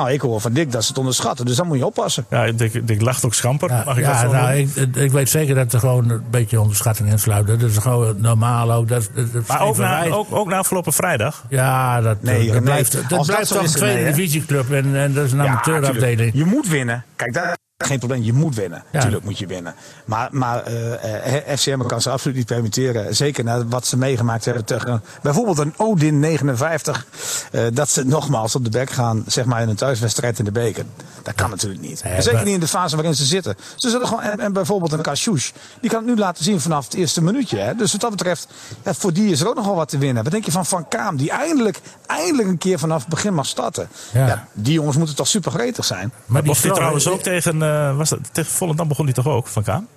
Nou, 0.01 0.13
ik 0.13 0.21
hoor 0.21 0.41
van 0.41 0.53
Dick 0.53 0.73
dat 0.73 0.83
ze 0.83 0.89
het 0.89 0.99
onderschatten. 0.99 1.47
Dus 1.47 1.57
dan 1.57 1.67
moet 1.67 1.79
je 1.79 1.87
oppassen. 1.87 2.27
Ja, 2.31 2.53
Dick, 2.53 2.87
Dick 2.87 3.01
lacht 3.01 3.25
ook 3.25 3.35
schamper. 3.35 3.71
Ja, 3.71 3.83
Mag 3.87 3.97
ik 3.97 4.05
ja, 4.05 4.23
dat 4.23 4.33
nou, 4.33 4.55
ik, 4.55 4.97
ik 4.97 5.11
weet 5.11 5.29
zeker 5.29 5.55
dat 5.55 5.73
er 5.73 5.79
gewoon 5.79 6.11
een 6.11 6.23
beetje 6.31 6.61
onderschatting 6.61 7.11
in 7.11 7.19
sluit. 7.19 7.47
Dat 7.47 7.63
is 7.63 7.77
gewoon 7.77 8.21
normaal 8.21 8.73
ook. 8.73 8.89
Dat, 8.89 9.11
dat, 9.15 9.33
dat 9.33 9.47
Maar 9.47 9.61
ook 9.61 9.77
na, 9.77 10.09
ook, 10.09 10.27
ook 10.31 10.49
na 10.49 10.57
afgelopen 10.57 10.93
vrijdag. 10.93 11.45
Ja, 11.49 12.01
dat, 12.01 12.23
Nee, 12.23 12.45
dat 12.45 12.53
nee, 12.53 12.63
blijft, 12.63 12.93
dat 12.93 13.09
dat 13.09 13.27
blijft 13.27 13.49
toch 13.49 13.63
een 13.63 13.69
tweede 13.69 14.05
divisieclub. 14.05 14.73
En, 14.73 14.97
en 14.97 15.13
dat 15.13 15.25
is 15.25 15.33
een 15.33 15.41
amateurafdeling. 15.41 16.31
Je 16.35 16.45
moet 16.45 16.69
winnen. 16.69 17.05
Kijk, 17.17 17.33
daar 17.33 17.60
geen 17.85 17.99
probleem. 17.99 18.23
Je 18.23 18.33
moet 18.33 18.55
winnen. 18.55 18.83
Ja. 18.91 19.01
Tuurlijk 19.01 19.25
moet 19.25 19.39
je 19.39 19.47
winnen. 19.47 19.75
Maar, 20.05 20.29
maar 20.33 20.63
eh, 20.63 21.37
eh, 21.51 21.59
FCM 21.59 21.87
kan 21.87 22.01
ze 22.01 22.11
absoluut 22.11 22.37
niet 22.37 22.47
permitteren. 22.47 23.17
Zeker 23.17 23.45
na 23.45 23.67
wat 23.67 23.87
ze 23.87 23.97
meegemaakt 23.97 24.45
hebben 24.45 24.65
tegen 24.65 25.03
bijvoorbeeld 25.23 25.59
een 25.59 25.75
Odin 25.77 26.21
59. 26.21 27.07
eh, 27.53 27.63
dat 27.73 27.89
ze 27.89 28.05
nogmaals 28.05 28.55
op 28.55 28.65
de 28.65 28.71
bek 28.71 28.91
gaan, 28.91 29.25
zeg 29.27 29.45
maar 29.45 29.63
in 29.63 29.69
een 29.69 29.77
thuiswedstrijd 29.77 30.39
in 30.39 30.45
de 30.45 30.53
beker. 30.53 30.85
Dat 31.23 31.35
kan 31.35 31.51
natuurlijk 31.51 31.81
niet. 31.81 32.01
En 32.01 32.23
zeker 32.23 32.33
maar- 32.33 32.45
niet 32.45 32.55
in 32.55 32.61
de 32.61 32.69
fase 32.69 32.97
waarin 32.97 33.15
ze 33.15 33.25
zitten. 33.25 33.57
Ze 33.77 33.91
zullen 33.91 34.07
gewoon, 34.07 34.23
en, 34.23 34.41
en 34.41 34.53
bijvoorbeeld 34.53 34.93
een 34.93 35.01
Kashouch. 35.03 35.53
Die 35.81 35.91
kan 35.91 35.99
het 35.99 36.09
nu 36.09 36.17
laten 36.17 36.45
zien 36.45 36.61
vanaf 36.61 36.85
het 36.85 36.95
eerste 36.95 37.23
minuutje. 37.23 37.59
Hè? 37.59 37.75
Dus 37.75 37.93
wat 37.93 38.01
dat 38.01 38.11
betreft, 38.11 38.49
ja, 38.85 38.95
voor 38.95 39.13
die 39.13 39.31
is 39.31 39.41
er 39.41 39.49
ook 39.49 39.55
nog 39.55 39.65
wel 39.67 39.75
wat 39.75 39.89
te 39.89 39.99
winnen. 39.99 40.23
Wat 40.23 40.33
denk 40.33 40.45
je 40.45 40.51
van 40.51 40.67
Van 40.67 40.89
Kaam? 40.89 41.17
Die 41.17 41.31
eindelijk, 41.31 41.81
eindelijk 42.07 42.49
een 42.49 42.59
keer 42.59 42.79
vanaf 42.79 43.01
het 43.01 43.09
begin 43.09 43.35
mag 43.35 43.47
starten. 43.47 43.89
Ja. 44.13 44.27
Ja, 44.27 44.47
die 44.53 44.73
jongens 44.73 44.97
moeten 44.97 45.17
toch 45.17 45.29
super 45.29 45.53
gretig 45.53 45.85
zijn. 45.85 46.13
Maar 46.27 46.43
Mocht 46.45 46.57
hij 46.59 46.67
Flo- 46.67 46.75
trouwens 46.75 47.09
ook 47.09 47.23
tegen, 47.23 47.63
eh 47.71 47.97
was 47.97 48.09
dat, 48.09 48.19
tegen 48.35 48.53
Volendam 48.53 48.89
begon 48.89 49.05
hij 49.05 49.15
toch 49.15 49.27
ook, 49.27 49.47
Van 49.47 49.63
Kaam? 49.63 49.89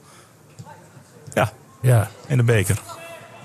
Ja, 1.34 1.52
Ja, 1.82 2.10
in 2.28 2.38
de 2.38 2.44
beker. 2.44 2.78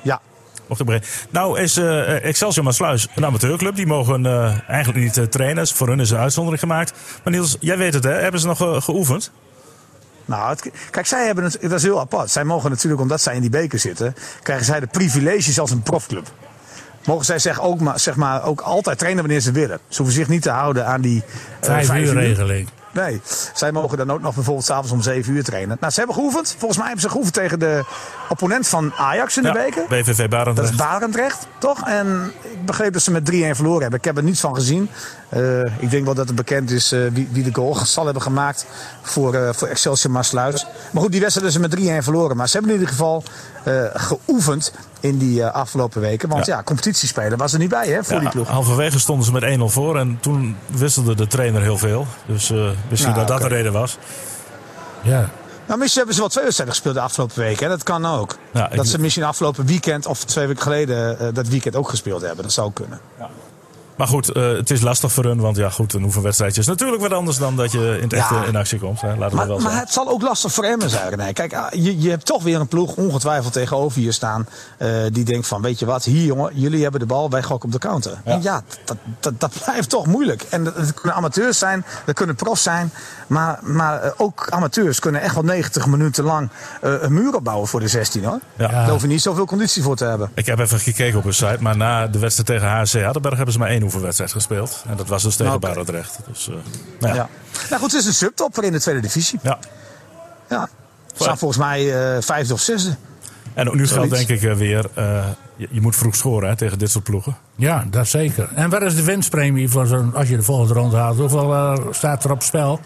Ja, 0.03 0.21
Mocht 0.67 0.81
ik. 0.88 1.27
Nou 1.31 1.61
is 1.61 1.77
eh, 1.77 2.25
Excelsior 2.25 2.64
Maasluis 2.64 3.09
een 3.14 3.25
amateurclub. 3.25 3.75
Die 3.75 3.87
mogen 3.87 4.27
eh, 4.27 4.69
eigenlijk 4.69 5.17
niet 5.17 5.31
trainen. 5.31 5.69
Voor 5.69 5.88
hun 5.88 6.01
is 6.01 6.11
een 6.11 6.19
uitzondering 6.19 6.61
gemaakt. 6.61 6.93
Maar 7.25 7.33
Niels, 7.33 7.57
jij 7.61 7.79
weet 7.79 7.95
het 7.95 8.05
hè? 8.05 8.11
Hebben 8.12 8.41
ze 8.41 8.47
nog 8.47 8.85
geoefend? 8.85 9.31
Nou, 10.25 10.51
het- 10.51 10.71
kijk, 10.91 11.07
zij 11.07 11.27
hebben 11.27 11.45
het, 11.45 11.59
dat 11.61 11.73
is 11.73 11.83
heel 11.83 12.01
apart. 12.01 12.31
Zij 12.31 12.45
mogen 12.45 12.71
natuurlijk, 12.71 13.03
omdat 13.03 13.21
zij 13.21 13.35
in 13.35 13.41
die 13.41 13.51
beker 13.51 13.79
zitten, 13.79 14.14
krijgen 14.43 14.64
zij 14.67 14.81
de 14.81 14.87
privileges 14.87 15.59
als 15.61 15.71
een 15.71 15.83
profclub. 15.83 16.27
Mogen 17.05 17.25
zij 17.25 17.38
zeg 17.38 17.61
ook, 17.61 17.81
maar, 17.81 18.01
zeg 18.01 18.17
maar, 18.17 18.45
ook 18.45 18.61
altijd 18.61 18.99
trainen 18.99 19.23
wanneer 19.23 19.41
ze 19.43 19.53
willen. 19.53 19.79
Ze 19.88 19.97
hoeven 19.97 20.17
zich 20.17 20.29
niet 20.29 20.43
te 20.43 20.51
houden 20.51 20.87
aan 20.87 21.01
die 21.01 21.23
eh, 21.61 21.67
vijf 21.67 21.95
uur 21.95 22.12
regeling. 22.14 22.69
Nee, 22.92 23.20
zij 23.55 23.72
mogen 23.72 23.98
dan 23.98 24.12
ook 24.12 24.20
nog 24.20 24.35
bijvoorbeeld 24.35 24.66
s'avonds 24.66 24.92
om 24.92 25.03
7 25.03 25.35
uur 25.35 25.44
trainen. 25.44 25.77
Nou, 25.81 25.92
ze 25.92 25.98
hebben 25.98 26.16
geoefend. 26.16 26.55
Volgens 26.59 26.77
mij 26.77 26.87
hebben 26.87 27.05
ze 27.05 27.11
geoefend 27.11 27.35
tegen 27.35 27.59
de 27.59 27.85
opponent 28.29 28.69
van 28.69 28.93
Ajax 28.97 29.37
in 29.37 29.43
de 29.43 29.53
beker. 29.53 29.85
BVV 29.88 30.17
Dat 30.17 30.19
is 30.19 30.29
Barendrecht. 30.29 30.77
Barendrecht, 30.77 31.47
toch? 31.59 31.88
En 31.88 32.33
ik 32.43 32.64
begreep 32.64 32.93
dat 32.93 33.03
ze 33.03 33.11
met 33.11 33.31
3-1 33.31 33.35
verloren 33.35 33.81
hebben. 33.81 33.99
Ik 33.99 34.05
heb 34.05 34.17
er 34.17 34.23
niets 34.23 34.41
van 34.41 34.55
gezien. 34.55 34.91
Eh, 35.29 35.83
ik 35.83 35.91
denk 35.91 36.05
wel 36.05 36.14
dat 36.14 36.27
het 36.27 36.37
bekend 36.37 36.71
is 36.71 36.93
eh, 36.93 37.01
wie, 37.12 37.29
wie 37.33 37.45
de 37.45 37.55
goal 37.55 37.75
zal 37.75 38.05
hebben 38.05 38.23
gemaakt 38.23 38.67
voor, 39.03 39.35
eh, 39.35 39.53
voor 39.53 39.69
Excelsior 39.69 40.12
Maasluis. 40.12 40.67
Maar 40.91 41.03
goed, 41.03 41.12
die 41.12 41.21
wedstrijd 41.21 41.49
is 41.49 41.59
met 41.59 41.71
3-1 41.71 42.03
verloren. 42.03 42.37
Maar 42.37 42.49
ze 42.49 42.53
hebben 42.53 42.73
in 42.73 42.79
ieder 42.79 42.95
geval 42.95 43.23
geoefend 43.95 44.73
in 45.01 45.19
die 45.19 45.47
afgelopen 45.47 46.01
weken. 46.01 46.29
Want 46.29 46.47
Ja. 46.47 46.57
ja, 46.57 46.62
competitiespelen 46.62 47.38
was 47.38 47.53
er 47.53 47.59
niet 47.59 47.69
bij 47.69 47.87
hè, 47.87 48.05
voor 48.05 48.21
die 48.21 48.29
ploeg. 48.29 48.49
halverwege 48.49 48.99
stonden 48.99 49.25
ze 49.25 49.33
met 49.33 49.43
1-0 49.43 49.69
voor. 49.69 49.99
En 49.99 50.19
toen 50.21 50.57
wisselde 50.67 51.14
de 51.14 51.27
trainer 51.27 51.62
heel 51.62 51.79
veel. 51.79 52.07
Dus 52.27 52.53
misschien 52.88 53.12
Nou, 53.12 53.27
dat 53.27 53.41
dat 53.41 53.49
de 53.51 53.55
reden 53.57 53.73
was. 53.73 53.99
Ja. 55.03 55.31
Nou, 55.68 55.81
misschien 55.81 55.98
hebben 55.98 56.14
ze 56.14 56.20
wel 56.20 56.31
twee 56.31 56.44
wedstrijden 56.44 56.74
gespeeld 56.74 56.94
de 56.94 57.00
afgelopen 57.00 57.38
weken. 57.38 57.62
Hè? 57.62 57.68
Dat 57.68 57.83
kan 57.83 58.07
ook. 58.07 58.37
Ja, 58.52 58.68
dat 58.68 58.87
ze 58.87 58.98
misschien 58.98 59.24
afgelopen 59.24 59.66
weekend 59.66 60.07
of 60.07 60.24
twee 60.24 60.46
weken 60.46 60.62
geleden 60.62 61.18
eh, 61.18 61.28
dat 61.33 61.48
weekend 61.48 61.76
ook 61.76 61.88
gespeeld 61.88 62.22
hebben. 62.22 62.42
Dat 62.42 62.52
zou 62.52 62.72
kunnen. 62.72 63.00
Maar 63.98 64.06
goed, 64.06 64.28
eh, 64.28 64.42
het 64.52 64.70
is 64.70 64.80
lastig 64.80 65.12
voor 65.12 65.24
hun. 65.24 65.40
Want 65.40 65.56
ja, 65.56 65.70
goed, 65.70 65.92
een 65.94 66.04
oefenwedstrijdje 66.04 66.61
is 66.61 66.66
natuurlijk 66.66 67.02
wat 67.02 67.12
anders 67.12 67.38
dan 67.38 67.56
dat 67.56 67.72
je 67.72 67.96
in 67.96 68.02
het 68.02 68.12
echt 68.12 68.30
Ja. 68.30 68.44
in 68.44 68.56
actie 68.56 68.78
komt. 68.78 69.00
Hè? 69.00 69.08
Laten 69.08 69.28
we 69.30 69.34
Maar, 69.37 69.46
wel 69.46 69.58
maar 69.58 69.78
het 69.78 69.92
zal 69.92 70.08
ook 70.08 70.22
lastig 70.22 70.52
voor 70.52 70.64
Emmen 70.64 70.90
zijn. 70.90 71.32
Kijk, 71.32 71.54
ah, 71.54 71.72
je, 71.72 72.00
je 72.00 72.11
hebt 72.11 72.26
toch 72.26 72.42
weer 72.42 72.61
een 72.61 72.66
ploeg 72.68 72.94
ongetwijfeld 72.96 73.52
tegenover 73.52 74.00
je 74.00 74.12
staan. 74.12 74.46
eh, 74.78 74.88
die 75.12 75.24
denkt 75.24 75.46
van, 75.46 75.62
weet 75.62 75.78
je 75.78 75.87
wat, 75.87 76.04
hier 76.04 76.24
jongen, 76.24 76.50
jullie 76.54 76.82
hebben 76.82 77.00
de 77.00 77.06
bal, 77.06 77.30
wij 77.30 77.42
gokken 77.42 77.66
op 77.68 77.72
de 77.80 77.88
counter. 77.88 78.12
En 78.24 78.42
ja, 78.42 78.62
dat, 78.84 78.96
dat, 79.20 79.40
dat 79.40 79.52
blijft 79.64 79.88
toch 79.90 80.06
moeilijk. 80.06 80.42
En 80.42 80.64
dat, 80.64 80.94
kunnen 80.94 81.14
amateurs 81.16 81.58
zijn, 81.58 81.84
dat 82.04 82.14
kunnen 82.14 82.34
profs 82.34 82.62
zijn. 82.62 82.92
Maar, 83.26 83.58
maar 83.62 84.02
eh, 84.02 84.11
ook 84.16 84.46
amateurs 84.50 84.98
kunnen 84.98 85.20
echt 85.20 85.34
wel 85.34 85.44
90 85.44 85.87
minuten 85.87 86.24
lang 86.24 86.48
een 86.80 87.12
muur 87.12 87.34
opbouwen 87.34 87.68
voor 87.68 87.80
de 87.80 87.88
16 87.88 88.24
hoor. 88.24 88.38
Ja. 88.56 88.68
Daar 88.68 88.88
hoef 88.90 89.02
je 89.02 89.08
niet 89.08 89.22
zoveel 89.22 89.46
conditie 89.46 89.82
voor 89.82 89.96
te 89.96 90.04
hebben. 90.04 90.30
Ik 90.34 90.46
heb 90.46 90.58
even 90.58 90.78
gekeken 90.78 91.18
op 91.18 91.24
hun 91.24 91.34
site. 91.34 91.56
Maar 91.61 91.76
na 91.76 92.06
de 92.06 92.18
wedstrijd 92.18 92.48
tegen 92.61 92.68
HC 92.78 93.02
Hardenberg 93.04 93.37
hebben 93.37 93.52
ze 93.54 93.58
maar 93.61 93.68
één 93.68 93.82
oefenwedstrijd 93.88 94.33
gespeeld. 94.33 94.85
En 94.88 94.96
dat 94.96 95.09
was 95.09 95.22
dus 95.22 95.37
tegen 95.37 95.53
Oké. 95.55 95.66
Barendrecht. 95.66 96.18
Dus, 96.29 96.48
eh, 96.48 96.55
nou 97.01 97.14
ja. 97.14 97.14
Ja. 97.14 97.29
Nou 97.68 97.81
goed, 97.83 97.92
het 97.92 98.01
is 98.01 98.07
een 98.07 98.14
subtopper 98.14 98.64
in 98.64 98.72
de 98.72 98.81
tweede 98.81 99.01
divisie. 99.01 99.38
ja. 99.42 99.59
Ja. 100.48 100.68
Staan 101.14 101.38
volgens 101.38 101.61
mij 101.61 102.14
eh, 102.16 102.22
vijfde 102.22 102.53
of 102.53 102.61
zesde. 102.61 102.96
En 103.55 103.68
ook 103.68 103.74
nu 103.74 103.87
geldt 103.87 104.11
denk 104.11 104.29
ik 104.29 104.42
eh, 104.42 104.55
weer, 104.55 104.90
je, 105.57 105.68
je 105.70 105.81
moet 105.81 105.96
vroeg 105.96 106.16
scoren 106.16 106.48
hè, 106.48 106.57
tegen 106.57 106.79
dit 106.79 106.90
soort 106.90 107.05
ploegen. 107.05 107.37
Ja, 107.57 107.85
dat 107.90 108.09
zeker. 108.09 108.48
En 108.55 108.70
wat 108.70 108.83
is 108.83 108.94
de 108.94 109.05
winstpremie 109.05 109.68
voor 109.68 109.87
zo'n, 109.87 110.14
als 110.14 110.29
je 110.29 110.37
de 110.37 110.42
volgende 110.42 110.74
ronde 110.74 110.96
haalt? 110.96 111.18
Hoeveel 111.18 111.88
staat 111.90 112.24
er 112.24 112.31
op 112.31 112.42
spel? 112.42 112.81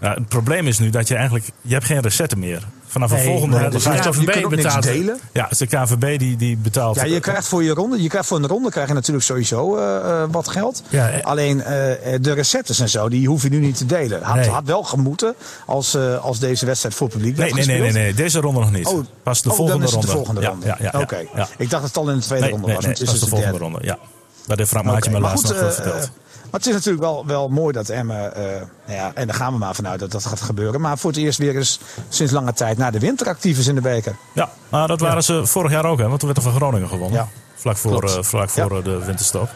Nou, 0.00 0.14
het 0.14 0.28
probleem 0.28 0.66
is 0.66 0.78
nu 0.78 0.90
dat 0.90 1.08
je 1.08 1.14
eigenlijk, 1.14 1.50
je 1.60 1.72
hebt 1.72 1.84
geen 1.84 2.00
recette 2.00 2.36
meer. 2.36 2.66
Vanaf 2.90 3.10
Nee, 3.10 3.24
volgende 3.24 3.58
ronde. 3.58 3.78
de 3.78 4.18
niks 4.20 4.48
betaalt- 4.48 4.82
delen. 4.82 5.18
Ja, 5.32 5.50
is 5.50 5.58
de 5.58 5.66
KVB 5.66 6.18
die, 6.18 6.36
die 6.36 6.56
betaalt. 6.56 6.96
Ja, 6.96 7.04
je 7.04 7.20
krijgt 7.20 7.48
voor 7.48 7.62
je 7.62 7.70
ronde, 7.74 8.02
je 8.02 8.08
krijgt 8.08 8.28
voor 8.28 8.36
een 8.38 8.46
ronde 8.46 8.70
krijg 8.70 8.88
je 8.88 8.94
natuurlijk 8.94 9.24
sowieso 9.26 9.76
eh, 9.76 9.96
eh, 10.22 10.28
wat 10.30 10.48
geld. 10.48 10.82
Ja, 10.88 11.08
eh. 11.10 11.24
Alleen 11.24 11.62
eh, 11.62 12.18
de 12.20 12.32
recettes 12.32 12.78
en 12.80 12.88
zo, 12.88 13.08
die 13.08 13.28
hoef 13.28 13.42
je 13.42 13.48
nu 13.48 13.58
niet 13.58 13.76
te 13.76 13.86
delen. 13.86 14.22
Had, 14.22 14.34
Nee. 14.36 14.48
had 14.48 14.62
wel 14.64 14.82
gemoeten 14.82 15.34
als, 15.66 15.94
eh, 15.94 16.24
als 16.24 16.38
deze 16.38 16.66
wedstrijd 16.66 16.94
voor 16.94 17.08
publiek 17.08 17.36
Nee, 17.36 17.52
nee, 17.54 17.66
nee, 17.66 17.80
nee, 17.80 17.92
nee, 17.92 18.14
deze 18.14 18.40
ronde 18.40 18.60
nog 18.60 18.72
niet. 18.72 18.86
Oh, 18.86 19.04
Pas 19.22 19.42
de 19.42 19.50
oh, 19.50 19.56
volgende 19.56 19.80
dan 19.80 19.88
is 19.88 19.94
het 19.94 20.04
ronde. 20.04 20.06
de 20.20 20.24
volgende 20.24 20.46
ronde. 20.48 20.66
Ja, 20.66 20.76
ja, 20.80 20.88
ja, 20.92 21.00
Oké, 21.00 21.16
ik 21.56 21.70
dacht 21.70 21.70
dat 21.70 21.82
het 21.82 21.96
al 21.96 22.10
in 22.10 22.16
de 22.18 22.22
tweede 22.24 22.48
ronde 22.48 22.74
was. 22.74 22.84
nee, 22.84 22.94
dus 22.94 23.10
pas 23.10 23.20
de 23.20 23.26
volgende 23.26 23.58
ronde. 23.58 23.78
Ja. 23.82 23.98
Dat 24.46 24.58
heeft 24.58 24.70
Frank 24.70 24.84
Maatje 24.84 25.10
Oké, 25.10 25.20
me 25.20 25.26
laatst 25.26 25.44
nog 25.48 25.52
eh, 25.56 25.68
verteld. 25.70 26.10
Maar 26.50 26.60
het 26.60 26.66
is 26.66 26.74
natuurlijk 26.74 27.02
wel, 27.04 27.26
wel 27.26 27.48
mooi 27.48 27.72
dat 27.72 27.88
Emmen, 27.88 28.34
eh, 28.34 28.42
nou 28.86 28.98
ja, 28.98 29.10
en 29.14 29.26
daar 29.26 29.36
gaan 29.36 29.52
we 29.52 29.58
maar 29.58 29.74
vanuit 29.74 30.00
dat 30.00 30.10
dat 30.12 30.26
gaat 30.26 30.40
gebeuren. 30.40 30.80
Maar 30.80 30.98
voor 30.98 31.10
het 31.10 31.18
eerst 31.18 31.38
weer 31.38 31.56
eens 31.56 31.80
sinds 32.08 32.32
lange 32.32 32.52
tijd 32.52 32.78
naar 32.78 32.92
de 32.92 32.98
winter 32.98 33.26
actief 33.28 33.58
is 33.58 33.66
in 33.66 33.74
de 33.74 33.80
beker. 33.80 34.16
Ja, 34.34 34.50
maar 34.68 34.88
dat 34.88 35.00
waren 35.00 35.22
ze 35.24 35.46
vorig 35.46 35.70
jaar 35.70 35.84
ook, 35.84 35.98
hè, 35.98 36.06
want 36.08 36.18
toen 36.20 36.28
werd 36.32 36.44
er 36.44 36.50
van 36.50 36.60
Groningen 36.60 36.88
gewonnen. 36.88 37.18
Ja. 37.20 37.28
Vlak 37.54 37.76
voor, 37.76 38.04
eh, 38.04 38.22
vlak 38.22 38.50
voor 38.50 38.72
Ja. 38.72 38.78
eh, 38.78 38.84
de 38.84 39.04
winterstop. 39.04 39.50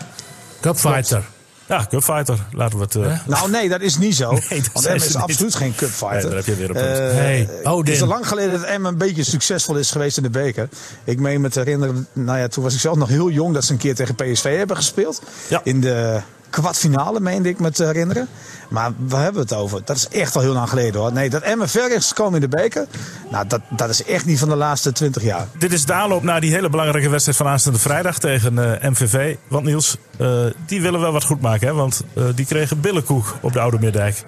Cupfighter. 0.61 1.23
Ja, 1.69 1.87
Cupfighter. 1.89 2.39
Laten 2.53 2.79
we 2.79 2.85
het... 2.85 2.95
eh, 2.95 3.19
Nou 3.37 3.51
nee, 3.51 3.69
dat 3.69 3.81
is 3.81 3.99
niet 3.99 4.15
zo. 4.17 4.31
dat 4.31 4.49
want 4.73 4.87
Emmen 4.87 4.95
is 5.05 5.07
niet. 5.15 5.17
absoluut 5.23 5.55
geen 5.55 5.75
cupfighter. 5.75 6.17
Nee, 6.21 6.25
daar 6.29 6.37
heb 6.37 6.45
je 6.47 6.55
weer 6.55 6.69
een 6.69 6.75
punt. 6.75 7.13
Hey, 7.19 7.49
Het 7.77 7.89
is 7.89 8.03
al 8.03 8.09
lang 8.09 8.29
geleden 8.29 8.53
dat 8.53 8.63
Emmen 8.63 8.93
een 8.93 8.99
beetje 8.99 9.25
succesvol 9.25 9.77
is 9.77 9.91
geweest 9.91 10.17
in 10.17 10.23
de 10.23 10.31
beker. 10.31 10.69
Ik 11.05 11.21
meen 11.21 11.41
me 11.41 11.49
te 11.49 11.59
herinneren, 11.59 12.09
nou 12.13 12.39
ja, 12.39 12.49
toen 12.49 12.63
was 12.65 12.75
ik 12.75 12.81
zelf 12.81 12.97
nog 12.97 13.09
heel 13.09 13.31
jong 13.31 13.55
dat 13.55 13.65
ze 13.65 13.73
een 13.73 13.79
keer 13.79 13.95
tegen 13.95 14.15
PSV 14.15 14.57
hebben 14.57 14.77
gespeeld. 14.77 15.23
Ja. 15.49 15.61
In 15.65 15.81
de 15.81 16.21
kwartfinale, 16.55 17.21
meende 17.21 17.49
ik 17.49 17.61
me 17.61 17.71
te 17.71 17.85
herinneren. 17.85 18.29
Maar 18.69 18.93
waar 18.97 19.23
hebben 19.23 19.47
we 19.47 19.55
het 19.55 19.63
over? 19.63 19.81
Dat 19.85 19.97
is 19.97 20.09
echt 20.09 20.37
al 20.37 20.43
heel 20.43 20.53
lang 20.53 20.69
geleden 20.69 21.01
hoor. 21.01 21.13
Nee, 21.13 21.31
dat 21.31 21.43
Emmen 21.43 21.69
ver 21.69 21.95
is 21.95 22.09
gekomen 22.09 22.35
in 22.35 22.51
de 22.51 22.57
beker. 22.57 22.87
Nou, 23.31 23.47
dat, 23.47 23.61
dat 23.71 23.89
is 23.89 24.05
echt 24.05 24.25
niet 24.25 24.39
van 24.39 24.49
de 24.49 24.57
laatste 24.57 24.93
twintig 24.93 25.23
jaar. 25.23 25.47
Dit 25.59 25.73
is 25.73 25.85
de 25.85 25.93
aanloop 25.93 26.23
naar 26.23 26.41
die 26.41 26.53
hele 26.53 26.69
belangrijke 26.69 27.09
wedstrijd 27.09 27.39
van 27.39 27.47
aanstaande 27.47 27.79
vrijdag 27.79 28.19
tegen 28.19 28.81
eh, 28.81 28.91
MVV. 28.91 29.37
Want 29.49 29.65
Niels, 29.65 29.97
eh, 30.19 30.45
die 30.67 30.83
willen 30.83 31.01
wel 31.01 31.13
wat 31.13 31.25
goed 31.25 31.41
maken. 31.41 31.67
Hè? 31.67 31.75
Want 31.75 32.03
eh, 32.15 32.25
die 32.35 32.47
kregen 32.47 32.81
billenkoek 32.81 33.35
op 33.41 33.53
de 33.53 33.61
Oude 33.61 33.79
Middijk. 33.79 34.25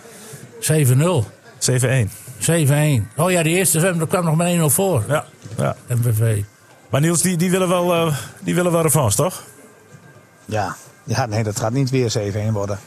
7-0. 0.60 1.24
7-1. 1.58 2.10
7-1. 2.38 3.16
Oh 3.16 3.30
ja, 3.30 3.42
die 3.42 3.56
eerste 3.56 3.80
daar 3.80 4.06
kwam 4.06 4.24
nog 4.24 4.36
maar 4.36 4.56
1-0 4.56 4.60
voor. 4.64 5.04
Ja, 5.08 5.24
ja. 5.56 5.76
MVV. 5.88 6.42
Maar 6.90 7.00
Niels, 7.00 7.22
die, 7.22 7.36
die, 7.36 7.50
willen 7.50 7.68
wel, 7.68 7.94
eh, 7.94 8.16
die 8.40 8.54
willen 8.54 8.72
wel 8.72 8.82
revanche, 8.82 9.16
toch? 9.16 9.42
Ja. 10.44 10.76
Ja, 11.06 11.26
nee, 11.26 11.42
dat 11.42 11.58
gaat 11.60 11.72
niet 11.72 11.90
weer 11.90 12.12
7-1 12.48 12.52
worden. 12.52 12.78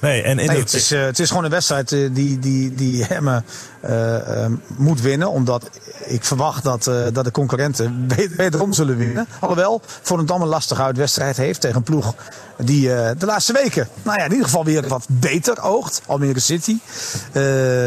Nee, 0.00 0.22
en 0.22 0.38
in 0.38 0.46
Nee, 0.46 0.58
het, 0.58 0.72
is, 0.74 0.90
eh, 0.90 1.00
het 1.04 1.18
is 1.18 1.28
gewoon 1.28 1.44
een 1.44 1.50
wedstrijd 1.50 1.92
eh, 1.92 2.08
die, 2.12 2.38
die, 2.38 2.74
die 2.74 3.06
Emmen 3.06 3.44
eh, 3.80 4.46
moet 4.76 5.00
winnen. 5.00 5.30
Omdat 5.30 5.70
ik 6.04 6.24
verwacht 6.24 6.64
dat, 6.64 6.84
dat 7.12 7.24
de 7.24 7.30
concurrenten 7.30 8.04
wed- 8.16 8.36
wederom 8.36 8.72
zullen 8.72 8.96
winnen. 8.96 9.26
Alhoewel, 9.40 9.80
voor 10.02 10.18
een 10.18 10.26
dan 10.26 10.42
een 10.42 10.48
lastige 10.48 10.82
uitwedstrijd 10.82 11.36
heeft 11.36 11.60
tegen 11.60 11.76
een 11.76 11.82
ploeg 11.82 12.14
die 12.56 12.88
de 13.18 13.26
laatste 13.26 13.52
weken, 13.52 13.88
nou 14.02 14.18
ja, 14.18 14.24
in 14.24 14.30
ieder 14.30 14.44
geval 14.46 14.64
weer 14.64 14.88
wat 14.88 15.06
beter 15.08 15.62
oogt. 15.62 16.02
Almere 16.06 16.40
City. 16.40 16.76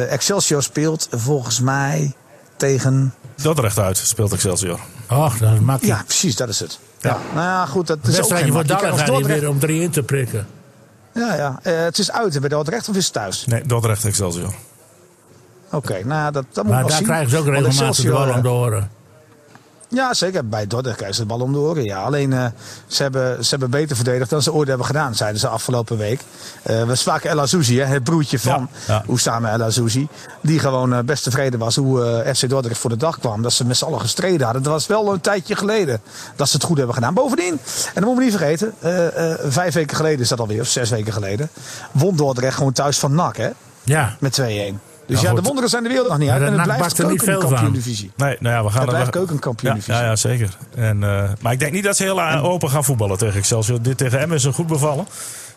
Excelsior 0.09 0.63
speelt 0.63 1.07
volgens 1.11 1.59
mij 1.59 2.13
tegen. 2.55 3.13
Dordrecht 3.41 3.79
uit 3.79 3.97
speelt 3.97 4.33
Excelsior. 4.33 4.79
Ach, 5.07 5.37
dat 5.37 5.53
is 5.53 5.59
makkelijk. 5.59 5.97
Ja, 5.97 6.03
precies, 6.03 6.35
dat 6.35 6.49
is 6.49 6.59
het. 6.59 6.79
Ja. 6.99 7.17
Nou 7.33 7.45
ja, 7.45 7.65
goed, 7.65 7.87
dat 7.87 7.97
is 8.07 8.21
ook 8.21 8.27
geen 8.27 8.43
hier 8.43 8.53
Dordrecht- 8.65 9.25
weer 9.25 9.49
om 9.49 9.59
drie 9.59 9.81
in 9.81 9.89
te 9.91 10.03
prikken. 10.03 10.47
Ja, 11.13 11.35
ja. 11.35 11.59
Eh, 11.63 11.77
het 11.77 11.97
is 11.99 12.11
uit 12.11 12.39
bij 12.39 12.49
Dordrecht 12.49 12.89
of 12.89 12.95
is 12.95 13.03
het 13.05 13.13
thuis? 13.13 13.45
Nee, 13.45 13.63
Dordrecht 13.65 14.05
Excelsior. 14.05 14.53
Oké, 15.71 16.03
nou 16.05 16.31
dat, 16.31 16.45
dat 16.51 16.63
moet 16.63 16.73
Maar 16.73 16.79
wel 16.79 16.87
daar 16.89 16.97
zien. 16.97 17.05
krijgen 17.07 17.29
ze 17.29 17.37
ook 17.37 17.45
regelmatig 17.45 18.35
om 18.35 18.41
de 18.41 18.49
oren. 18.49 18.91
Ja, 19.93 20.13
zeker. 20.13 20.47
Bij 20.47 20.67
Dordrecht 20.67 20.95
krijgen 20.97 21.17
ze 21.17 21.21
de 21.21 21.27
bal 21.27 21.39
om 21.39 21.51
de 21.53 21.59
oren. 21.59 21.83
Ja. 21.83 22.01
Alleen 22.01 22.33
eh, 22.33 22.45
ze, 22.87 23.01
hebben, 23.03 23.43
ze 23.43 23.49
hebben 23.49 23.69
beter 23.69 23.95
verdedigd 23.95 24.29
dan 24.29 24.41
ze 24.41 24.53
ooit 24.53 24.67
hebben 24.67 24.85
gedaan, 24.85 25.15
zeiden 25.15 25.39
ze 25.39 25.47
afgelopen 25.47 25.97
week. 25.97 26.21
Eh, 26.63 26.83
we 26.83 26.95
spraken 26.95 27.29
El 27.29 27.39
Azouzi, 27.41 27.79
hè, 27.79 27.85
het 27.85 28.03
broertje 28.03 28.39
van 28.39 28.69
Ja. 28.87 29.03
Oussama 29.07 29.51
El 29.51 29.61
Azouzi. 29.63 30.07
Die 30.41 30.59
gewoon 30.59 30.93
eh, 30.93 30.99
best 30.99 31.23
tevreden 31.23 31.59
was 31.59 31.75
hoe 31.75 32.23
FC 32.35 32.49
Dordrecht 32.49 32.79
voor 32.79 32.89
de 32.89 32.97
dag 32.97 33.19
kwam. 33.19 33.41
Dat 33.41 33.53
ze 33.53 33.65
met 33.65 33.77
z'n 33.77 33.85
allen 33.85 33.99
gestreden 33.99 34.43
hadden. 34.43 34.63
Dat 34.63 34.71
was 34.71 34.87
wel 34.87 35.13
een 35.13 35.21
tijdje 35.21 35.55
geleden 35.55 36.01
dat 36.35 36.49
ze 36.49 36.55
het 36.55 36.65
goed 36.65 36.77
hebben 36.77 36.95
gedaan. 36.95 37.13
Bovendien, 37.13 37.51
en 37.93 38.01
dat 38.01 38.03
moeten 38.03 38.15
we 38.15 38.23
niet 38.23 38.37
vergeten, 38.37 38.73
vijf 39.51 39.73
weken 39.73 39.95
geleden 39.97 40.19
is 40.19 40.29
dat 40.29 40.39
alweer, 40.39 40.61
of 40.61 40.67
zes 40.67 40.89
weken 40.89 41.13
geleden, 41.13 41.49
won 41.91 42.15
Dordrecht 42.15 42.57
gewoon 42.57 42.71
thuis 42.73 42.99
van 42.99 43.15
NAC, 43.15 43.37
hè, 43.37 43.49
Ja. 43.83 44.15
met 44.19 44.33
2-1. 44.33 44.79
Dus 45.07 45.21
Ja, 45.21 45.33
de 45.33 45.41
wonderen 45.41 45.69
zijn 45.69 45.83
de 45.83 45.89
wereld 45.89 46.07
nog 46.07 46.17
niet 46.17 46.29
uit. 46.29 46.41
En 46.41 46.53
het 46.53 46.63
blijft 46.63 46.83
niet 46.83 46.97
veel 46.97 47.07
van. 47.17 47.25
keukenkampioen-divisie. 47.25 48.11
Nee, 48.15 48.37
nou 48.39 48.55
ja, 48.55 48.63
we 48.63 48.69
gaan 48.69 48.81
Het 48.81 48.89
blijft 48.89 49.05
we- 49.05 49.11
keukenkampioen 49.11 49.81
Ja, 49.85 49.99
ja, 49.99 50.03
ja, 50.05 50.15
zeker. 50.15 50.57
En, 50.75 51.03
eh, 51.03 51.29
maar 51.41 51.51
ik 51.51 51.59
denk 51.59 51.71
niet 51.71 51.83
dat 51.83 51.95
ze 51.97 52.03
heel 52.03 52.21
eh, 52.21 52.43
open 52.43 52.69
gaan 52.69 52.83
voetballen 52.83 53.17
tegen 53.17 53.37
Excelsior. 53.39 53.81
Dit 53.81 53.97
tegen 53.97 54.19
hem 54.19 54.33
is 54.33 54.43
een 54.43 54.53
goed 54.53 54.67
bevallen. 54.67 55.05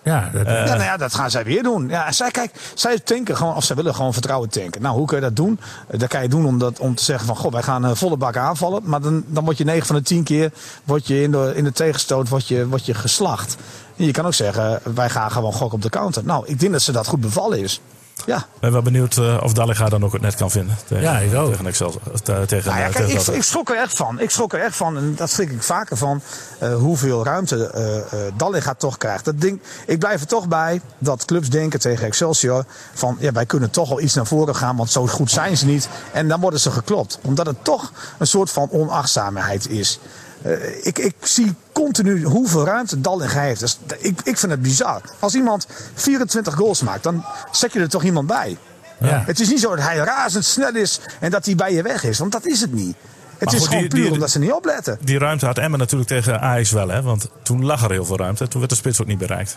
Ja, 0.03 0.31
dat, 0.33 0.47
Ja, 0.47 0.65
nou 0.65 0.83
ja, 0.83 0.97
dat 0.97 1.15
gaan 1.15 1.31
zij 1.31 1.45
weer 1.45 1.63
doen. 1.63 1.89
Ja, 1.89 2.13
zij, 2.13 2.31
kijk, 2.31 2.51
zij 2.75 2.99
tanken 2.99 3.37
gewoon, 3.37 3.55
of 3.55 3.65
zij 3.65 3.77
willen 3.77 3.95
gewoon 3.95 4.13
vertrouwen 4.13 4.49
tanken. 4.49 4.83
Nou, 4.83 4.97
hoe 4.97 5.07
kun 5.07 5.17
je 5.17 5.23
dat 5.23 5.37
doen? 5.37 5.61
Eh, 5.89 5.99
Dat 5.99 6.09
kan 6.09 6.23
je 6.23 6.29
doen 6.29 6.47
om, 6.47 6.59
dat, 6.59 6.79
om 6.79 6.95
te 6.95 7.05
zeggen 7.05 7.27
van, 7.27 7.37
goh, 7.37 7.53
wij 7.53 7.63
gaan 7.63 7.85
eh, 7.85 7.91
volle 7.95 8.17
bak 8.17 8.37
aanvallen. 8.37 8.81
Maar 8.85 9.01
dan, 9.01 9.25
dan 9.27 9.45
word 9.45 9.59
je 9.59 9.65
9 9.65 9.87
van 9.87 9.97
de 9.97 10.03
10 10.03 10.23
keer 10.25 10.51
word 10.85 11.07
je 11.07 11.23
in, 11.23 11.31
de, 11.31 11.53
in 11.55 11.65
de 11.65 11.73
tegenstoot 11.73 12.29
word 12.29 12.49
je, 12.49 12.67
word 12.69 12.87
je 12.87 12.95
geslacht. 12.95 13.57
En 13.97 14.05
je 14.05 14.11
kan 14.13 14.27
ook 14.27 14.35
zeggen, 14.35 14.81
wij 14.95 15.11
gaan 15.11 15.31
gewoon 15.31 15.53
gokken 15.53 15.77
op 15.77 15.83
de 15.83 15.91
counter. 15.91 16.25
Nou, 16.25 16.45
ik 16.47 16.61
denk 16.61 16.73
dat 16.73 16.83
ze 16.83 16.93
dat 16.93 17.07
goed 17.07 17.21
bevallen 17.21 17.59
is. 17.63 17.81
Ja, 18.27 18.37
Ik 18.37 18.61
ben 18.61 18.73
wel 18.73 18.83
benieuwd 18.83 19.17
eh, 19.17 19.41
of 19.43 19.53
Dallinga 19.53 19.89
dan 19.89 20.05
ook 20.05 20.13
het 20.13 20.23
net 20.23 20.35
kan 20.35 20.51
vinden. 20.51 20.77
Tegen, 20.87 21.05
Ja, 21.05 21.19
ik 21.19 21.35
ook. 21.35 21.55
Tegen 21.55 22.47
tegen, 22.47 22.71
Nou 22.71 22.81
ja, 22.81 22.87
eh, 22.87 22.93
kijk, 22.93 23.07
tegen 23.07 23.33
ik, 23.33 23.39
ik 23.39 23.43
schrok 23.43 23.71
er 23.71 23.77
echt 23.77 23.97
van. 23.97 24.21
Ik 24.21 24.31
schrok 24.31 24.53
er 24.53 24.61
echt 24.61 24.77
van. 24.77 24.97
En 24.97 25.15
dat 25.17 25.31
schrik 25.31 25.51
ik 25.51 25.63
vaker 25.63 25.97
van. 25.97 26.21
eh, 26.59 26.75
hoeveel 26.75 27.25
ruimte 27.25 27.67
eh 27.71 27.97
eh 28.27 28.33
Dallinga 28.37 28.75
toch 28.75 28.97
krijgt. 28.99 29.25
Dat 29.25 29.41
ding, 29.41 29.61
ik 29.87 29.99
blijf 29.99 30.21
er 30.21 30.27
toch 30.27 30.49
bij 30.49 30.81
dat 30.99 31.25
clubs 31.25 31.49
denken 31.49 31.81
tegen 31.81 32.07
Excelsior. 32.07 32.65
Van 32.95 33.17
ja, 33.21 33.33
wij 33.33 33.47
kunnen 33.47 33.71
toch 33.71 33.89
wel 33.89 34.01
iets 34.01 34.15
naar 34.15 34.27
voren 34.27 34.57
gaan. 34.57 34.77
Want 34.77 34.91
zo 34.91 35.07
goed 35.07 35.31
zijn 35.31 35.57
ze 35.57 35.67
niet. 35.67 35.89
En 36.13 36.29
dan 36.29 36.41
worden 36.41 36.61
ze 36.61 36.71
geklopt. 36.71 37.19
Omdat 37.23 37.47
het 37.47 37.65
toch 37.65 37.93
een 38.19 38.27
soort 38.27 38.51
van 38.51 38.69
onachtzaamheid 38.71 39.69
is. 39.71 39.99
Eh, 40.43 40.87
ik, 40.87 40.99
ik 40.99 41.15
zie 41.21 41.55
continu 41.73 42.23
hoeveel 42.25 42.65
ruimte 42.65 43.01
Dallinga 43.01 43.41
heeft. 43.41 43.61
Dus, 43.61 43.79
ik, 43.99 44.21
ik 44.25 44.39
vind 44.39 44.53
het 44.53 44.63
bizar. 44.63 45.01
Als 45.19 45.35
iemand 45.35 45.67
24 45.95 46.55
goals 46.55 46.83
maakt, 46.83 47.03
dan 47.03 47.25
zet 47.53 47.73
je 47.73 47.81
er 47.81 47.89
toch 47.89 48.03
iemand 48.05 48.27
bij. 48.27 48.57
ja. 49.01 49.23
Het 49.27 49.41
is 49.41 49.49
niet 49.49 49.61
zo 49.61 49.77
dat 49.77 49.85
hij 49.85 49.97
razendsnel 49.97 50.75
is 50.75 51.01
en 51.21 51.31
dat 51.31 51.45
hij 51.47 51.55
bij 51.55 51.73
je 51.73 51.83
weg 51.83 52.05
is. 52.05 52.19
Want 52.19 52.33
dat 52.33 52.47
is 52.47 52.61
het 52.61 52.73
niet. 52.73 52.97
Het 53.39 53.45
Maar 53.45 53.55
is 53.55 53.61
goed, 53.61 53.69
gewoon 53.69 53.83
die- 53.83 53.93
puur 53.93 54.03
die- 54.05 54.13
omdat 54.13 54.31
ze 54.31 54.39
niet 54.39 54.53
opletten. 54.53 54.99
Die 55.05 55.19
ruimte 55.19 55.47
had 55.47 55.59
Emmen 55.59 55.79
natuurlijk 55.79 56.09
tegen 56.11 56.41
Ajax 56.41 56.71
wel. 56.71 56.89
Hè? 56.89 57.03
Want 57.03 57.29
toen 57.43 57.65
lag 57.65 57.85
er 57.85 57.91
heel 57.91 58.05
veel 58.05 58.17
ruimte. 58.17 58.49
Toen 58.49 58.59
werd 58.61 58.73
de 58.73 58.79
spits 58.79 59.01
ook 59.01 59.07
niet 59.07 59.19
bereikt. 59.19 59.57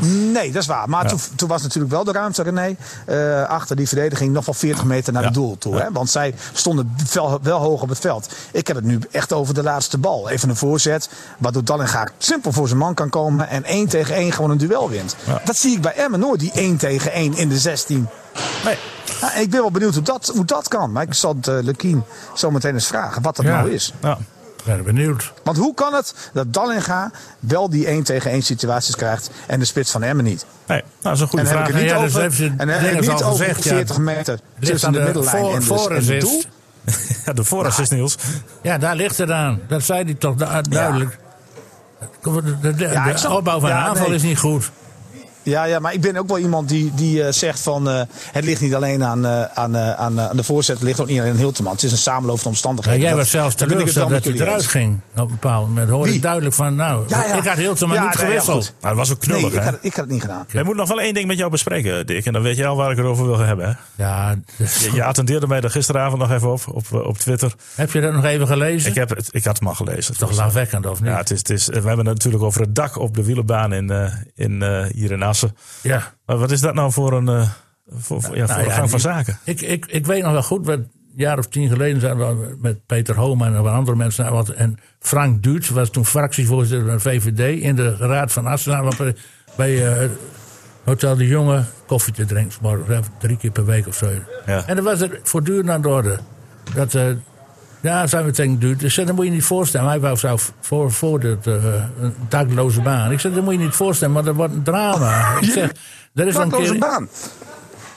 Nee, 0.00 0.52
dat 0.52 0.62
is 0.62 0.68
waar. 0.68 0.88
Maar 0.88 1.02
Ja. 1.04 1.08
toen, 1.08 1.18
toen 1.36 1.48
was 1.48 1.62
natuurlijk 1.62 1.92
wel 1.92 2.04
de 2.04 2.12
ruimte, 2.12 2.42
René, 2.42 2.76
eh, 3.06 3.44
achter 3.48 3.76
die 3.76 3.88
verdediging 3.88 4.32
nog 4.32 4.44
wel 4.44 4.54
40 4.54 4.84
meter 4.84 5.12
naar 5.12 5.22
Ja. 5.22 5.28
het 5.28 5.36
doel 5.36 5.58
toe. 5.58 5.76
Hè? 5.80 5.92
Want 5.92 6.10
zij 6.10 6.34
stonden 6.52 6.94
wel, 7.12 7.38
wel 7.42 7.58
hoog 7.58 7.82
op 7.82 7.88
het 7.88 7.98
veld. 7.98 8.28
Ik 8.52 8.66
heb 8.66 8.76
het 8.76 8.84
nu 8.84 8.98
echt 9.10 9.32
over 9.32 9.54
de 9.54 9.62
laatste 9.62 9.98
bal. 9.98 10.28
Even 10.28 10.48
een 10.48 10.56
voorzet, 10.56 11.08
waardoor 11.38 11.64
Dallinga 11.64 12.08
simpel 12.18 12.52
voor 12.52 12.66
zijn 12.66 12.78
man 12.78 12.94
kan 12.94 13.08
komen 13.10 13.48
en 13.48 13.62
1 13.64 13.88
tegen 13.88 14.14
1 14.16 14.32
gewoon 14.32 14.50
een 14.50 14.58
duel 14.58 14.88
wint. 14.90 15.16
Dat 15.44 15.56
zie 15.56 15.72
ik 15.76 15.80
bij 15.82 15.94
Emmen 15.94 16.20
nooit, 16.20 16.40
die 16.40 16.52
1 16.54 16.76
tegen 16.76 17.12
1 17.12 17.36
in 17.36 17.48
de 17.48 17.58
16. 17.58 18.08
Nee. 18.64 18.76
Ja, 19.20 19.34
ik 19.34 19.50
ben 19.50 19.60
wel 19.60 19.70
benieuwd 19.70 19.94
hoe 19.94 20.02
dat, 20.02 20.30
hoe 20.34 20.44
dat 20.44 20.68
kan. 20.68 20.92
Maar 20.92 21.02
ik 21.02 21.14
zal 21.14 21.34
het 21.36 21.46
uh, 21.46 21.58
Lekien 21.62 22.04
zo 22.34 22.50
meteen 22.50 22.74
eens 22.74 22.86
vragen 22.86 23.22
wat 23.22 23.36
dat 23.36 23.44
Ja. 23.44 23.56
nou 23.56 23.70
is. 23.70 23.92
Ja. 24.02 24.18
Ik 24.64 24.68
ben 24.74 24.84
benieuwd. 24.84 25.32
Want 25.44 25.56
hoe 25.56 25.74
kan 25.74 25.94
het 25.94 26.14
dat 26.32 26.52
Dallinga 26.52 27.10
wel 27.38 27.70
die 27.70 27.86
1 27.86 28.02
tegen 28.02 28.30
1 28.30 28.42
situaties 28.42 28.96
krijgt 28.96 29.30
en 29.46 29.58
de 29.58 29.64
spits 29.64 29.90
van 29.90 30.02
Emmen 30.02 30.24
niet? 30.24 30.46
Nee, 30.66 30.78
nou, 30.78 30.92
dat 31.02 31.12
is 31.12 31.20
een 31.20 31.28
goede 31.28 31.44
En 31.44 31.52
dan 31.52 31.62
heb 31.62 31.66
vraag. 31.66 31.68
ik 31.68 31.74
het 31.74 31.82
niet 31.82 31.90
Ja, 31.90 32.04
dus 32.06 32.16
over, 32.16 32.32
ze 32.32 32.52
en 32.56 32.68
heb 32.68 32.92
ik 32.92 33.00
niet 33.00 33.10
al 33.10 33.30
over 33.30 33.44
gezegd, 33.44 33.64
ja. 33.64 33.70
40 33.70 33.98
meter 33.98 34.38
tussen 34.60 34.88
aan 34.88 34.94
de 34.94 35.00
middellijn 35.00 35.36
voor- 35.36 35.54
en, 35.54 35.58
dus, 35.60 35.68
en 35.68 35.74
het 35.74 35.80
voorassist. 35.82 36.20
doel. 36.20 36.42
Ja, 37.24 37.32
de 37.32 37.44
voorassist, 37.44 37.90
Niels. 37.90 38.16
Ja, 38.62 38.78
daar 38.78 38.96
ligt 38.96 39.18
het 39.18 39.30
aan. 39.30 39.60
Dat 39.68 39.82
zei 39.82 40.04
hij 40.04 40.14
toch 40.14 40.34
du- 40.34 40.70
duidelijk. 40.70 41.18
De, 42.22 42.42
de, 42.60 42.74
de- 42.74 43.14
de 43.22 43.30
opbouw 43.30 43.60
van 43.60 43.70
een 43.70 43.76
aanval 43.76 44.06
nee. 44.06 44.14
is 44.16 44.22
niet 44.22 44.38
goed. 44.38 44.70
Ja, 45.42 45.64
ja, 45.64 45.78
maar 45.78 45.92
ik 45.94 46.00
ben 46.00 46.16
ook 46.16 46.28
wel 46.28 46.38
iemand 46.38 46.68
die, 46.68 46.92
die 46.94 47.22
eh, 47.24 47.32
zegt 47.32 47.60
van 47.60 47.88
eh, 47.88 48.00
het 48.32 48.44
ligt 48.44 48.60
niet 48.60 48.74
alleen 48.74 49.04
aan, 49.04 49.26
eh, 49.26 49.42
aan, 49.54 49.76
eh, 49.76 49.92
aan, 49.92 50.20
aan 50.20 50.36
de 50.36 50.42
voorzet, 50.44 50.74
het 50.76 50.84
ligt 50.84 51.00
ook 51.00 51.06
niet 51.08 51.18
alleen 51.20 51.30
aan 51.32 51.36
Hilteman. 51.38 51.72
Het 51.72 51.82
is 51.82 51.92
een 51.92 51.98
samenloop 51.98 52.36
van 52.36 52.44
Ja, 52.44 52.50
omstandigheden. 52.50 53.00
jij 53.00 53.08
Dat- 53.10 53.18
was 53.18 53.30
zelfs 53.30 53.56
daar 53.56 53.62
ik 53.68 53.72
teleurgesteld 53.72 54.10
dat 54.10 54.24
hij 54.24 54.32
eruit 54.32 54.66
ging. 54.66 55.00
Op 55.12 55.18
een 55.18 55.26
bepaald 55.26 55.68
moment 55.68 55.88
hoorde 55.90 56.06
Wie? 56.06 56.14
ik 56.16 56.22
duidelijk 56.22 56.54
van, 56.54 56.74
nou, 56.74 57.04
Ja, 57.08 57.24
ja. 57.26 57.34
ik 57.34 57.44
had 57.46 57.56
Hilterman 57.56 57.96
Ja, 57.96 58.02
niet 58.02 58.14
nee, 58.14 58.22
ja, 58.22 58.28
gewisseld. 58.28 58.62
Nou, 58.80 58.96
dat 58.96 59.06
was 59.06 59.16
ook 59.16 59.26
Nee, 59.26 59.36
knullig, 59.38 59.54
ik 59.54 59.58
hè? 59.58 59.64
had, 59.64 59.78
ik 59.80 59.94
had 59.94 60.04
het 60.04 60.12
niet 60.12 60.20
gedaan. 60.20 60.46
Ik 60.52 60.64
moet 60.64 60.76
nog 60.76 60.88
wel 60.88 61.00
één 61.00 61.14
ding 61.14 61.26
met 61.26 61.38
jou 61.38 61.50
bespreken, 61.50 62.06
Dick. 62.06 62.26
En 62.26 62.32
dan 62.32 62.42
weet 62.42 62.56
jij 62.56 62.66
al 62.66 62.76
waar 62.76 62.90
ik 62.90 62.96
het 62.96 63.06
over 63.06 63.26
wil 63.26 63.38
hebben. 63.38 63.66
Hè? 63.68 64.04
ja, 64.04 64.34
dus- 64.56 64.84
Je, 64.84 64.92
je 64.94 65.04
attendeerde 65.04 65.46
mij 65.46 65.60
er 65.60 65.70
gisteravond 65.70 66.20
nog 66.20 66.30
even 66.32 66.52
op, 66.52 66.62
op, 66.66 66.92
op 66.92 67.18
Twitter. 67.18 67.52
heb 67.74 67.92
je 67.92 68.00
dat 68.00 68.12
nog 68.12 68.24
even 68.24 68.46
gelezen? 68.46 68.90
Ik, 68.90 68.94
heb 68.96 69.08
het, 69.08 69.28
ik 69.30 69.44
had 69.44 69.54
het 69.54 69.62
maar 69.62 69.76
gelezen. 69.76 70.10
Het 70.12 70.18
toch 70.18 70.36
lafwekkend, 70.36 70.86
of 70.86 71.00
niet? 71.00 71.10
ja, 71.10 71.16
het 71.16 71.30
is, 71.30 71.38
het 71.38 71.50
is, 71.50 71.66
we 71.66 71.72
hebben 71.72 71.96
het 71.96 72.04
natuurlijk 72.06 72.42
over 72.42 72.60
het 72.60 72.74
dak 72.74 72.98
op 72.98 73.14
de 73.14 73.24
wielerbaan 73.24 73.72
in, 73.72 73.90
eh, 73.90 74.12
in, 74.34 74.62
eh, 74.62 74.84
hier 74.94 75.10
in 75.10 75.24
Ja. 75.82 76.14
Maar 76.26 76.36
wat 76.36 76.50
is 76.50 76.60
dat 76.60 76.74
nou 76.74 76.92
voor 76.92 77.12
een, 77.12 77.28
eh, 77.28 77.48
voor, 77.88 78.20
ja, 78.20 78.22
voor 78.22 78.36
Nou 78.36 78.60
een 78.60 78.66
ja, 78.66 78.72
gang 78.72 78.90
van 78.90 79.00
zaken? 79.00 79.38
Ik, 79.44 79.60
ik, 79.60 79.86
ik 79.86 80.06
weet 80.06 80.22
nog 80.22 80.32
wel 80.32 80.42
goed, 80.42 80.68
een 80.68 80.90
jaar 81.14 81.38
of 81.38 81.46
tien 81.46 81.68
geleden 81.68 82.00
zijn 82.00 82.18
we 82.18 82.56
met 82.58 82.86
Peter 82.86 83.16
Homa 83.16 83.46
en 83.46 83.62
wat 83.62 83.72
andere 83.72 83.96
mensen. 83.96 84.32
Wat, 84.32 84.48
en 84.48 84.78
Frank 84.98 85.42
Duits 85.42 85.68
was 85.68 85.90
toen 85.90 86.06
fractievoorzitter 86.06 86.86
van 86.86 86.96
de 86.96 87.00
VVD 87.00 87.62
in 87.62 87.76
de 87.76 87.96
Raad 87.96 88.32
van 88.32 88.46
Assen. 88.46 88.72
Nou, 88.72 88.84
wat 88.84 88.96
bij 88.96 89.14
bij 89.56 90.02
eh, 90.02 90.08
Hotel 90.84 91.16
de 91.16 91.26
Jonge 91.26 91.64
koffie 91.86 92.12
te 92.12 92.24
drinken, 92.24 92.58
eh, 92.88 92.98
drie 93.18 93.36
keer 93.36 93.50
per 93.50 93.64
week 93.64 93.86
of 93.86 93.94
zo. 93.94 94.10
Ja. 94.46 94.66
En 94.66 94.76
dan 94.76 94.84
was 94.84 95.00
er 95.00 95.20
voortdurend 95.22 95.70
aan 95.70 95.82
de 95.82 95.88
orde. 95.88 96.18
Dat, 96.74 96.94
eh, 96.94 97.06
ja, 97.82 98.06
zijn 98.06 98.24
we 98.24 98.30
tegen 98.30 98.60
Duits. 98.60 98.82
Ik 98.82 98.90
zei, 98.90 99.06
dat 99.06 99.14
moet 99.14 99.24
je 99.24 99.30
niet 99.30 99.44
voorstellen. 99.44 99.88
Hij 99.88 100.00
wou 100.00 100.16
zou 100.16 100.38
voor, 100.60 100.92
voor 100.92 101.20
dit, 101.20 101.46
eh, 101.46 101.54
een 102.00 102.14
dakloze 102.28 102.80
baan. 102.80 103.12
Ik 103.12 103.20
zei, 103.20 103.34
dat 103.34 103.44
moet 103.44 103.52
je 103.52 103.58
niet 103.58 103.74
voorstellen, 103.74 104.14
maar 104.14 104.24
dat 104.24 104.34
wordt 104.34 104.54
een 104.54 104.62
drama. 104.62 105.36
Ik 105.40 105.50
zeg, 105.50 105.72
er 106.14 106.26
is 106.26 106.36
al 106.36 106.42
een 106.42 106.48
Dakloze 106.48 106.70
keer... 106.70 106.80
baan. 106.80 107.08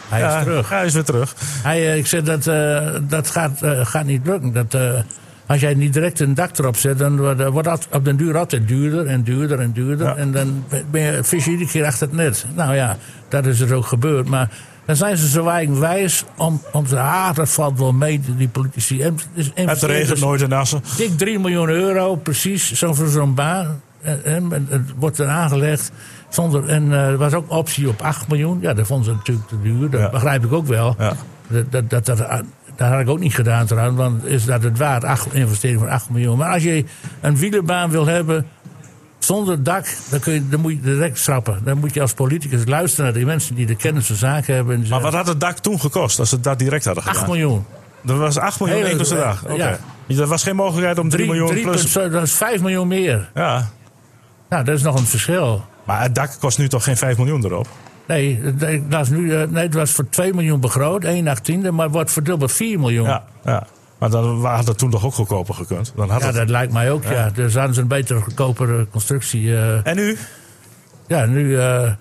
Hij 0.10 0.38
is 0.38 0.44
terug. 0.44 0.70
Hij 0.70 0.86
is 0.86 0.94
weer 0.94 1.04
terug. 1.04 1.36
Hij, 1.40 1.92
eh, 1.92 1.98
ik 1.98 2.08
zei, 2.08 2.24
dat, 2.24 2.48
eh, 2.48 2.88
dat 3.02 3.30
gaat, 3.30 3.62
eh, 3.62 3.86
gaat 3.86 4.06
niet 4.06 4.26
lukken. 4.26 4.54
Dat, 4.54 4.74
eh, 4.74 5.00
als 5.46 5.60
jij 5.60 5.74
niet 5.74 5.94
direct 5.94 6.20
een 6.20 6.34
dak 6.34 6.58
erop 6.58 6.76
zet, 6.76 6.98
dan 6.98 7.36
wordt 7.52 7.70
het 7.70 7.88
op 7.92 8.06
den 8.06 8.16
duur 8.16 8.38
altijd 8.38 8.68
duurder 8.68 9.06
en 9.06 9.24
duurder 9.24 9.60
en 9.60 9.72
duurder. 9.72 10.08
Ja. 10.08 10.16
En 10.16 10.32
dan 10.32 10.64
ben 10.92 11.02
je, 11.02 11.24
vis 11.24 11.46
je 11.46 11.52
iedere 11.52 11.70
keer 11.70 11.86
achter 11.86 12.08
het 12.08 12.16
net. 12.16 12.46
Nou 12.56 12.76
ja, 12.76 12.98
dat 13.30 13.46
is 13.46 13.60
er 13.60 13.74
ook 13.74 13.86
gebeurd. 13.86 14.30
Maar 14.30 14.50
dan 14.86 14.96
zijn 14.96 15.18
ze 15.18 15.28
zo 15.30 15.48
eigenwijs 15.48 16.24
om, 16.38 16.62
om 16.72 16.86
te 16.88 17.00
ah, 17.00 17.34
dat 17.36 17.50
valt 17.50 17.80
wel 17.80 17.94
mee, 17.94 18.22
die 18.38 18.48
politici. 18.48 19.02
En, 19.02 19.18
dus 19.34 19.52
Het 19.54 19.82
regent 19.84 20.20
nooit 20.20 20.42
in 20.42 20.54
Assen. 20.54 20.82
dik 20.98 21.18
3 21.18 21.40
miljoen 21.40 21.70
euro, 21.70 22.16
precies, 22.16 22.72
zo 22.74 22.94
voor 22.94 23.08
zo'n 23.08 23.34
baan. 23.34 23.82
En, 24.02 24.22
en, 24.24 24.52
en 24.52 24.68
het 24.70 24.82
wordt 24.98 25.18
er 25.20 25.28
aangelegd. 25.28 25.92
Zonder, 26.30 26.68
en 26.70 26.92
eh, 26.92 27.08
er 27.08 27.18
was 27.18 27.34
ook 27.34 27.52
optie 27.52 27.88
op 27.90 28.02
8 28.02 28.28
miljoen. 28.28 28.58
Ja, 28.62 28.74
dat 28.74 28.88
vonden 28.88 29.06
ze 29.06 29.12
natuurlijk 29.12 29.48
te 29.48 29.62
duur. 29.62 29.90
Dat 29.90 30.00
Ja. 30.02 30.10
begrijp 30.10 30.44
ik 30.46 30.54
ook 30.54 30.68
wel. 30.68 30.96
Ja. 31.00 31.14
Dat, 31.48 31.72
dat, 31.72 31.90
dat, 31.90 32.06
dat, 32.06 32.18
dat 32.76 32.88
had 32.90 33.00
ik 33.00 33.10
ook 33.10 33.20
niet 33.20 33.36
gedaan 33.36 33.66
trouwens, 33.66 33.98
want 33.98 34.26
is 34.26 34.46
dat 34.46 34.64
het 34.64 34.78
waard? 34.78 35.04
Acht, 35.04 35.34
investering 35.34 35.80
van 35.80 35.90
8 35.90 36.10
miljoen. 36.10 36.38
Maar 36.38 36.54
als 36.54 36.64
je 36.64 36.86
een 37.22 37.38
wielerbaan 37.38 37.90
wil 37.90 38.06
hebben 38.06 38.46
zonder 39.26 39.64
dak, 39.64 39.86
dan, 40.10 40.20
kun 40.20 40.34
je, 40.34 40.50
dan 40.50 40.60
moet 40.60 40.72
je 40.72 40.80
direct 40.82 41.20
schrappen. 41.20 41.62
Dan 41.64 41.78
moet 41.78 41.94
je 41.94 42.02
als 42.02 42.14
politicus 42.14 42.66
luisteren 42.66 43.06
naar 43.06 43.14
die 43.14 43.26
mensen 43.26 43.56
die 43.56 43.66
de 43.66 43.76
kennis 43.76 44.06
van 44.08 44.16
zaken 44.16 44.56
hebben. 44.56 44.86
Maar 44.90 45.02
wat 45.02 45.14
had 45.14 45.28
het 45.28 45.40
dak 45.40 45.58
toen 45.58 45.80
gekost 45.80 46.20
als 46.20 46.30
ze 46.30 46.40
dat 46.40 46.60
direct 46.60 46.86
hadden 46.86 47.04
gedaan? 47.04 47.20
8 47.20 47.28
miljoen. 47.32 47.66
Dat 48.02 48.18
was 48.18 48.38
8 48.38 48.60
miljoen 48.60 48.78
Hele- 48.78 48.90
inclusief 48.90 49.18
dag. 49.18 49.44
Oké. 49.44 49.54
ja. 49.54 49.78
Dus 50.08 50.18
Er 50.18 50.28
was 50.28 50.44
geen 50.44 50.56
mogelijkheid 50.56 51.00
om 51.00 51.10
3 51.10 51.18
Drie- 51.26 51.32
miljoen 51.32 51.52
drie 51.56 51.64
plus. 51.68 51.80
punt 51.82 51.90
zo- 51.90 52.10
dat 52.10 52.24
is 52.24 52.32
5 52.34 52.62
miljoen 52.62 52.88
meer. 52.88 53.30
Ja. 53.34 53.70
Nou, 54.50 54.64
dat 54.64 54.76
is 54.76 54.82
nog 54.84 55.00
een 55.00 55.06
verschil. 55.06 55.66
Maar 55.84 56.02
het 56.02 56.16
dak 56.16 56.32
kost 56.40 56.58
nu 56.58 56.68
toch 56.68 56.84
geen 56.84 56.98
5 56.98 57.18
miljoen 57.18 57.46
erop? 57.46 57.68
Nee, 58.08 58.40
het- 58.44 58.92
dat 58.92 59.02
is 59.02 59.10
nu, 59.10 59.34
eh, 59.36 59.48
nee, 59.48 59.64
het 59.64 59.74
was 59.74 59.92
voor 59.92 60.10
2 60.10 60.34
miljoen 60.34 60.60
begroot, 60.60 61.04
1 61.04 61.28
achttiende, 61.28 61.72
maar 61.72 61.90
wordt 61.90 62.24
bij 62.38 62.48
4 62.48 62.80
miljoen. 62.80 63.08
Ja. 63.08 63.24
ja. 63.46 63.68
Maar 64.12 64.22
dan 64.22 64.46
had 64.46 64.68
het 64.68 64.78
toen 64.78 64.90
toch 64.90 65.06
ook 65.06 65.14
goedkoper 65.14 65.54
gekund? 65.54 65.94
Dan 65.96 66.10
had 66.10 66.20
Ja, 66.22 66.26
het... 66.28 66.36
dat 66.36 66.50
lijkt 66.50 66.74
mij 66.74 66.92
ook, 66.92 67.04
ja. 67.04 67.30
Dus 67.30 67.54
hadden 67.56 67.76
ze 67.76 67.82
een 67.82 67.88
betere, 67.88 68.20
goedkopere 68.22 68.88
constructie. 68.92 69.56
eh. 69.56 69.88
En 69.88 69.96
nu? 69.96 70.18
ja, 71.08 71.26
nu 71.26 71.58
eh, 71.60 71.92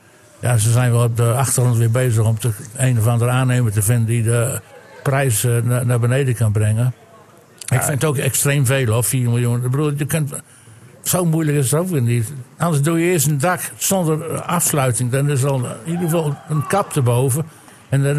ja, 0.40 0.56
ze 0.56 0.70
zijn 0.70 0.92
wel 0.92 1.04
op 1.04 1.16
de 1.16 1.32
achtergrond 1.32 1.76
weer 1.76 1.90
bezig 1.90 2.24
om 2.24 2.38
te, 2.38 2.50
een 2.76 2.98
of 2.98 3.06
andere 3.06 3.30
aannemer 3.30 3.72
te 3.72 3.82
vinden 3.82 4.06
die 4.06 4.22
de 4.22 4.60
prijs 5.02 5.44
eh, 5.44 5.52
na- 5.62 5.82
naar 5.84 6.00
beneden 6.00 6.34
kan 6.34 6.52
brengen. 6.52 6.94
Ik 7.58 7.82
vind 7.82 8.00
het 8.00 8.04
ook 8.04 8.16
extreem 8.16 8.66
veel, 8.66 8.86
hoor, 8.92 9.04
4 9.04 9.28
miljoen. 9.28 9.56
Ik 9.64 9.70
bedoel, 9.70 9.92
je 9.96 10.04
kunt, 10.04 10.32
zo 11.02 11.24
moeilijk 11.24 11.56
is 11.58 11.70
het 11.70 11.80
ook 11.80 11.88
weer 11.88 12.02
niet. 12.02 12.32
Anders 12.58 12.82
doe 12.82 12.98
je 12.98 13.10
eerst 13.12 13.26
een 13.26 13.38
dak 13.38 13.60
zonder 13.76 14.40
afsluiting. 14.42 15.10
Dan 15.10 15.30
is 15.30 15.42
er 15.42 15.50
al 15.50 15.58
in 15.84 15.90
ieder 15.92 16.04
geval 16.04 16.36
een 16.48 16.66
kap 16.66 16.96
erboven. 16.96 17.44
En 17.88 18.02
dan 18.02 18.16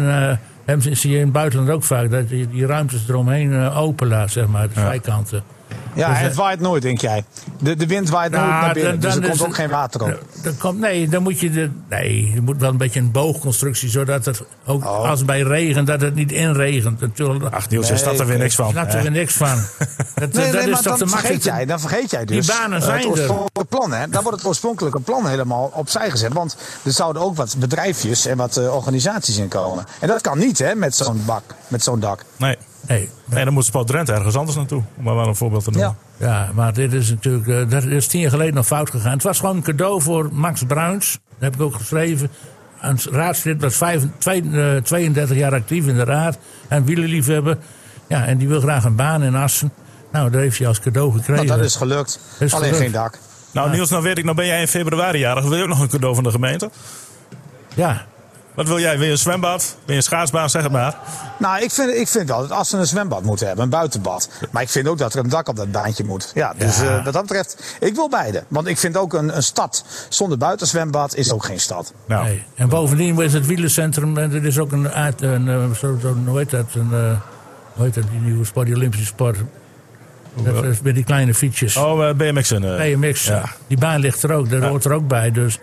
ze, 0.80 0.94
zie 0.94 1.10
je 1.10 1.16
in 1.16 1.22
het 1.22 1.32
buitenland 1.32 1.70
ook 1.70 1.82
vaak 1.82 2.10
dat 2.10 2.30
je 2.30 2.48
die 2.48 2.66
ruimtes 2.66 3.08
eromheen 3.08 3.52
eh, 3.52 3.80
open 3.80 4.08
laat, 4.08 4.30
zeg 4.30 4.46
maar, 4.46 4.68
de 4.68 4.74
zijkanten. 4.74 5.42
Ja, 5.94 6.08
Dus, 6.08 6.18
het 6.18 6.30
eh, 6.30 6.36
waait 6.36 6.60
nooit, 6.60 6.82
denk 6.82 7.00
jij. 7.00 7.24
De, 7.60 7.76
de 7.76 7.86
wind 7.86 8.08
waait 8.10 8.30
nooit 8.32 8.44
Nou, 8.46 8.60
naar 8.64 8.72
binnen, 8.72 9.00
dan- 9.00 9.10
dus 9.10 9.20
er 9.20 9.28
komt 9.28 9.42
ook 9.42 9.54
geen 9.54 9.68
water 9.68 10.02
op. 10.02 10.22
Dan 10.42 10.56
komt, 10.56 10.78
nee, 10.80 11.08
dan 11.08 11.22
moet 11.22 11.40
je 11.40 11.50
de. 11.50 11.70
Nee, 11.88 12.32
je 12.34 12.40
moet 12.40 12.56
wel 12.60 12.70
een 12.70 12.76
beetje 12.76 13.00
een 13.00 13.10
boogconstructie, 13.10 13.88
zodat 13.88 14.24
het 14.24 14.42
ook 14.66 14.84
Oh. 14.84 15.08
als 15.10 15.24
bij 15.24 15.40
regen, 15.40 15.84
dat 15.84 16.00
het 16.00 16.14
niet 16.14 16.32
inregent. 16.32 17.00
Natuurlijk. 17.00 17.54
Ach 17.54 17.68
Niels, 17.68 17.88
Nee, 17.88 17.98
staat 17.98 18.18
er 18.18 18.26
weer 18.26 18.38
niks 18.38 18.54
van. 18.54 18.70
snap 18.70 18.92
er 18.92 19.02
weer 19.02 19.10
niks 19.10 19.34
van. 19.34 19.58
Dat, 20.14 20.32
Nee, 20.32 20.52
dat 20.52 20.64
nee, 20.64 20.70
is 20.72 20.80
toch 20.80 20.96
te 20.98 21.04
makkelijk. 21.04 21.42
jij, 21.42 21.66
dan 21.66 21.80
vergeet 21.80 22.10
jij 22.10 22.24
dus 22.24 22.46
banen 22.46 22.78
eh, 22.80 22.84
zijn 22.84 22.96
het 22.96 23.04
er. 23.04 23.10
oorspronkelijke 23.10 23.64
plan. 23.76 23.92
Hè? 23.92 24.08
Dan 24.08 24.22
wordt 24.22 24.38
het 24.38 24.46
oorspronkelijke 24.46 25.00
plan 25.00 25.26
helemaal 25.28 25.70
opzij 25.74 26.10
gezet. 26.10 26.32
Want 26.32 26.56
er 26.84 26.92
zouden 26.92 27.22
ook 27.22 27.36
wat 27.36 27.56
bedrijfjes 27.58 28.26
en 28.26 28.36
wat 28.36 28.56
eh, 28.56 28.74
organisaties 28.74 29.36
in 29.36 29.48
komen. 29.48 29.84
En 30.00 30.08
dat 30.08 30.20
kan 30.20 30.38
niet 30.38 30.58
hè, 30.58 30.74
met 30.74 30.94
zo'n 30.96 31.22
bak, 31.26 31.42
met 31.68 31.82
zo'n 31.82 32.00
dak. 32.00 32.20
Nee. 32.36 32.56
Nee, 32.88 33.08
nee, 33.24 33.44
dan 33.44 33.52
moet 33.54 33.64
Sport 33.64 33.86
Drenthe 33.86 34.12
ergens 34.12 34.36
anders 34.36 34.56
naartoe. 34.56 34.82
Om 34.96 35.04
maar 35.04 35.14
maar 35.14 35.26
een 35.26 35.36
voorbeeld 35.36 35.64
te 35.64 35.70
noemen. 35.70 35.96
ja, 36.16 36.50
maar 36.54 36.72
dit 36.72 36.92
is 36.92 37.10
natuurlijk. 37.10 37.48
eh, 37.48 37.68
dat 37.70 37.84
is 37.84 38.06
tien 38.06 38.20
jaar 38.20 38.30
geleden 38.30 38.54
nog 38.54 38.66
fout 38.66 38.90
gegaan. 38.90 39.12
Het 39.12 39.22
was 39.22 39.38
gewoon 39.40 39.56
een 39.56 39.62
cadeau 39.62 40.02
voor 40.02 40.28
Max 40.32 40.62
Bruins. 40.66 41.12
Dat 41.12 41.20
heb 41.38 41.54
ik 41.54 41.60
ook 41.60 41.74
geschreven. 41.74 42.30
Een 42.80 42.98
raadslid 43.10 43.60
was 43.62 43.76
vijf, 43.76 44.02
twee, 44.18 44.42
eh, 44.52 44.76
32 44.82 45.36
jaar 45.36 45.52
actief 45.52 45.86
in 45.86 45.94
de 45.96 46.04
raad. 46.04 46.38
En 46.68 46.84
wielerliefhebber. 46.84 47.58
Ja, 48.08 48.26
en 48.26 48.38
die 48.38 48.48
wil 48.48 48.60
graag 48.60 48.84
een 48.84 48.96
baan 48.96 49.22
in 49.22 49.34
Assen. 49.34 49.72
Nou, 50.12 50.30
dat 50.30 50.40
heeft 50.40 50.58
hij 50.58 50.66
als 50.66 50.80
cadeau 50.80 51.12
gekregen. 51.12 51.46
Nou, 51.46 51.58
dat 51.58 51.66
is 51.68 51.76
gelukt. 51.76 52.20
Is 52.38 52.52
Alleen 52.54 52.64
gelukt. 52.66 52.82
geen 52.84 52.92
dak. 52.92 53.18
Nou 53.52 53.70
Niels, 53.70 53.90
nou 53.90 54.02
weet 54.02 54.18
ik, 54.18 54.24
nou 54.24 54.36
ben 54.36 54.46
jij 54.46 54.60
in 54.60 54.68
februari 54.68 55.18
jarig. 55.18 55.44
Wil 55.44 55.56
je 55.56 55.62
ook 55.62 55.68
nog 55.68 55.80
een 55.80 55.88
cadeau 55.88 56.14
van 56.14 56.24
de 56.24 56.30
gemeente? 56.30 56.70
Ja, 57.74 58.06
Wat 58.56 58.66
wil 58.66 58.78
jij? 58.80 58.96
Wil 58.96 59.04
je 59.06 59.10
een 59.12 59.18
zwembad? 59.18 59.76
Wil 59.84 59.90
je 59.90 59.96
een 59.96 60.02
schaatsbaan? 60.02 60.50
Zeg 60.50 60.62
het 60.62 60.72
maar. 60.72 60.96
Nou, 61.38 61.62
ik 61.62 61.70
vind, 61.70 61.90
ik 61.94 62.08
vind 62.08 62.28
wel 62.28 62.40
dat 62.40 62.50
als 62.50 62.68
ze 62.68 62.76
een 62.76 62.86
zwembad 62.86 63.22
moeten 63.22 63.46
hebben, 63.46 63.64
een 63.64 63.70
buitenbad. 63.70 64.28
Maar 64.50 64.62
ik 64.62 64.68
vind 64.68 64.88
ook 64.88 64.98
dat 64.98 65.14
er 65.14 65.20
een 65.24 65.28
dak 65.28 65.48
op 65.48 65.56
dat 65.56 65.72
baantje 65.72 66.04
moet. 66.04 66.30
Ja, 66.34 66.54
dus 66.58 66.80
Ja. 66.80 66.98
eh, 66.98 67.04
wat 67.04 67.12
dat 67.12 67.22
betreft, 67.22 67.76
ik 67.80 67.94
wil 67.94 68.08
beide. 68.08 68.44
Want 68.48 68.66
ik 68.66 68.78
vind 68.78 68.96
ook 68.96 69.12
een, 69.12 69.36
een 69.36 69.42
stad 69.42 69.84
zonder 70.08 70.38
buitenzwembad 70.38 71.14
is 71.16 71.32
ook 71.32 71.44
geen 71.44 71.60
stad. 71.60 71.92
Nou, 72.06 72.24
Nee. 72.24 72.42
En 72.54 72.68
bovendien 72.68 73.20
is 73.20 73.32
het 73.32 73.46
wielencentrum, 73.46 74.18
en 74.18 74.32
er 74.32 74.44
is 74.44 74.58
ook 74.58 74.72
een, 74.72 74.88
uit, 74.90 75.22
een, 75.22 75.48
eh, 75.48 75.70
zo, 75.78 75.98
zo, 76.02 76.16
hoe 76.26 76.38
heet 76.38 76.50
dat, 76.50 76.66
een, 76.74 76.88
eh, 76.92 77.20
hoe 77.72 77.84
heet 77.84 77.94
dat, 77.94 78.04
die 78.10 78.20
nieuwe 78.20 78.44
sport, 78.44 78.66
die 78.66 78.74
Olympische 78.76 79.06
sport. 79.06 79.36
Dat 80.34 80.64
is 80.64 80.80
met 80.82 80.94
die 80.94 81.04
kleine 81.04 81.34
fietsjes. 81.34 81.76
Oh, 81.76 82.08
eh, 82.08 82.14
BMX'en. 82.14 82.64
eh. 82.78 82.94
BMX, 82.94 83.26
Ja. 83.26 83.44
die 83.66 83.78
baan 83.78 84.00
ligt 84.00 84.22
er 84.22 84.32
ook, 84.32 84.50
dat 84.50 84.62
hoort 84.62 84.84
er 84.84 84.92
ook 84.92 85.08
bij. 85.08 85.30
Dus 85.30 85.58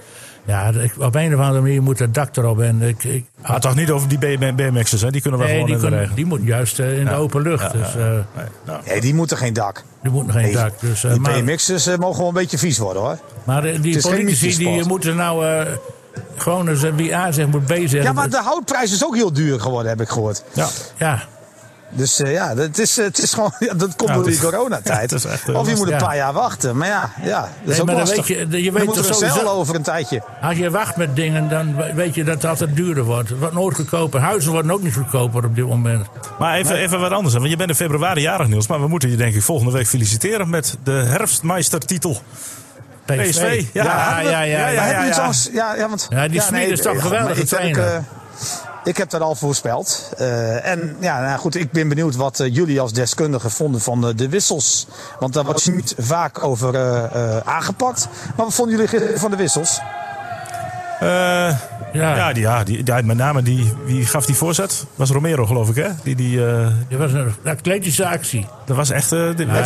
ja, 0.45 0.69
ik, 0.69 0.93
op 0.99 1.15
een 1.15 1.33
of 1.33 1.39
andere 1.39 1.61
manier 1.61 1.83
moet 1.83 1.99
het 1.99 2.13
dak 2.13 2.37
erop. 2.37 2.59
En 2.61 2.81
ik, 2.81 3.03
ik, 3.03 3.25
Maar 3.47 3.59
toch 3.59 3.75
niet 3.75 3.91
over 3.91 4.07
die 4.07 4.17
BMX'ers, 4.53 5.01
hè? 5.01 5.11
Die 5.11 5.21
kunnen 5.21 5.39
we 5.39 5.45
nee, 5.45 5.53
gewoon 5.53 5.67
die, 5.69 5.75
in 5.75 5.81
de 5.81 5.87
kunnen, 5.87 5.99
regen. 5.99 6.15
die 6.15 6.25
moet 6.25 6.41
juist 6.43 6.79
eh, 6.79 6.99
in 6.99 7.05
de 7.05 7.13
open 7.13 7.41
lucht. 7.41 7.71
Ja, 7.71 7.79
dus 7.79 7.93
ja, 7.93 7.99
eh, 7.99 8.11
Nee, 8.35 8.45
nou. 8.65 8.81
Nee, 8.87 9.01
die 9.01 9.13
moeten 9.13 9.37
geen 9.37 9.53
dak. 9.53 9.83
die 10.01 10.11
moet 10.11 10.25
nog 10.25 10.35
geen 10.35 10.43
Nee, 10.43 10.53
dak. 10.53 10.79
Dus, 10.79 11.03
eh, 11.03 11.11
die 11.11 11.19
maar 11.19 11.43
BMX'ers 11.43 11.97
mogen 11.97 12.17
wel 12.19 12.27
een 12.27 12.33
beetje 12.33 12.57
vies 12.57 12.77
worden 12.77 13.01
hoor. 13.01 13.17
maar 13.43 13.81
die 13.81 14.01
politici 14.01 14.57
die 14.57 14.85
moeten 14.85 15.15
nou 15.15 15.45
eh, 15.45 15.65
gewoon 16.37 16.67
eens 16.67 16.81
wie 16.95 17.15
A 17.15 17.31
zegt 17.31 17.47
moet 17.49 17.65
B 17.65 17.69
zeggen. 17.69 18.01
Ja, 18.03 18.11
maar 18.13 18.29
de 18.29 18.41
houtprijs 18.43 18.91
is 18.93 19.05
ook 19.05 19.15
heel 19.15 19.33
duur 19.33 19.59
geworden, 19.59 19.89
heb 19.89 20.01
ik 20.01 20.09
gehoord. 20.09 20.43
Ja. 20.53 20.67
Ja, 20.97 21.23
Dus 21.95 22.21
eh, 22.21 22.31
ja, 22.31 22.55
het 22.55 22.79
is, 22.79 22.95
het 22.95 23.17
is 23.17 23.33
gewoon, 23.33 23.53
ja, 23.59 23.73
dat 23.73 23.95
komt 23.95 24.13
door 24.13 24.23
het 24.25 24.31
die 24.31 24.39
coronatijd. 24.41 25.01
het 25.11 25.11
is 25.11 25.25
echt, 25.25 25.49
eh, 25.49 25.55
of 25.59 25.69
je 25.69 25.75
moet 25.75 25.91
een 25.91 25.97
paar 25.97 26.15
jaar 26.15 26.33
wachten. 26.33 26.77
Maar 26.77 26.87
ja, 26.87 27.09
ja 27.23 27.39
dat 27.41 27.49
is 27.63 27.69
Nee, 27.71 27.79
ook 27.79 27.85
maar 27.85 27.95
dan 27.95 28.03
lastig. 28.07 28.27
weet 28.27 28.37
je- 28.37 28.71
weet 28.71 28.85
we 28.95 29.03
sowieso- 29.03 29.15
zelf 29.35 29.43
over 29.49 29.75
een 29.75 29.81
tijdje. 29.81 30.21
Als 30.41 30.57
je 30.57 30.69
wacht 30.71 30.95
met 30.95 31.15
dingen, 31.15 31.49
dan 31.49 31.75
weet 31.95 32.15
je 32.15 32.23
dat 32.23 32.33
het 32.35 32.45
altijd 32.45 32.75
duurder 32.75 33.03
wordt. 33.03 33.29
Het 33.29 33.39
wordt 33.39 33.53
nooit 33.53 33.75
goedkoper. 33.75 34.19
Huizen 34.19 34.51
worden 34.51 34.71
ook 34.71 34.81
niet 34.83 34.93
goedkoper 34.93 35.45
op 35.45 35.55
dit 35.55 35.67
moment. 35.67 36.05
Maar 36.39 36.55
even, 36.55 36.75
even 36.75 36.99
wat 36.99 37.11
anders. 37.11 37.33
Want 37.33 37.49
je 37.49 37.55
bent 37.57 37.69
in 37.69 37.75
februari 37.75 38.21
jarig, 38.21 38.47
Niels. 38.47 38.67
Maar 38.67 38.81
we 38.81 38.87
moeten 38.87 39.09
je 39.09 39.15
denk 39.15 39.35
ik 39.35 39.41
volgende 39.41 39.71
week 39.71 39.87
feliciteren 39.87 40.49
met 40.49 40.77
de 40.83 40.91
herfstmeistertitel. 40.91 42.21
PSV. 43.05 43.63
Ja, 43.73 43.83
Ja, 44.19 44.41
ja, 44.41 44.67
ja. 44.67 46.27
die 46.27 46.41
Smit 46.41 46.69
is 46.69 46.81
toch 46.81 47.11
ja, 47.11 47.23
maar 47.23 47.37
ik, 47.37 47.77
eh, 47.77 47.97
ik 48.83 48.97
heb 48.97 49.09
dat 49.09 49.21
al 49.21 49.35
voorspeld. 49.35 50.11
Eh, 50.17 50.67
en 50.67 50.95
ja, 50.99 51.21
nou 51.21 51.39
goed, 51.39 51.55
ik 51.55 51.71
ben 51.71 51.87
benieuwd 51.87 52.15
wat 52.15 52.39
eh, 52.39 52.53
jullie 52.55 52.79
als 52.81 52.93
deskundigen 52.93 53.51
vonden 53.51 53.81
van 53.81 54.07
eh, 54.07 54.15
de 54.15 54.29
wissels. 54.29 54.87
Want 55.19 55.33
daar 55.33 55.43
wordt 55.45 55.71
niet 55.73 55.95
vaak 55.97 56.43
over 56.43 56.75
eh, 56.75 57.03
eh, 57.03 57.37
aangepakt. 57.45 58.07
Maar 58.35 58.45
wat 58.45 58.53
vonden 58.53 58.75
jullie 58.75 58.89
gisteren 58.89 59.19
van 59.19 59.31
de 59.31 59.37
wissels? 59.37 59.79
Eh, 60.99 61.07
Ja. 61.93 62.15
ja, 62.15 62.33
die, 62.33 62.43
ja 62.43 62.63
die, 62.63 62.83
met 63.03 63.17
name 63.17 63.41
die, 63.41 63.73
wie 63.85 64.05
gaf 64.05 64.25
die 64.25 64.35
voorzet? 64.35 64.85
Was 64.95 65.09
Romero, 65.09 65.45
geloof 65.45 65.69
ik, 65.69 65.75
hè? 65.75 65.89
Die, 66.03 66.15
die, 66.15 66.45
eh, 66.47 66.67
Dat 66.89 66.99
was 66.99 67.11
een 67.11 67.33
atletische 67.45 68.07
actie. 68.07 68.47
dat 68.65 68.75
was 68.77 68.89
echt... 68.89 69.11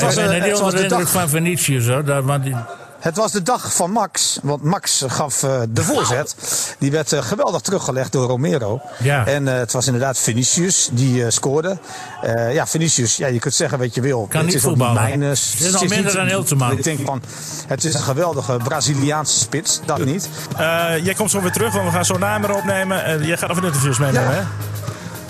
was, 0.01 0.15
net 0.15 0.30
het 0.32 0.43
heel 0.43 0.51
was 0.51 0.59
onder 0.59 0.72
de 0.72 0.78
de 0.78 0.84
indruk 0.84 0.99
dag- 1.03 1.09
van 1.22 1.30
Venetius 1.30 1.88
hoor. 1.88 2.05
Dat, 2.05 2.24
want 2.24 2.43
die, 2.43 2.55
Het 3.00 3.18
was 3.18 3.32
de 3.32 3.43
dag 3.43 3.74
van 3.76 3.91
Max. 3.91 4.39
Want 4.43 4.64
Max 4.64 5.04
gaf 5.08 5.43
eh, 5.43 5.60
de 5.70 5.84
voorzet. 5.84 6.36
Die 6.80 6.91
werd 6.91 7.12
eh, 7.12 7.22
geweldig 7.22 7.62
teruggelegd 7.62 8.12
door 8.12 8.28
Romero. 8.28 8.82
Ja. 9.00 9.26
En 9.26 9.48
eh, 9.48 9.58
het 9.58 9.72
was 9.72 9.86
inderdaad 9.86 10.18
Vinicius 10.20 10.89
die 10.91 11.32
scoorde. 11.32 11.78
Ja, 12.52 12.68
Vinicius, 12.68 13.18
ja, 13.18 13.28
je 13.28 13.39
kunt 13.39 13.54
zeggen 13.54 13.80
wat 13.80 13.95
je 13.95 14.02
wil. 14.02 14.26
Kan 14.30 14.38
het 14.38 14.45
niet 14.45 14.56
is 14.56 14.62
voetballen. 14.62 15.22
Het 15.22 15.38
is 15.60 15.72
nog 15.72 15.88
minder 15.88 16.14
dan 16.14 16.28
Hilterman. 16.28 16.72
Ik 16.72 16.84
denk 16.84 17.00
van, 17.06 17.22
het 17.68 17.84
is 17.84 17.93
een 17.93 18.02
geweldige 18.02 18.60
Braziliaanse 18.64 19.39
spits. 19.39 19.80
Dat 19.86 20.06
niet. 20.06 20.30
Jij 21.04 21.14
komt 21.14 21.32
zo 21.32 21.41
weer 21.41 21.52
terug, 21.52 21.74
want 21.74 21.86
we 21.86 21.91
gaan 21.91 22.06
zo 22.06 22.18
namen 22.18 22.56
opnemen. 22.56 23.04
En 23.04 23.26
jij 23.26 23.38
gaat 23.38 23.50
even 23.50 23.64
interviews 23.64 23.98
meenemen, 23.98 24.32
Ja. 24.32 24.38
hè? 24.38 24.43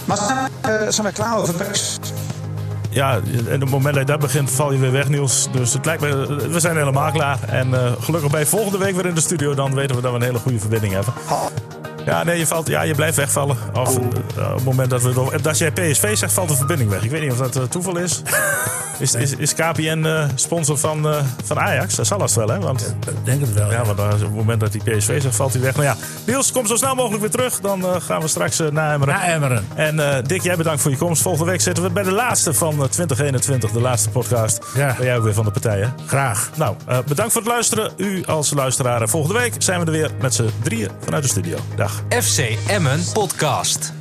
Maar 0.05 0.17
zijn, 0.17 0.93
zijn 0.93 1.03
wij 1.03 1.11
klaar 1.11 1.37
over 1.37 1.55
Max? 1.57 1.97
Ja, 2.97 3.19
en 3.47 3.53
op 3.53 3.61
het 3.61 3.69
moment 3.69 3.95
dat 3.95 4.05
je 4.05 4.11
dat 4.11 4.19
begint, 4.19 4.51
val 4.51 4.71
je 4.71 4.79
weer 4.79 4.91
weg, 4.91 5.09
Niels. 5.09 5.47
Dus 5.51 5.73
het 5.73 5.85
lijkt 5.85 6.01
we 6.51 6.59
zijn 6.59 6.77
helemaal 6.77 7.11
klaar. 7.11 7.39
En 7.43 7.73
eh, 7.73 7.91
gelukkig 7.99 8.39
je 8.39 8.45
volgende 8.45 8.77
week 8.77 8.95
weer 8.95 9.05
in 9.05 9.15
de 9.15 9.21
studio. 9.21 9.53
Dan 9.53 9.73
weten 9.73 9.95
we 9.95 10.01
dat 10.01 10.11
we 10.11 10.17
een 10.17 10.23
hele 10.23 10.39
goede 10.39 10.59
verbinding 10.59 10.93
hebben. 10.93 11.13
Ja, 12.07 12.23
nee, 12.23 12.37
je, 12.37 12.47
valt, 12.47 12.67
ja, 12.67 12.81
je 12.81 12.95
blijft 12.95 13.17
wegvallen. 13.17 13.57
Of 13.73 13.97
eh, 13.97 14.49
op 14.49 14.55
het 14.55 14.63
moment 14.63 14.89
dat, 14.89 15.01
we, 15.01 15.41
dat 15.41 15.57
jij 15.57 15.71
PSV 15.71 16.17
zegt, 16.17 16.33
valt 16.33 16.49
de 16.49 16.55
verbinding 16.55 16.89
weg. 16.89 17.03
Ik 17.03 17.11
weet 17.11 17.21
niet 17.21 17.31
of 17.31 17.37
dat 17.37 17.55
eh, 17.55 17.63
toeval 17.63 17.97
is. 17.97 18.21
Is, 18.99 19.13
is, 19.13 19.35
is 19.35 19.53
KPN 19.53 20.03
eh, 20.05 20.25
sponsor 20.35 20.77
van, 20.77 21.07
eh, 21.09 21.23
van 21.43 21.59
Ajax? 21.59 21.95
Dat 21.95 22.07
zal 22.07 22.21
het 22.21 22.33
wel, 22.33 22.47
hè? 22.47 22.59
Want, 22.59 22.95
ik 23.07 23.25
denk 23.25 23.41
het 23.41 23.53
wel. 23.53 23.71
ja, 23.71 23.85
want 23.85 23.99
op 23.99 24.19
het 24.19 24.35
moment 24.35 24.59
dat 24.59 24.73
hij 24.73 24.97
PSV 24.97 25.21
zegt, 25.21 25.35
valt 25.35 25.53
hij 25.53 25.61
weg. 25.61 25.73
Nou 25.75 25.85
ja, 25.85 25.95
Niels, 26.25 26.51
kom 26.51 26.67
zo 26.67 26.75
snel 26.75 26.95
mogelijk 26.95 27.21
weer 27.21 27.31
terug. 27.31 27.59
Dan 27.59 27.85
eh, 27.85 28.01
gaan 28.01 28.21
we 28.21 28.27
straks 28.27 28.59
uh, 28.59 28.67
naar 28.67 28.93
Emmeren. 28.93 29.13
Na 29.13 29.23
Emmeren. 29.25 29.65
En 29.75 29.99
eh, 29.99 30.23
Dick, 30.23 30.41
jij 30.41 30.55
bedankt 30.55 30.81
voor 30.81 30.91
je 30.91 30.97
komst. 30.97 31.21
Volgende 31.21 31.51
week 31.51 31.61
zitten 31.61 31.83
we 31.83 31.89
bij 31.89 32.03
de 32.03 32.11
laatste 32.11 32.53
van 32.53 32.83
eh, 32.83 32.89
2021, 32.89 33.71
de 33.71 33.81
laatste 33.81 34.09
podcast. 34.09 34.59
Ja. 34.75 34.95
Ben 34.97 35.05
jij 35.05 35.17
ook 35.17 35.23
weer 35.23 35.33
van 35.33 35.45
de 35.45 35.51
partijen. 35.51 35.93
Graag. 36.05 36.49
Nou, 36.55 36.75
eh, 36.85 36.97
bedankt 37.07 37.31
voor 37.31 37.41
het 37.41 37.51
luisteren. 37.51 37.91
U 37.97 38.25
als 38.25 38.53
luisteraar. 38.53 39.01
En 39.01 39.09
Volgende 39.09 39.39
week 39.39 39.53
zijn 39.57 39.79
we 39.79 39.85
er 39.85 39.91
weer 39.91 40.11
met 40.21 40.33
z'n 40.33 40.49
drieën 40.63 40.89
vanuit 40.99 41.23
de 41.23 41.29
studio. 41.29 41.57
Dag. 41.75 41.96
FC 42.09 42.57
Emmen 42.67 42.99
Podcast. 43.13 43.93